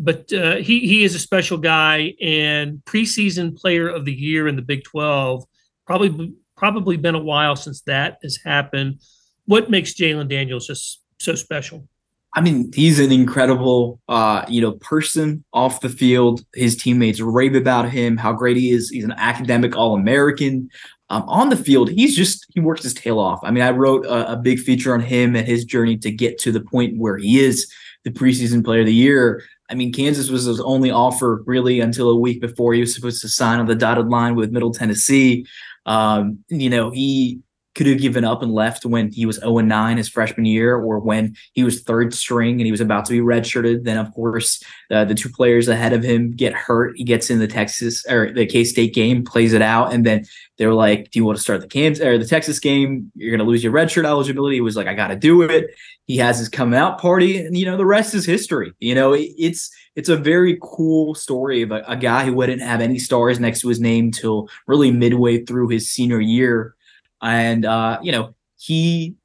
but 0.00 0.32
uh, 0.32 0.56
he 0.56 0.80
he 0.80 1.04
is 1.04 1.14
a 1.14 1.18
special 1.18 1.58
guy 1.58 2.14
and 2.20 2.82
preseason 2.86 3.56
player 3.56 3.86
of 3.86 4.06
the 4.06 4.12
year 4.12 4.48
in 4.48 4.56
the 4.56 4.62
Big 4.62 4.82
Twelve. 4.82 5.44
Probably 5.86 6.34
probably 6.56 6.96
been 6.96 7.14
a 7.14 7.22
while 7.22 7.54
since 7.54 7.82
that 7.82 8.18
has 8.22 8.38
happened. 8.44 9.00
What 9.44 9.70
makes 9.70 9.94
Jalon 9.94 10.28
Daniels 10.28 10.66
just 10.66 11.00
so 11.18 11.34
special? 11.34 11.86
I 12.34 12.40
mean, 12.40 12.70
he's 12.72 13.00
an 13.00 13.10
incredible, 13.10 14.00
uh, 14.08 14.44
you 14.48 14.60
know, 14.60 14.72
person 14.72 15.44
off 15.52 15.80
the 15.80 15.88
field. 15.88 16.44
His 16.54 16.76
teammates 16.76 17.20
rave 17.20 17.56
about 17.56 17.90
him, 17.90 18.16
how 18.16 18.32
great 18.32 18.56
he 18.56 18.70
is. 18.70 18.88
He's 18.88 19.04
an 19.04 19.14
academic 19.16 19.76
All 19.76 19.94
American. 19.94 20.70
Um, 21.10 21.24
on 21.26 21.48
the 21.48 21.56
field, 21.56 21.90
he's 21.90 22.16
just 22.16 22.46
he 22.54 22.60
works 22.60 22.84
his 22.84 22.94
tail 22.94 23.18
off. 23.18 23.40
I 23.42 23.50
mean, 23.50 23.64
I 23.64 23.70
wrote 23.70 24.06
a, 24.06 24.32
a 24.32 24.36
big 24.36 24.60
feature 24.60 24.94
on 24.94 25.00
him 25.00 25.36
and 25.36 25.46
his 25.46 25.64
journey 25.64 25.98
to 25.98 26.10
get 26.10 26.38
to 26.38 26.52
the 26.52 26.60
point 26.60 26.96
where 26.98 27.18
he 27.18 27.40
is 27.40 27.70
the 28.04 28.10
preseason 28.10 28.64
player 28.64 28.80
of 28.80 28.86
the 28.86 28.94
year. 28.94 29.42
I 29.70 29.74
mean, 29.74 29.92
Kansas 29.92 30.30
was 30.30 30.44
his 30.44 30.60
only 30.60 30.90
offer 30.90 31.42
really 31.46 31.80
until 31.80 32.10
a 32.10 32.18
week 32.18 32.40
before 32.40 32.74
he 32.74 32.80
was 32.80 32.94
supposed 32.94 33.22
to 33.22 33.28
sign 33.28 33.60
on 33.60 33.66
the 33.66 33.74
dotted 33.74 34.08
line 34.08 34.34
with 34.34 34.50
Middle 34.50 34.72
Tennessee. 34.72 35.46
Um, 35.86 36.40
you 36.48 36.68
know, 36.68 36.90
he 36.90 37.40
could 37.74 37.86
have 37.86 38.00
given 38.00 38.24
up 38.24 38.42
and 38.42 38.52
left 38.52 38.84
when 38.84 39.10
he 39.10 39.26
was 39.26 39.36
0 39.36 39.58
9 39.58 39.96
his 39.96 40.08
freshman 40.08 40.44
year, 40.44 40.76
or 40.76 40.98
when 40.98 41.36
he 41.52 41.62
was 41.62 41.82
third 41.82 42.12
string 42.12 42.54
and 42.54 42.66
he 42.66 42.70
was 42.70 42.80
about 42.80 43.04
to 43.04 43.12
be 43.12 43.20
redshirted. 43.20 43.84
Then, 43.84 43.96
of 43.96 44.12
course, 44.12 44.62
uh, 44.90 45.04
the 45.04 45.14
two 45.14 45.28
players 45.28 45.68
ahead 45.68 45.92
of 45.92 46.02
him 46.02 46.32
get 46.32 46.52
hurt. 46.52 46.96
He 46.96 47.04
gets 47.04 47.30
in 47.30 47.38
the 47.38 47.46
Texas 47.46 48.04
or 48.06 48.32
the 48.32 48.46
K 48.46 48.64
State 48.64 48.94
game, 48.94 49.24
plays 49.24 49.52
it 49.52 49.62
out, 49.62 49.92
and 49.92 50.04
then 50.04 50.24
they're 50.58 50.74
like, 50.74 51.10
"Do 51.10 51.18
you 51.18 51.24
want 51.24 51.38
to 51.38 51.42
start 51.42 51.60
the 51.60 51.68
Kansas 51.68 52.04
or 52.04 52.18
the 52.18 52.26
Texas 52.26 52.58
game? 52.58 53.10
You're 53.14 53.30
going 53.30 53.46
to 53.46 53.50
lose 53.50 53.62
your 53.62 53.72
redshirt 53.72 54.04
eligibility." 54.04 54.56
He 54.56 54.60
was 54.60 54.76
like, 54.76 54.88
"I 54.88 54.94
got 54.94 55.08
to 55.08 55.16
do 55.16 55.42
it." 55.42 55.70
He 56.06 56.16
has 56.16 56.38
his 56.38 56.48
coming 56.48 56.78
out 56.78 57.00
party, 57.00 57.38
and 57.38 57.56
you 57.56 57.66
know 57.66 57.76
the 57.76 57.86
rest 57.86 58.14
is 58.14 58.26
history. 58.26 58.72
You 58.80 58.96
know, 58.96 59.12
it, 59.12 59.30
it's 59.38 59.70
it's 59.94 60.08
a 60.08 60.16
very 60.16 60.58
cool 60.60 61.14
story 61.14 61.62
of 61.62 61.70
a, 61.70 61.84
a 61.86 61.96
guy 61.96 62.24
who 62.24 62.34
wouldn't 62.34 62.62
have 62.62 62.80
any 62.80 62.98
stars 62.98 63.38
next 63.38 63.60
to 63.60 63.68
his 63.68 63.80
name 63.80 64.10
till 64.10 64.48
really 64.66 64.90
midway 64.90 65.44
through 65.44 65.68
his 65.68 65.90
senior 65.90 66.20
year 66.20 66.74
and 67.22 67.64
uh, 67.64 67.98
you 68.02 68.12
know 68.12 68.34
he 68.58 69.16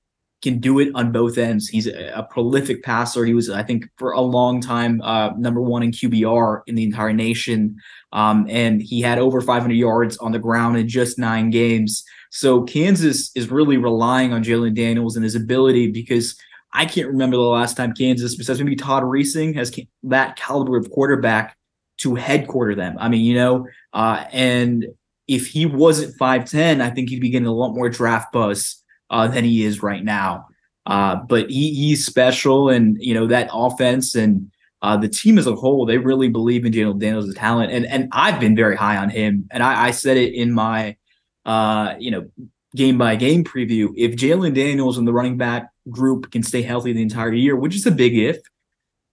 can 0.46 0.60
do 0.60 0.80
it 0.80 0.92
on 0.94 1.12
both 1.12 1.40
ends. 1.40 1.68
He's 1.68 1.88
a, 1.88 2.12
a, 2.16 2.24
prolific 2.24 2.84
passer. 2.84 3.26
He 3.26 3.34
was, 3.34 3.50
I 3.50 3.64
think, 3.64 3.90
for 3.98 4.12
a 4.12 4.22
long 4.22 4.62
time 4.62 5.02
uh, 5.02 5.32
number 5.38 5.60
one 5.60 5.82
in 5.82 5.90
QBR 5.90 6.62
in 6.68 6.76
the 6.76 6.84
entire 6.84 7.14
nation, 7.14 7.76
um, 8.14 8.46
and 8.48 8.80
he 8.80 9.02
had 9.02 9.18
over 9.18 9.42
500 9.42 9.74
yards 9.74 10.18
on 10.18 10.32
the 10.32 10.40
ground 10.40 10.78
in 10.78 10.88
just 10.88 11.18
nine 11.18 11.50
games. 11.50 12.04
So 12.30 12.62
Kansas 12.64 13.32
is 13.36 13.50
really 13.50 13.78
relying 13.78 14.34
on 14.34 14.44
Jalon 14.44 14.76
Daniels 14.76 15.16
and 15.16 15.24
his 15.24 15.36
ability 15.36 15.92
because 15.92 16.38
I 16.74 16.86
can't 16.86 17.08
remember 17.08 17.38
the 17.38 17.44
last 17.44 17.76
time 17.76 17.94
Kansas, 17.94 18.36
besides 18.36 18.60
maybe 18.62 18.76
Todd 18.76 19.04
Reesing, 19.04 19.56
has 19.56 19.78
that 20.04 20.36
caliber 20.36 20.78
of 20.78 20.92
quarterback 20.92 21.58
to 21.98 22.16
headquarter 22.16 22.76
them. 22.76 22.98
I 23.00 23.10
mean, 23.10 23.22
you 23.22 23.36
know, 23.36 23.68
uh, 23.94 24.26
and 24.32 24.86
if 25.28 25.48
he 25.48 25.66
wasn't 25.66 26.18
5'10, 26.18 26.82
I 26.82 26.90
think 26.90 27.10
he'd 27.10 27.22
be 27.22 27.30
getting 27.30 27.48
a 27.48 27.54
lot 27.54 27.74
more 27.74 27.90
draft 27.90 28.32
buzz 28.32 28.84
uh, 29.10 29.28
than 29.28 29.44
he 29.44 29.64
is 29.64 29.82
right 29.82 30.04
now. 30.04 30.48
Uh, 30.86 31.16
but 31.16 31.50
he, 31.50 31.74
he's 31.74 32.06
special, 32.06 32.70
and 32.70 32.98
you 33.00 33.14
know 33.14 33.26
that 33.26 33.50
offense 33.52 34.14
and 34.14 34.52
uh, 34.84 34.96
the 34.96 35.08
team 35.08 35.40
as 35.40 35.48
a 35.48 35.56
whole, 35.56 35.86
they 35.86 35.98
really 35.98 36.30
believe 36.30 36.64
in 36.64 36.72
Jalon 36.72 37.00
Daniels' 37.00 37.34
talent, 37.34 37.72
and 37.72 37.88
and 37.88 38.08
I've 38.12 38.40
been 38.40 38.56
very 38.56 38.76
high 38.76 38.98
on 38.98 39.10
him, 39.10 39.48
and 39.52 39.64
I, 39.64 39.88
I 39.88 39.92
said 39.92 40.18
it 40.18 40.36
in 40.36 40.52
my 40.52 40.96
uh, 41.44 41.96
you 41.98 42.12
know 42.12 42.30
game 42.76 43.00
by 43.00 43.16
game 43.16 43.44
preview. 43.44 43.94
If 43.98 44.16
Jalon 44.16 44.54
Daniels 44.54 45.00
and 45.00 45.08
the 45.08 45.14
running 45.14 45.38
back 45.38 45.70
group 45.90 46.32
can 46.32 46.44
stay 46.44 46.62
healthy 46.62 46.94
the 46.94 47.02
entire 47.02 47.34
year, 47.34 47.56
which 47.56 47.76
is 47.76 47.88
a 47.88 47.92
big 47.92 48.16
if, 48.16 48.38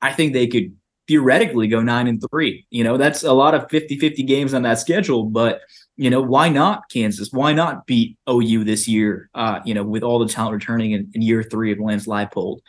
I 0.02 0.12
think 0.12 0.32
they 0.32 0.48
could 0.48 0.76
theoretically 1.08 1.68
go 1.68 1.80
nine 1.80 2.06
and 2.06 2.22
three. 2.30 2.66
You 2.70 2.84
know, 2.84 2.96
that's 2.96 3.22
a 3.22 3.32
lot 3.32 3.54
of 3.54 3.68
50-50 3.68 4.26
games 4.26 4.54
on 4.54 4.62
that 4.62 4.78
schedule, 4.78 5.24
but 5.24 5.60
you 5.96 6.10
know, 6.10 6.20
why 6.20 6.48
not 6.48 6.88
Kansas? 6.90 7.30
Why 7.32 7.52
not 7.52 7.86
beat 7.86 8.16
OU 8.28 8.64
this 8.64 8.88
year? 8.88 9.28
Uh, 9.34 9.60
you 9.64 9.74
know, 9.74 9.84
with 9.84 10.02
all 10.02 10.18
the 10.18 10.28
talent 10.28 10.54
returning 10.54 10.92
in, 10.92 11.10
in 11.14 11.22
year 11.22 11.42
three 11.42 11.72
of 11.72 11.78
Lance 11.78 12.06
Leipold. 12.06 12.60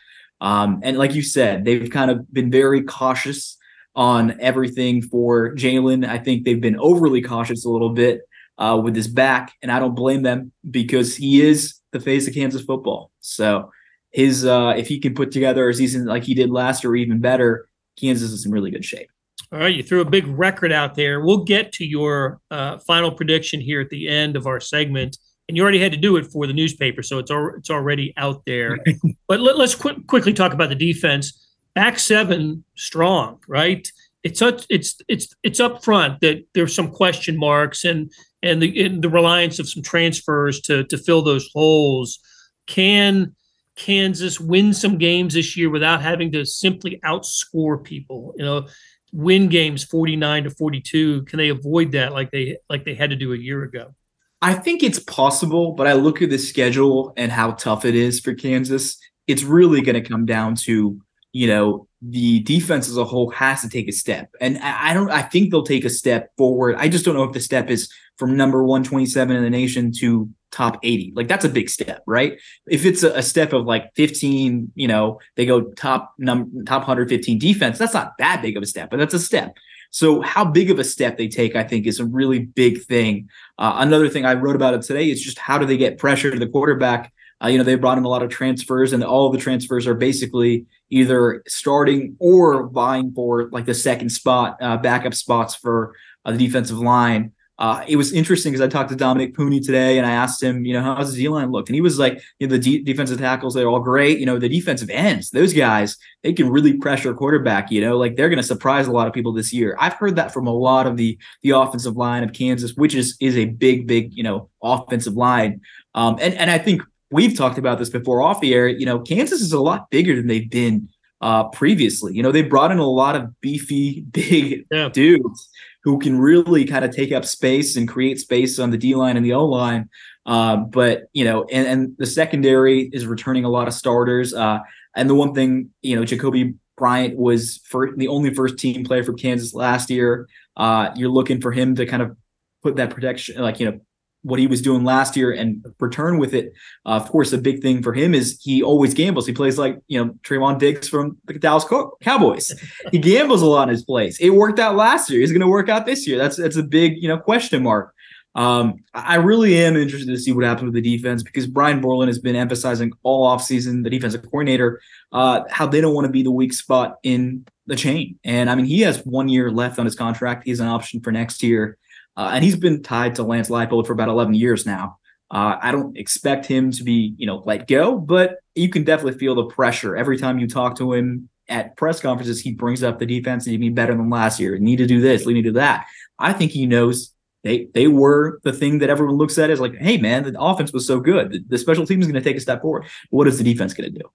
Um, 0.41 0.81
and 0.83 0.97
like 0.97 1.15
you 1.15 1.21
said, 1.21 1.63
they've 1.63 1.89
kind 1.89 2.11
of 2.11 2.31
been 2.33 2.51
very 2.51 2.83
cautious 2.83 3.57
on 3.95 4.39
everything 4.41 5.01
for 5.01 5.55
Jalon. 5.55 6.07
I 6.07 6.17
think 6.17 6.43
they've 6.43 6.59
been 6.59 6.79
overly 6.79 7.21
cautious 7.21 7.63
a 7.63 7.69
little 7.69 7.91
bit 7.91 8.21
uh, 8.57 8.79
with 8.83 8.95
his 8.95 9.07
back, 9.07 9.53
and 9.61 9.71
I 9.71 9.79
don't 9.79 9.95
blame 9.95 10.23
them 10.23 10.51
because 10.69 11.15
he 11.15 11.41
is 11.41 11.75
the 11.91 11.99
face 11.99 12.27
of 12.27 12.33
Kansas 12.33 12.63
football. 12.63 13.11
So 13.21 13.71
his 14.11 14.45
uh, 14.45 14.73
if 14.77 14.87
he 14.87 14.99
can 14.99 15.15
put 15.15 15.31
together 15.31 15.69
a 15.69 15.73
season 15.73 16.05
like 16.05 16.23
he 16.23 16.33
did 16.33 16.49
last 16.49 16.83
or 16.83 16.95
even 16.95 17.19
better, 17.19 17.67
Kansas 17.99 18.31
is 18.31 18.45
in 18.45 18.51
really 18.51 18.71
good 18.71 18.85
shape. 18.85 19.09
All 19.53 19.59
right, 19.59 19.75
you 19.75 19.83
threw 19.83 20.01
a 20.01 20.05
big 20.05 20.25
record 20.25 20.71
out 20.71 20.95
there. 20.95 21.21
We'll 21.21 21.43
get 21.43 21.71
to 21.73 21.85
your 21.85 22.41
uh, 22.49 22.79
final 22.79 23.11
prediction 23.11 23.61
here 23.61 23.81
at 23.81 23.91
the 23.91 24.07
end 24.07 24.35
of 24.35 24.47
our 24.47 24.59
segment, 24.59 25.19
and 25.47 25.55
you 25.55 25.61
already 25.61 25.79
had 25.79 25.91
to 25.91 25.97
do 25.97 26.17
it 26.17 26.31
for 26.31 26.47
the 26.47 26.53
newspaper, 26.53 27.03
so 27.03 27.19
it's 27.19 27.29
al- 27.29 27.53
it's 27.55 27.69
already 27.69 28.15
out 28.17 28.41
there. 28.47 28.79
but 29.27 29.41
let, 29.41 29.55
us 29.57 29.75
qu- 29.75 30.01
quickly 30.07 30.33
talk 30.33 30.53
about 30.53 30.69
the 30.69 30.75
defense. 30.75 31.39
Back 31.75 31.99
seven, 31.99 32.63
strong, 32.75 33.41
right? 33.47 33.87
It's 34.23 34.41
it's 34.41 34.95
it's 35.07 35.35
it's 35.43 35.59
up 35.59 35.83
front 35.83 36.21
that 36.21 36.45
there's 36.55 36.73
some 36.73 36.89
question 36.89 37.37
marks 37.37 37.85
and 37.85 38.11
and 38.41 38.59
the 38.59 38.83
and 38.83 39.03
the 39.03 39.09
reliance 39.09 39.59
of 39.59 39.69
some 39.69 39.83
transfers 39.83 40.61
to 40.61 40.83
to 40.85 40.97
fill 40.97 41.21
those 41.21 41.47
holes. 41.53 42.17
Can 42.65 43.35
Kansas 43.75 44.39
win 44.39 44.73
some 44.73 44.97
games 44.97 45.35
this 45.35 45.55
year 45.55 45.69
without 45.69 46.01
having 46.01 46.31
to 46.31 46.43
simply 46.43 46.99
outscore 47.05 47.83
people? 47.83 48.33
You 48.37 48.45
know, 48.45 48.67
win 49.13 49.47
games 49.47 49.83
49 49.83 50.45
to 50.45 50.49
42 50.49 51.23
can 51.23 51.37
they 51.37 51.49
avoid 51.49 51.91
that 51.91 52.13
like 52.13 52.31
they 52.31 52.57
like 52.69 52.83
they 52.83 52.95
had 52.95 53.11
to 53.11 53.15
do 53.15 53.33
a 53.33 53.37
year 53.37 53.63
ago? 53.63 53.93
I 54.41 54.55
think 54.55 54.83
it's 54.83 54.99
possible 54.99 55.71
but 55.73 55.87
i 55.87 55.93
look 55.93 56.21
at 56.21 56.29
the 56.29 56.37
schedule 56.37 57.13
and 57.15 57.31
how 57.31 57.51
tough 57.51 57.85
it 57.85 57.95
is 57.95 58.19
for 58.19 58.33
kansas. 58.33 58.97
It's 59.27 59.43
really 59.43 59.81
going 59.81 60.01
to 60.01 60.09
come 60.09 60.25
down 60.25 60.55
to 60.67 60.99
you 61.31 61.47
know 61.47 61.87
the 62.01 62.41
defense 62.41 62.89
as 62.89 62.97
a 62.97 63.05
whole 63.05 63.29
has 63.29 63.61
to 63.61 63.69
take 63.69 63.87
a 63.87 63.93
step. 63.93 64.29
And 64.41 64.57
i 64.59 64.93
don't 64.93 65.11
i 65.11 65.21
think 65.21 65.51
they'll 65.51 65.63
take 65.63 65.85
a 65.85 65.89
step 65.89 66.31
forward. 66.37 66.75
I 66.77 66.89
just 66.89 67.05
don't 67.05 67.15
know 67.15 67.23
if 67.23 67.33
the 67.33 67.39
step 67.39 67.69
is 67.69 67.89
from 68.17 68.35
number 68.35 68.63
127 68.63 69.35
in 69.35 69.43
the 69.43 69.49
nation 69.49 69.91
to 69.99 70.29
top 70.53 70.79
80. 70.83 71.13
Like 71.15 71.27
that's 71.27 71.43
a 71.43 71.49
big 71.49 71.69
step, 71.69 72.03
right? 72.05 72.39
If 72.67 72.85
it's 72.85 73.03
a, 73.03 73.11
a 73.17 73.23
step 73.23 73.51
of 73.51 73.65
like 73.65 73.93
15, 73.95 74.71
you 74.75 74.87
know, 74.87 75.19
they 75.35 75.45
go 75.45 75.63
top 75.71 76.13
num 76.17 76.63
top 76.65 76.81
115 76.81 77.39
defense, 77.39 77.77
that's 77.77 77.93
not 77.93 78.13
that 78.19 78.41
big 78.41 78.55
of 78.55 78.63
a 78.63 78.67
step, 78.67 78.89
but 78.89 78.97
that's 78.97 79.13
a 79.13 79.19
step. 79.19 79.57
So 79.89 80.21
how 80.21 80.45
big 80.45 80.71
of 80.71 80.79
a 80.79 80.83
step 80.83 81.17
they 81.17 81.27
take, 81.27 81.55
I 81.55 81.63
think, 81.63 81.85
is 81.85 81.99
a 81.99 82.05
really 82.05 82.39
big 82.39 82.83
thing. 82.83 83.29
Uh, 83.57 83.75
another 83.77 84.09
thing 84.09 84.25
I 84.25 84.33
wrote 84.33 84.55
about 84.55 84.73
it 84.73 84.81
today 84.83 85.09
is 85.09 85.21
just 85.21 85.37
how 85.37 85.57
do 85.57 85.65
they 85.65 85.77
get 85.77 85.97
pressure 85.97 86.31
to 86.31 86.39
the 86.39 86.47
quarterback? 86.47 87.13
Uh, 87.43 87.47
you 87.47 87.57
know, 87.57 87.63
they 87.63 87.75
brought 87.75 87.97
in 87.97 88.03
a 88.03 88.09
lot 88.09 88.23
of 88.23 88.29
transfers, 88.29 88.93
and 88.93 89.03
all 89.03 89.29
the 89.29 89.37
transfers 89.37 89.85
are 89.85 89.93
basically 89.93 90.65
either 90.89 91.43
starting 91.47 92.15
or 92.19 92.67
vying 92.69 93.11
for 93.13 93.49
like 93.49 93.65
the 93.65 93.73
second 93.73 94.09
spot, 94.09 94.57
uh, 94.61 94.77
backup 94.77 95.13
spots 95.13 95.53
for 95.53 95.93
uh, 96.25 96.31
the 96.31 96.37
defensive 96.37 96.79
line. 96.79 97.31
Uh, 97.59 97.83
it 97.87 97.97
was 97.97 98.11
interesting 98.11 98.51
because 98.51 98.65
I 98.65 98.67
talked 98.67 98.89
to 98.89 98.95
Dominick 98.95 99.35
Puni 99.35 99.59
today 99.59 99.99
and 99.99 100.07
I 100.07 100.11
asked 100.11 100.41
him, 100.41 100.65
you 100.65 100.73
know, 100.73 100.81
how's 100.81 101.13
the 101.13 101.21
D 101.21 101.29
line 101.29 101.51
looked? 101.51 101.69
And 101.69 101.75
he 101.75 101.81
was 101.81 101.99
like, 101.99 102.19
you 102.39 102.47
know, 102.47 102.57
the 102.57 102.59
de- 102.59 102.83
defensive 102.83 103.19
tackles, 103.19 103.53
they're 103.53 103.67
all 103.67 103.79
great. 103.79 104.19
You 104.19 104.25
know, 104.25 104.39
the 104.39 104.49
defensive 104.49 104.89
ends, 104.89 105.29
those 105.29 105.53
guys, 105.53 105.97
they 106.23 106.33
can 106.33 106.49
really 106.49 106.73
pressure 106.77 107.13
quarterback, 107.13 107.71
you 107.71 107.79
know, 107.79 107.97
like 107.97 108.15
they're 108.15 108.29
going 108.29 108.37
to 108.37 108.43
surprise 108.43 108.87
a 108.87 108.91
lot 108.91 109.07
of 109.07 109.13
people 109.13 109.33
this 109.33 109.53
year. 109.53 109.77
I've 109.79 109.93
heard 109.93 110.15
that 110.15 110.33
from 110.33 110.47
a 110.47 110.53
lot 110.53 110.87
of 110.87 110.97
the 110.97 111.17
the 111.43 111.51
offensive 111.51 111.95
line 111.95 112.23
of 112.23 112.33
Kansas, 112.33 112.73
which 112.73 112.95
is 112.95 113.15
is 113.19 113.37
a 113.37 113.45
big, 113.45 113.85
big, 113.85 114.13
you 114.13 114.23
know, 114.23 114.49
offensive 114.63 115.13
line. 115.13 115.61
Um, 115.93 116.17
and, 116.19 116.33
and 116.33 116.49
I 116.49 116.57
think 116.57 116.81
we've 117.11 117.37
talked 117.37 117.59
about 117.59 117.77
this 117.77 117.89
before 117.89 118.23
off 118.23 118.41
the 118.41 118.55
air. 118.55 118.67
You 118.67 118.87
know, 118.87 118.99
Kansas 118.99 119.41
is 119.41 119.53
a 119.53 119.61
lot 119.61 119.91
bigger 119.91 120.15
than 120.15 120.25
they've 120.25 120.49
been 120.49 120.89
uh, 121.21 121.49
previously. 121.49 122.15
You 122.15 122.23
know, 122.23 122.31
they 122.31 122.41
brought 122.41 122.71
in 122.71 122.79
a 122.79 122.85
lot 122.85 123.15
of 123.15 123.39
beefy, 123.41 124.01
big 124.11 124.65
yeah. 124.71 124.89
dudes 124.89 125.49
who 125.83 125.99
can 125.99 126.17
really 126.17 126.65
kind 126.65 126.85
of 126.85 126.95
take 126.95 127.11
up 127.11 127.25
space 127.25 127.75
and 127.75 127.87
create 127.87 128.19
space 128.19 128.57
on 128.59 128.71
the 128.71 128.77
D 128.77 128.95
line 128.95 129.17
and 129.17 129.25
the 129.25 129.33
O 129.33 129.45
line. 129.45 129.89
Uh, 130.25 130.57
but 130.57 131.03
you 131.13 131.25
know, 131.25 131.45
and, 131.51 131.67
and 131.67 131.95
the 131.97 132.05
secondary 132.05 132.89
is 132.93 133.05
returning 133.05 133.45
a 133.45 133.49
lot 133.49 133.67
of 133.67 133.73
starters. 133.73 134.33
Uh, 134.33 134.59
and 134.95 135.09
the 135.09 135.15
one 135.15 135.33
thing, 135.33 135.69
you 135.81 135.95
know, 135.99 136.05
Cobee 136.17 136.53
Bryant 136.77 137.17
was 137.17 137.61
for 137.65 137.95
the 137.95 138.07
only 138.07 138.33
first 138.33 138.57
team 138.57 138.83
player 138.83 139.03
for 139.03 139.13
Kansas 139.13 139.53
last 139.53 139.89
year. 139.89 140.27
Uh, 140.55 140.91
you're 140.95 141.09
looking 141.09 141.41
for 141.41 141.51
him 141.51 141.75
to 141.75 141.85
kind 141.85 142.01
of 142.01 142.15
put 142.61 142.77
that 142.77 142.89
protection, 142.89 143.41
like 143.41 143.59
you 143.59 143.69
know, 143.69 143.79
what 144.23 144.39
he 144.39 144.47
was 144.47 144.61
doing 144.61 144.83
last 144.83 145.15
year 145.15 145.31
and 145.31 145.63
return 145.79 146.17
with 146.17 146.33
it. 146.33 146.53
Uh, 146.85 146.91
of 146.91 147.09
course, 147.09 147.31
a 147.33 147.37
big 147.37 147.61
thing 147.61 147.83
for 147.83 147.93
him 147.93 148.13
is 148.13 148.39
he 148.41 148.63
always 148.63 148.93
gambles. 148.93 149.27
He 149.27 149.33
plays 149.33 149.57
like 149.57 149.79
you 149.87 150.03
know 150.03 150.13
Trevon 150.23 150.57
Diggs 150.57 150.89
from 150.89 151.17
the 151.25 151.33
Dallas 151.33 151.65
Cowboys. 152.01 152.51
he 152.91 152.97
gambles 152.99 153.41
a 153.41 153.45
lot 153.45 153.63
in 153.63 153.69
his 153.69 153.83
plays. 153.83 154.17
It 154.19 154.31
worked 154.31 154.59
out 154.59 154.75
last 154.75 155.09
year. 155.09 155.19
He's 155.19 155.31
going 155.31 155.41
to 155.41 155.47
work 155.47 155.69
out 155.69 155.85
this 155.85 156.07
year. 156.07 156.17
That's 156.17 156.37
that's 156.37 156.57
a 156.57 156.63
big 156.63 156.97
you 156.97 157.07
know 157.07 157.17
question 157.17 157.61
mark. 157.63 157.93
Um, 158.35 158.83
I 158.95 159.15
really 159.15 159.57
am 159.59 159.75
interested 159.75 160.09
to 160.09 160.17
see 160.17 160.31
what 160.31 160.43
happens 160.43 160.65
with 160.65 160.73
the 160.73 160.97
defense 160.97 161.21
because 161.21 161.45
Brian 161.45 161.81
Borland 161.81 162.09
has 162.09 162.17
been 162.17 162.35
emphasizing 162.35 162.91
all 163.03 163.29
offseason, 163.29 163.83
the 163.83 163.91
defensive 163.91 164.23
coordinator, 164.23 164.81
uh, 165.11 165.41
how 165.51 165.67
they 165.67 165.81
don't 165.81 165.93
want 165.93 166.05
to 166.05 166.11
be 166.11 166.23
the 166.23 166.31
weak 166.31 166.53
spot 166.53 166.97
in 167.03 167.45
the 167.67 167.75
chain. 167.75 168.17
And 168.23 168.49
I 168.49 168.55
mean, 168.55 168.65
he 168.65 168.81
has 168.81 169.05
one 169.05 169.29
year 169.29 169.51
left 169.51 169.77
on 169.77 169.85
his 169.85 169.95
contract. 169.95 170.45
He's 170.45 170.59
an 170.59 170.67
option 170.67 170.99
for 171.01 171.11
next 171.11 171.43
year. 171.43 171.77
Uh, 172.15 172.31
and 172.33 172.43
he's 172.43 172.55
been 172.55 172.83
tied 172.83 173.15
to 173.15 173.23
Lance 173.23 173.49
Leipold 173.49 173.87
for 173.87 173.93
about 173.93 174.09
11 174.09 174.33
years 174.33 174.65
now. 174.65 174.97
Uh, 175.31 175.57
I 175.61 175.71
don't 175.71 175.97
expect 175.97 176.45
him 176.45 176.71
to 176.71 176.83
be, 176.83 177.15
you 177.17 177.25
know, 177.25 177.41
let 177.45 177.67
go, 177.67 177.97
but 177.97 178.37
you 178.53 178.69
can 178.69 178.83
definitely 178.83 179.17
feel 179.17 179.33
the 179.33 179.45
pressure 179.45 179.95
every 179.95 180.17
time 180.17 180.37
you 180.37 180.47
talk 180.47 180.77
to 180.77 180.93
him 180.93 181.29
at 181.49 181.75
press 181.75 181.99
conferences. 181.99 182.39
He 182.39 182.51
brings 182.51 182.83
up 182.83 182.99
the 182.99 183.05
defense 183.05 183.47
need 183.47 183.53
to 183.53 183.57
be 183.57 183.69
better 183.69 183.95
than 183.95 184.09
last 184.09 184.39
year. 184.39 184.57
Need 184.59 184.77
to 184.77 184.85
do 184.85 185.01
this. 185.01 185.25
Need 185.25 185.33
to 185.33 185.41
do 185.41 185.51
that. 185.53 185.87
I 186.19 186.33
think 186.33 186.51
he 186.51 186.67
knows 186.67 187.13
they 187.43 187.67
they 187.73 187.87
were 187.87 188.39
the 188.43 188.53
thing 188.53 188.79
that 188.79 188.89
everyone 188.89 189.15
looks 189.15 189.37
at 189.37 189.49
as 189.49 189.59
like, 189.59 189.75
hey 189.75 189.97
man, 189.97 190.23
the 190.23 190.39
offense 190.39 190.71
was 190.71 190.85
so 190.85 190.99
good. 190.99 191.31
The, 191.31 191.43
the 191.47 191.57
special 191.57 191.85
team 191.85 191.99
is 191.99 192.07
going 192.07 192.21
to 192.21 192.21
take 192.21 192.37
a 192.37 192.41
step 192.41 192.61
forward. 192.61 192.85
What 193.09 193.27
is 193.27 193.37
the 193.37 193.43
defense 193.43 193.73
going 193.73 193.91
to 193.91 193.99
do? 193.99 194.05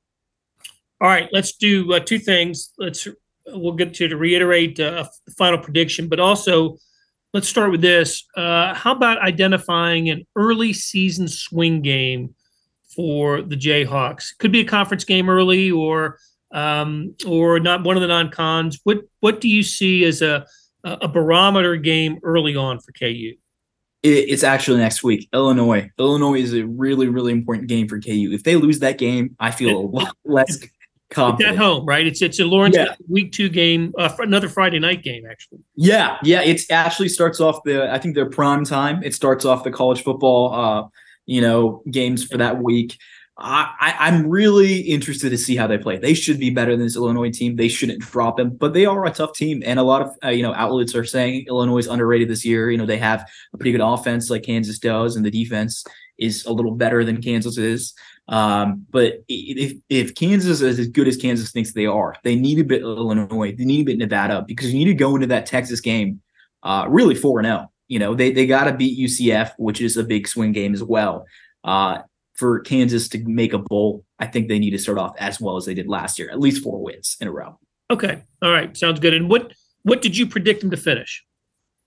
All 1.00 1.08
right, 1.08 1.28
let's 1.32 1.52
do 1.52 1.92
uh, 1.92 2.00
two 2.00 2.18
things. 2.18 2.72
Let's 2.78 3.06
we'll 3.46 3.74
get 3.74 3.94
to 3.94 4.08
to 4.08 4.16
reiterate 4.16 4.80
uh, 4.80 5.04
a 5.26 5.30
final 5.32 5.58
prediction, 5.58 6.08
but 6.08 6.20
also 6.20 6.78
let's 7.34 7.48
start 7.48 7.70
with 7.70 7.80
this. 7.80 8.24
Uh, 8.36 8.74
how 8.74 8.92
about 8.92 9.18
identifying 9.18 10.10
an 10.10 10.26
early 10.36 10.72
season 10.72 11.28
swing 11.28 11.82
game 11.82 12.34
for 12.94 13.42
the 13.42 13.56
Jayhawks? 13.56 14.36
Could 14.38 14.52
be 14.52 14.60
a 14.60 14.64
conference 14.64 15.04
game 15.04 15.28
early, 15.28 15.70
or 15.70 16.18
um, 16.52 17.14
or 17.26 17.60
not 17.60 17.84
one 17.84 17.96
of 17.96 18.02
the 18.02 18.08
non-cons. 18.08 18.80
What 18.84 19.02
what 19.20 19.40
do 19.40 19.48
you 19.48 19.62
see 19.62 20.04
as 20.04 20.22
a 20.22 20.46
a 20.84 21.08
barometer 21.08 21.76
game 21.76 22.18
early 22.22 22.56
on 22.56 22.78
for 22.80 22.92
KU? 22.92 23.34
It's 24.04 24.44
actually 24.44 24.78
next 24.78 25.02
week, 25.02 25.28
Illinois. 25.32 25.90
Illinois 25.98 26.40
is 26.40 26.54
a 26.54 26.62
really, 26.62 27.08
really 27.08 27.32
important 27.32 27.68
game 27.68 27.88
for 27.88 28.00
KU. 28.00 28.30
If 28.32 28.44
they 28.44 28.54
lose 28.54 28.78
that 28.78 28.96
game, 28.96 29.34
I 29.40 29.50
feel 29.50 29.76
a 29.76 29.80
lot 29.80 30.16
less 30.24 30.56
confident. 31.10 31.54
At 31.54 31.58
home, 31.58 31.86
right? 31.86 32.06
It's 32.06 32.22
it's 32.22 32.38
a 32.38 32.44
Lawrence 32.44 32.76
yeah. 32.76 32.94
week 33.08 33.32
two 33.32 33.48
game, 33.48 33.94
uh, 33.98 34.14
another 34.18 34.48
Friday 34.48 34.78
night 34.78 35.02
game, 35.02 35.24
actually. 35.26 35.60
Yeah, 35.76 36.18
yeah. 36.22 36.42
It 36.42 36.62
actually 36.70 37.08
starts 37.08 37.40
off 37.40 37.62
the. 37.64 37.92
I 37.92 37.98
think 37.98 38.14
their 38.14 38.28
prime 38.28 38.64
time. 38.64 39.02
It 39.02 39.14
starts 39.14 39.44
off 39.44 39.64
the 39.64 39.70
college 39.70 40.02
football, 40.02 40.52
uh, 40.52 40.88
you 41.26 41.40
know, 41.40 41.82
games 41.90 42.24
for 42.24 42.36
that 42.38 42.62
week. 42.62 42.98
I, 43.40 43.94
I'm 44.00 44.28
really 44.28 44.80
interested 44.80 45.30
to 45.30 45.38
see 45.38 45.54
how 45.54 45.68
they 45.68 45.78
play. 45.78 45.96
They 45.96 46.14
should 46.14 46.40
be 46.40 46.50
better 46.50 46.72
than 46.72 46.84
this 46.84 46.96
Illinois 46.96 47.30
team. 47.30 47.54
They 47.54 47.68
shouldn't 47.68 48.00
drop 48.00 48.36
them, 48.36 48.50
but 48.50 48.72
they 48.72 48.84
are 48.84 49.06
a 49.06 49.12
tough 49.12 49.32
team, 49.34 49.62
and 49.64 49.78
a 49.78 49.84
lot 49.84 50.02
of 50.02 50.10
uh, 50.24 50.30
you 50.30 50.42
know 50.42 50.52
outlets 50.54 50.94
are 50.96 51.04
saying 51.04 51.46
Illinois 51.46 51.78
is 51.78 51.86
underrated 51.86 52.28
this 52.28 52.44
year. 52.44 52.70
You 52.70 52.78
know 52.78 52.86
they 52.86 52.98
have 52.98 53.28
a 53.54 53.56
pretty 53.56 53.72
good 53.72 53.80
offense 53.80 54.28
like 54.28 54.42
Kansas 54.42 54.80
does, 54.80 55.14
and 55.14 55.24
the 55.24 55.30
defense 55.30 55.84
is 56.18 56.44
a 56.46 56.52
little 56.52 56.72
better 56.72 57.04
than 57.04 57.22
Kansas 57.22 57.58
is. 57.58 57.94
Um, 58.28 58.86
but 58.90 59.24
if 59.28 59.78
if 59.88 60.14
Kansas 60.14 60.60
is 60.60 60.78
as 60.78 60.88
good 60.88 61.08
as 61.08 61.16
Kansas 61.16 61.50
thinks 61.50 61.72
they 61.72 61.86
are, 61.86 62.14
they 62.24 62.34
need 62.34 62.58
a 62.58 62.64
bit 62.64 62.82
Illinois, 62.82 63.54
they 63.56 63.64
need 63.64 63.80
a 63.82 63.84
bit 63.84 63.98
Nevada 63.98 64.44
because 64.46 64.72
you 64.72 64.78
need 64.78 64.92
to 64.92 64.94
go 64.94 65.14
into 65.14 65.26
that 65.28 65.46
Texas 65.46 65.80
game 65.80 66.20
uh, 66.62 66.86
really 66.88 67.14
four 67.14 67.38
and 67.38 67.46
zero. 67.46 67.58
Oh. 67.64 67.72
You 67.88 67.98
know 67.98 68.14
they 68.14 68.30
they 68.32 68.46
got 68.46 68.64
to 68.64 68.74
beat 68.74 68.98
UCF, 68.98 69.52
which 69.56 69.80
is 69.80 69.96
a 69.96 70.04
big 70.04 70.28
swing 70.28 70.52
game 70.52 70.74
as 70.74 70.82
well. 70.82 71.24
Uh, 71.64 72.02
for 72.34 72.60
Kansas 72.60 73.08
to 73.08 73.24
make 73.24 73.52
a 73.52 73.58
bowl, 73.58 74.04
I 74.18 74.26
think 74.26 74.48
they 74.48 74.58
need 74.58 74.70
to 74.70 74.78
start 74.78 74.98
off 74.98 75.16
as 75.18 75.40
well 75.40 75.56
as 75.56 75.64
they 75.64 75.74
did 75.74 75.88
last 75.88 76.18
year, 76.18 76.30
at 76.30 76.38
least 76.38 76.62
four 76.62 76.80
wins 76.80 77.16
in 77.20 77.26
a 77.26 77.32
row. 77.32 77.58
Okay, 77.90 78.22
all 78.42 78.52
right, 78.52 78.76
sounds 78.76 79.00
good. 79.00 79.14
And 79.14 79.30
what 79.30 79.54
what 79.82 80.02
did 80.02 80.16
you 80.16 80.26
predict 80.26 80.60
them 80.60 80.70
to 80.70 80.76
finish? 80.76 81.24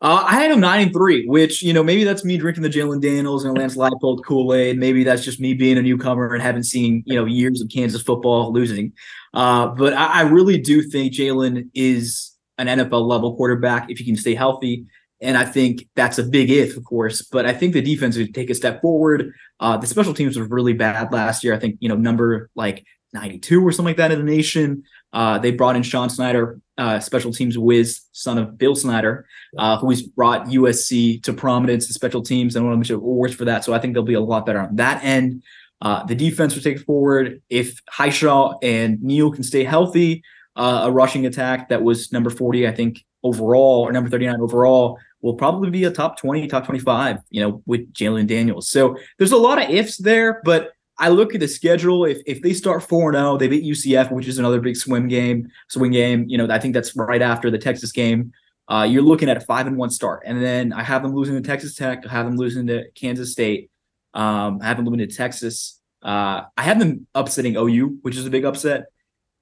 Uh, 0.01 0.23
I 0.27 0.33
had 0.33 0.49
him 0.49 0.59
nine 0.59 0.81
and 0.81 0.93
three, 0.93 1.27
which 1.27 1.61
you 1.61 1.73
know 1.73 1.83
maybe 1.83 2.03
that's 2.03 2.25
me 2.25 2.35
drinking 2.35 2.63
the 2.63 2.69
Jalon 2.69 3.01
Daniels 3.01 3.45
and 3.45 3.55
Lance 3.55 3.75
Leipold 3.75 4.25
Kool 4.25 4.51
Aid. 4.53 4.79
Maybe 4.79 5.03
that's 5.03 5.23
just 5.23 5.39
me 5.39 5.53
being 5.53 5.77
a 5.77 5.81
newcomer 5.81 6.33
and 6.33 6.41
haven't 6.41 6.63
seen 6.63 7.03
you 7.05 7.15
know 7.15 7.25
years 7.25 7.61
of 7.61 7.69
Kansas 7.69 8.01
football 8.01 8.51
losing. 8.51 8.93
Uh, 9.33 9.67
but 9.67 9.93
I, 9.93 10.05
I, 10.05 10.21
really 10.21 10.57
do 10.57 10.81
think 10.81 11.13
Jalon 11.13 11.69
is 11.75 12.35
an 12.57 12.67
NFL 12.67 13.07
level 13.07 13.35
quarterback 13.35 13.91
if 13.91 13.99
he 13.99 14.05
can 14.05 14.17
stay 14.17 14.33
healthy, 14.33 14.85
and 15.21 15.37
I 15.37 15.45
think 15.45 15.87
that's 15.95 16.17
a 16.17 16.23
big 16.23 16.49
if, 16.49 16.75
of 16.75 16.83
course. 16.83 17.21
But 17.21 17.45
I 17.45 17.53
think 17.53 17.73
the 17.73 17.81
defense 17.81 18.17
would 18.17 18.33
take 18.33 18.49
a 18.49 18.55
step 18.55 18.81
forward. 18.81 19.31
Uh, 19.59 19.77
the 19.77 19.87
special 19.87 20.15
teams 20.15 20.35
were 20.35 20.47
really 20.47 20.73
bad 20.73 21.13
last 21.13 21.43
year. 21.43 21.53
I 21.53 21.59
think 21.59 21.77
you 21.79 21.89
know 21.89 21.95
number 21.95 22.49
like 22.55 22.83
92 23.13 23.65
or 23.65 23.71
something 23.71 23.91
like 23.91 23.97
that 23.97 24.11
in 24.11 24.17
the 24.17 24.25
nation. 24.25 24.83
Uh, 25.13 25.37
they 25.37 25.51
brought 25.51 25.75
in 25.75 25.83
Sean 25.83 26.09
Snyder 26.09 26.59
uh, 26.81 26.99
special 26.99 27.31
teams 27.31 27.59
whiz, 27.59 28.01
son 28.11 28.39
of 28.39 28.57
Bill 28.57 28.73
Snyder, 28.73 29.27
uh, 29.59 29.77
who's 29.77 30.01
brought 30.01 30.47
USC 30.47 31.21
to 31.21 31.31
prominence 31.31 31.85
in 31.85 31.93
special 31.93 32.23
teams 32.23 32.55
and 32.55 32.65
won 32.65 32.73
a 32.73 32.77
bunch 32.77 32.89
of 32.89 32.97
awards 32.97 33.35
for 33.35 33.45
that. 33.45 33.63
So 33.63 33.71
I 33.71 33.77
think 33.77 33.93
they'll 33.93 34.01
be 34.01 34.15
a 34.15 34.19
lot 34.19 34.47
better 34.47 34.59
on 34.59 34.75
that 34.77 35.03
end. 35.03 35.43
Uh, 35.79 36.03
the 36.05 36.15
defense 36.15 36.55
will 36.55 36.63
take 36.63 36.79
forward. 36.79 37.39
If 37.51 37.81
Hishaw 37.85 38.57
and 38.63 38.99
Neal 39.03 39.31
can 39.31 39.43
stay 39.43 39.63
healthy, 39.63 40.23
uh, 40.55 40.81
a 40.85 40.91
rushing 40.91 41.27
attack 41.27 41.69
that 41.69 41.83
was 41.83 42.11
number 42.11 42.31
40, 42.31 42.67
I 42.67 42.71
think, 42.71 43.05
overall, 43.21 43.81
or 43.81 43.91
number 43.91 44.09
39 44.09 44.41
overall, 44.41 44.97
will 45.21 45.35
probably 45.35 45.69
be 45.69 45.83
a 45.83 45.91
top 45.91 46.17
20, 46.17 46.47
top 46.47 46.65
25, 46.65 47.19
you 47.29 47.41
know, 47.41 47.61
with 47.67 47.93
Jalon 47.93 48.25
Daniels. 48.25 48.69
So 48.69 48.97
there's 49.19 49.33
a 49.33 49.37
lot 49.37 49.61
of 49.61 49.69
ifs 49.69 49.97
there, 49.97 50.41
but 50.43 50.71
I 51.01 51.09
look 51.09 51.33
at 51.33 51.41
the 51.41 51.47
schedule. 51.47 52.05
If 52.05 52.19
if 52.27 52.41
they 52.41 52.53
start 52.53 52.83
4 52.83 53.13
0, 53.13 53.37
they 53.37 53.47
beat 53.47 53.65
UCF, 53.65 54.11
which 54.11 54.27
is 54.27 54.37
another 54.37 54.61
big 54.61 54.77
swim 54.77 55.07
game, 55.07 55.49
swing 55.67 55.91
game. 55.91 56.25
You 56.29 56.37
know, 56.37 56.47
I 56.49 56.59
think 56.59 56.75
that's 56.75 56.95
right 56.95 57.21
after 57.21 57.49
the 57.49 57.57
Texas 57.57 57.91
game. 57.91 58.31
Uh, 58.67 58.83
you're 58.83 59.01
looking 59.01 59.27
at 59.27 59.35
a 59.35 59.41
five 59.41 59.67
and 59.67 59.75
one 59.75 59.89
start. 59.89 60.21
And 60.25 60.41
then 60.41 60.71
I 60.71 60.83
have 60.83 61.01
them 61.01 61.13
losing 61.13 61.35
to 61.35 61.41
Texas 61.41 61.75
Tech, 61.75 62.05
I 62.07 62.11
have 62.11 62.25
them 62.25 62.37
losing 62.37 62.67
to 62.67 62.89
Kansas 62.91 63.31
State, 63.31 63.71
um, 64.13 64.59
I 64.61 64.67
have 64.67 64.77
them 64.77 64.85
losing 64.85 65.09
to 65.09 65.13
Texas. 65.13 65.79
Uh, 66.03 66.43
I 66.57 66.63
have 66.63 66.79
them 66.79 67.05
upsetting 67.13 67.55
OU, 67.57 67.99
which 68.01 68.15
is 68.15 68.25
a 68.25 68.29
big 68.29 68.45
upset. 68.45 68.85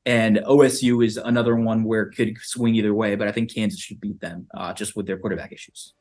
And 0.06 0.38
OSU 0.38 1.06
is 1.06 1.18
another 1.18 1.56
one 1.56 1.84
where 1.84 2.04
it 2.04 2.16
could 2.16 2.38
swing 2.40 2.76
either 2.76 2.94
way, 2.94 3.16
but 3.16 3.28
I 3.28 3.32
think 3.32 3.54
Kansas 3.54 3.80
should 3.80 4.00
beat 4.00 4.20
them 4.20 4.48
uh, 4.54 4.74
just 4.74 4.96
with 4.96 5.06
their 5.06 5.18
quarterback 5.18 5.52
issues. 5.52 5.94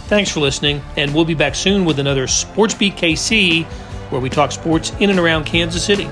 Thanks 0.07 0.31
for 0.31 0.39
listening, 0.39 0.81
and 0.97 1.13
we'll 1.13 1.23
be 1.23 1.35
back 1.35 1.53
soon 1.53 1.85
with 1.85 1.99
another 1.99 2.25
Sports 2.25 2.73
Beat 2.73 2.95
KC, 2.95 3.65
where 4.09 4.19
we 4.19 4.31
talk 4.31 4.51
sports 4.51 4.91
in 4.99 5.11
and 5.11 5.19
around 5.19 5.45
Kansas 5.45 5.85
City. 5.85 6.09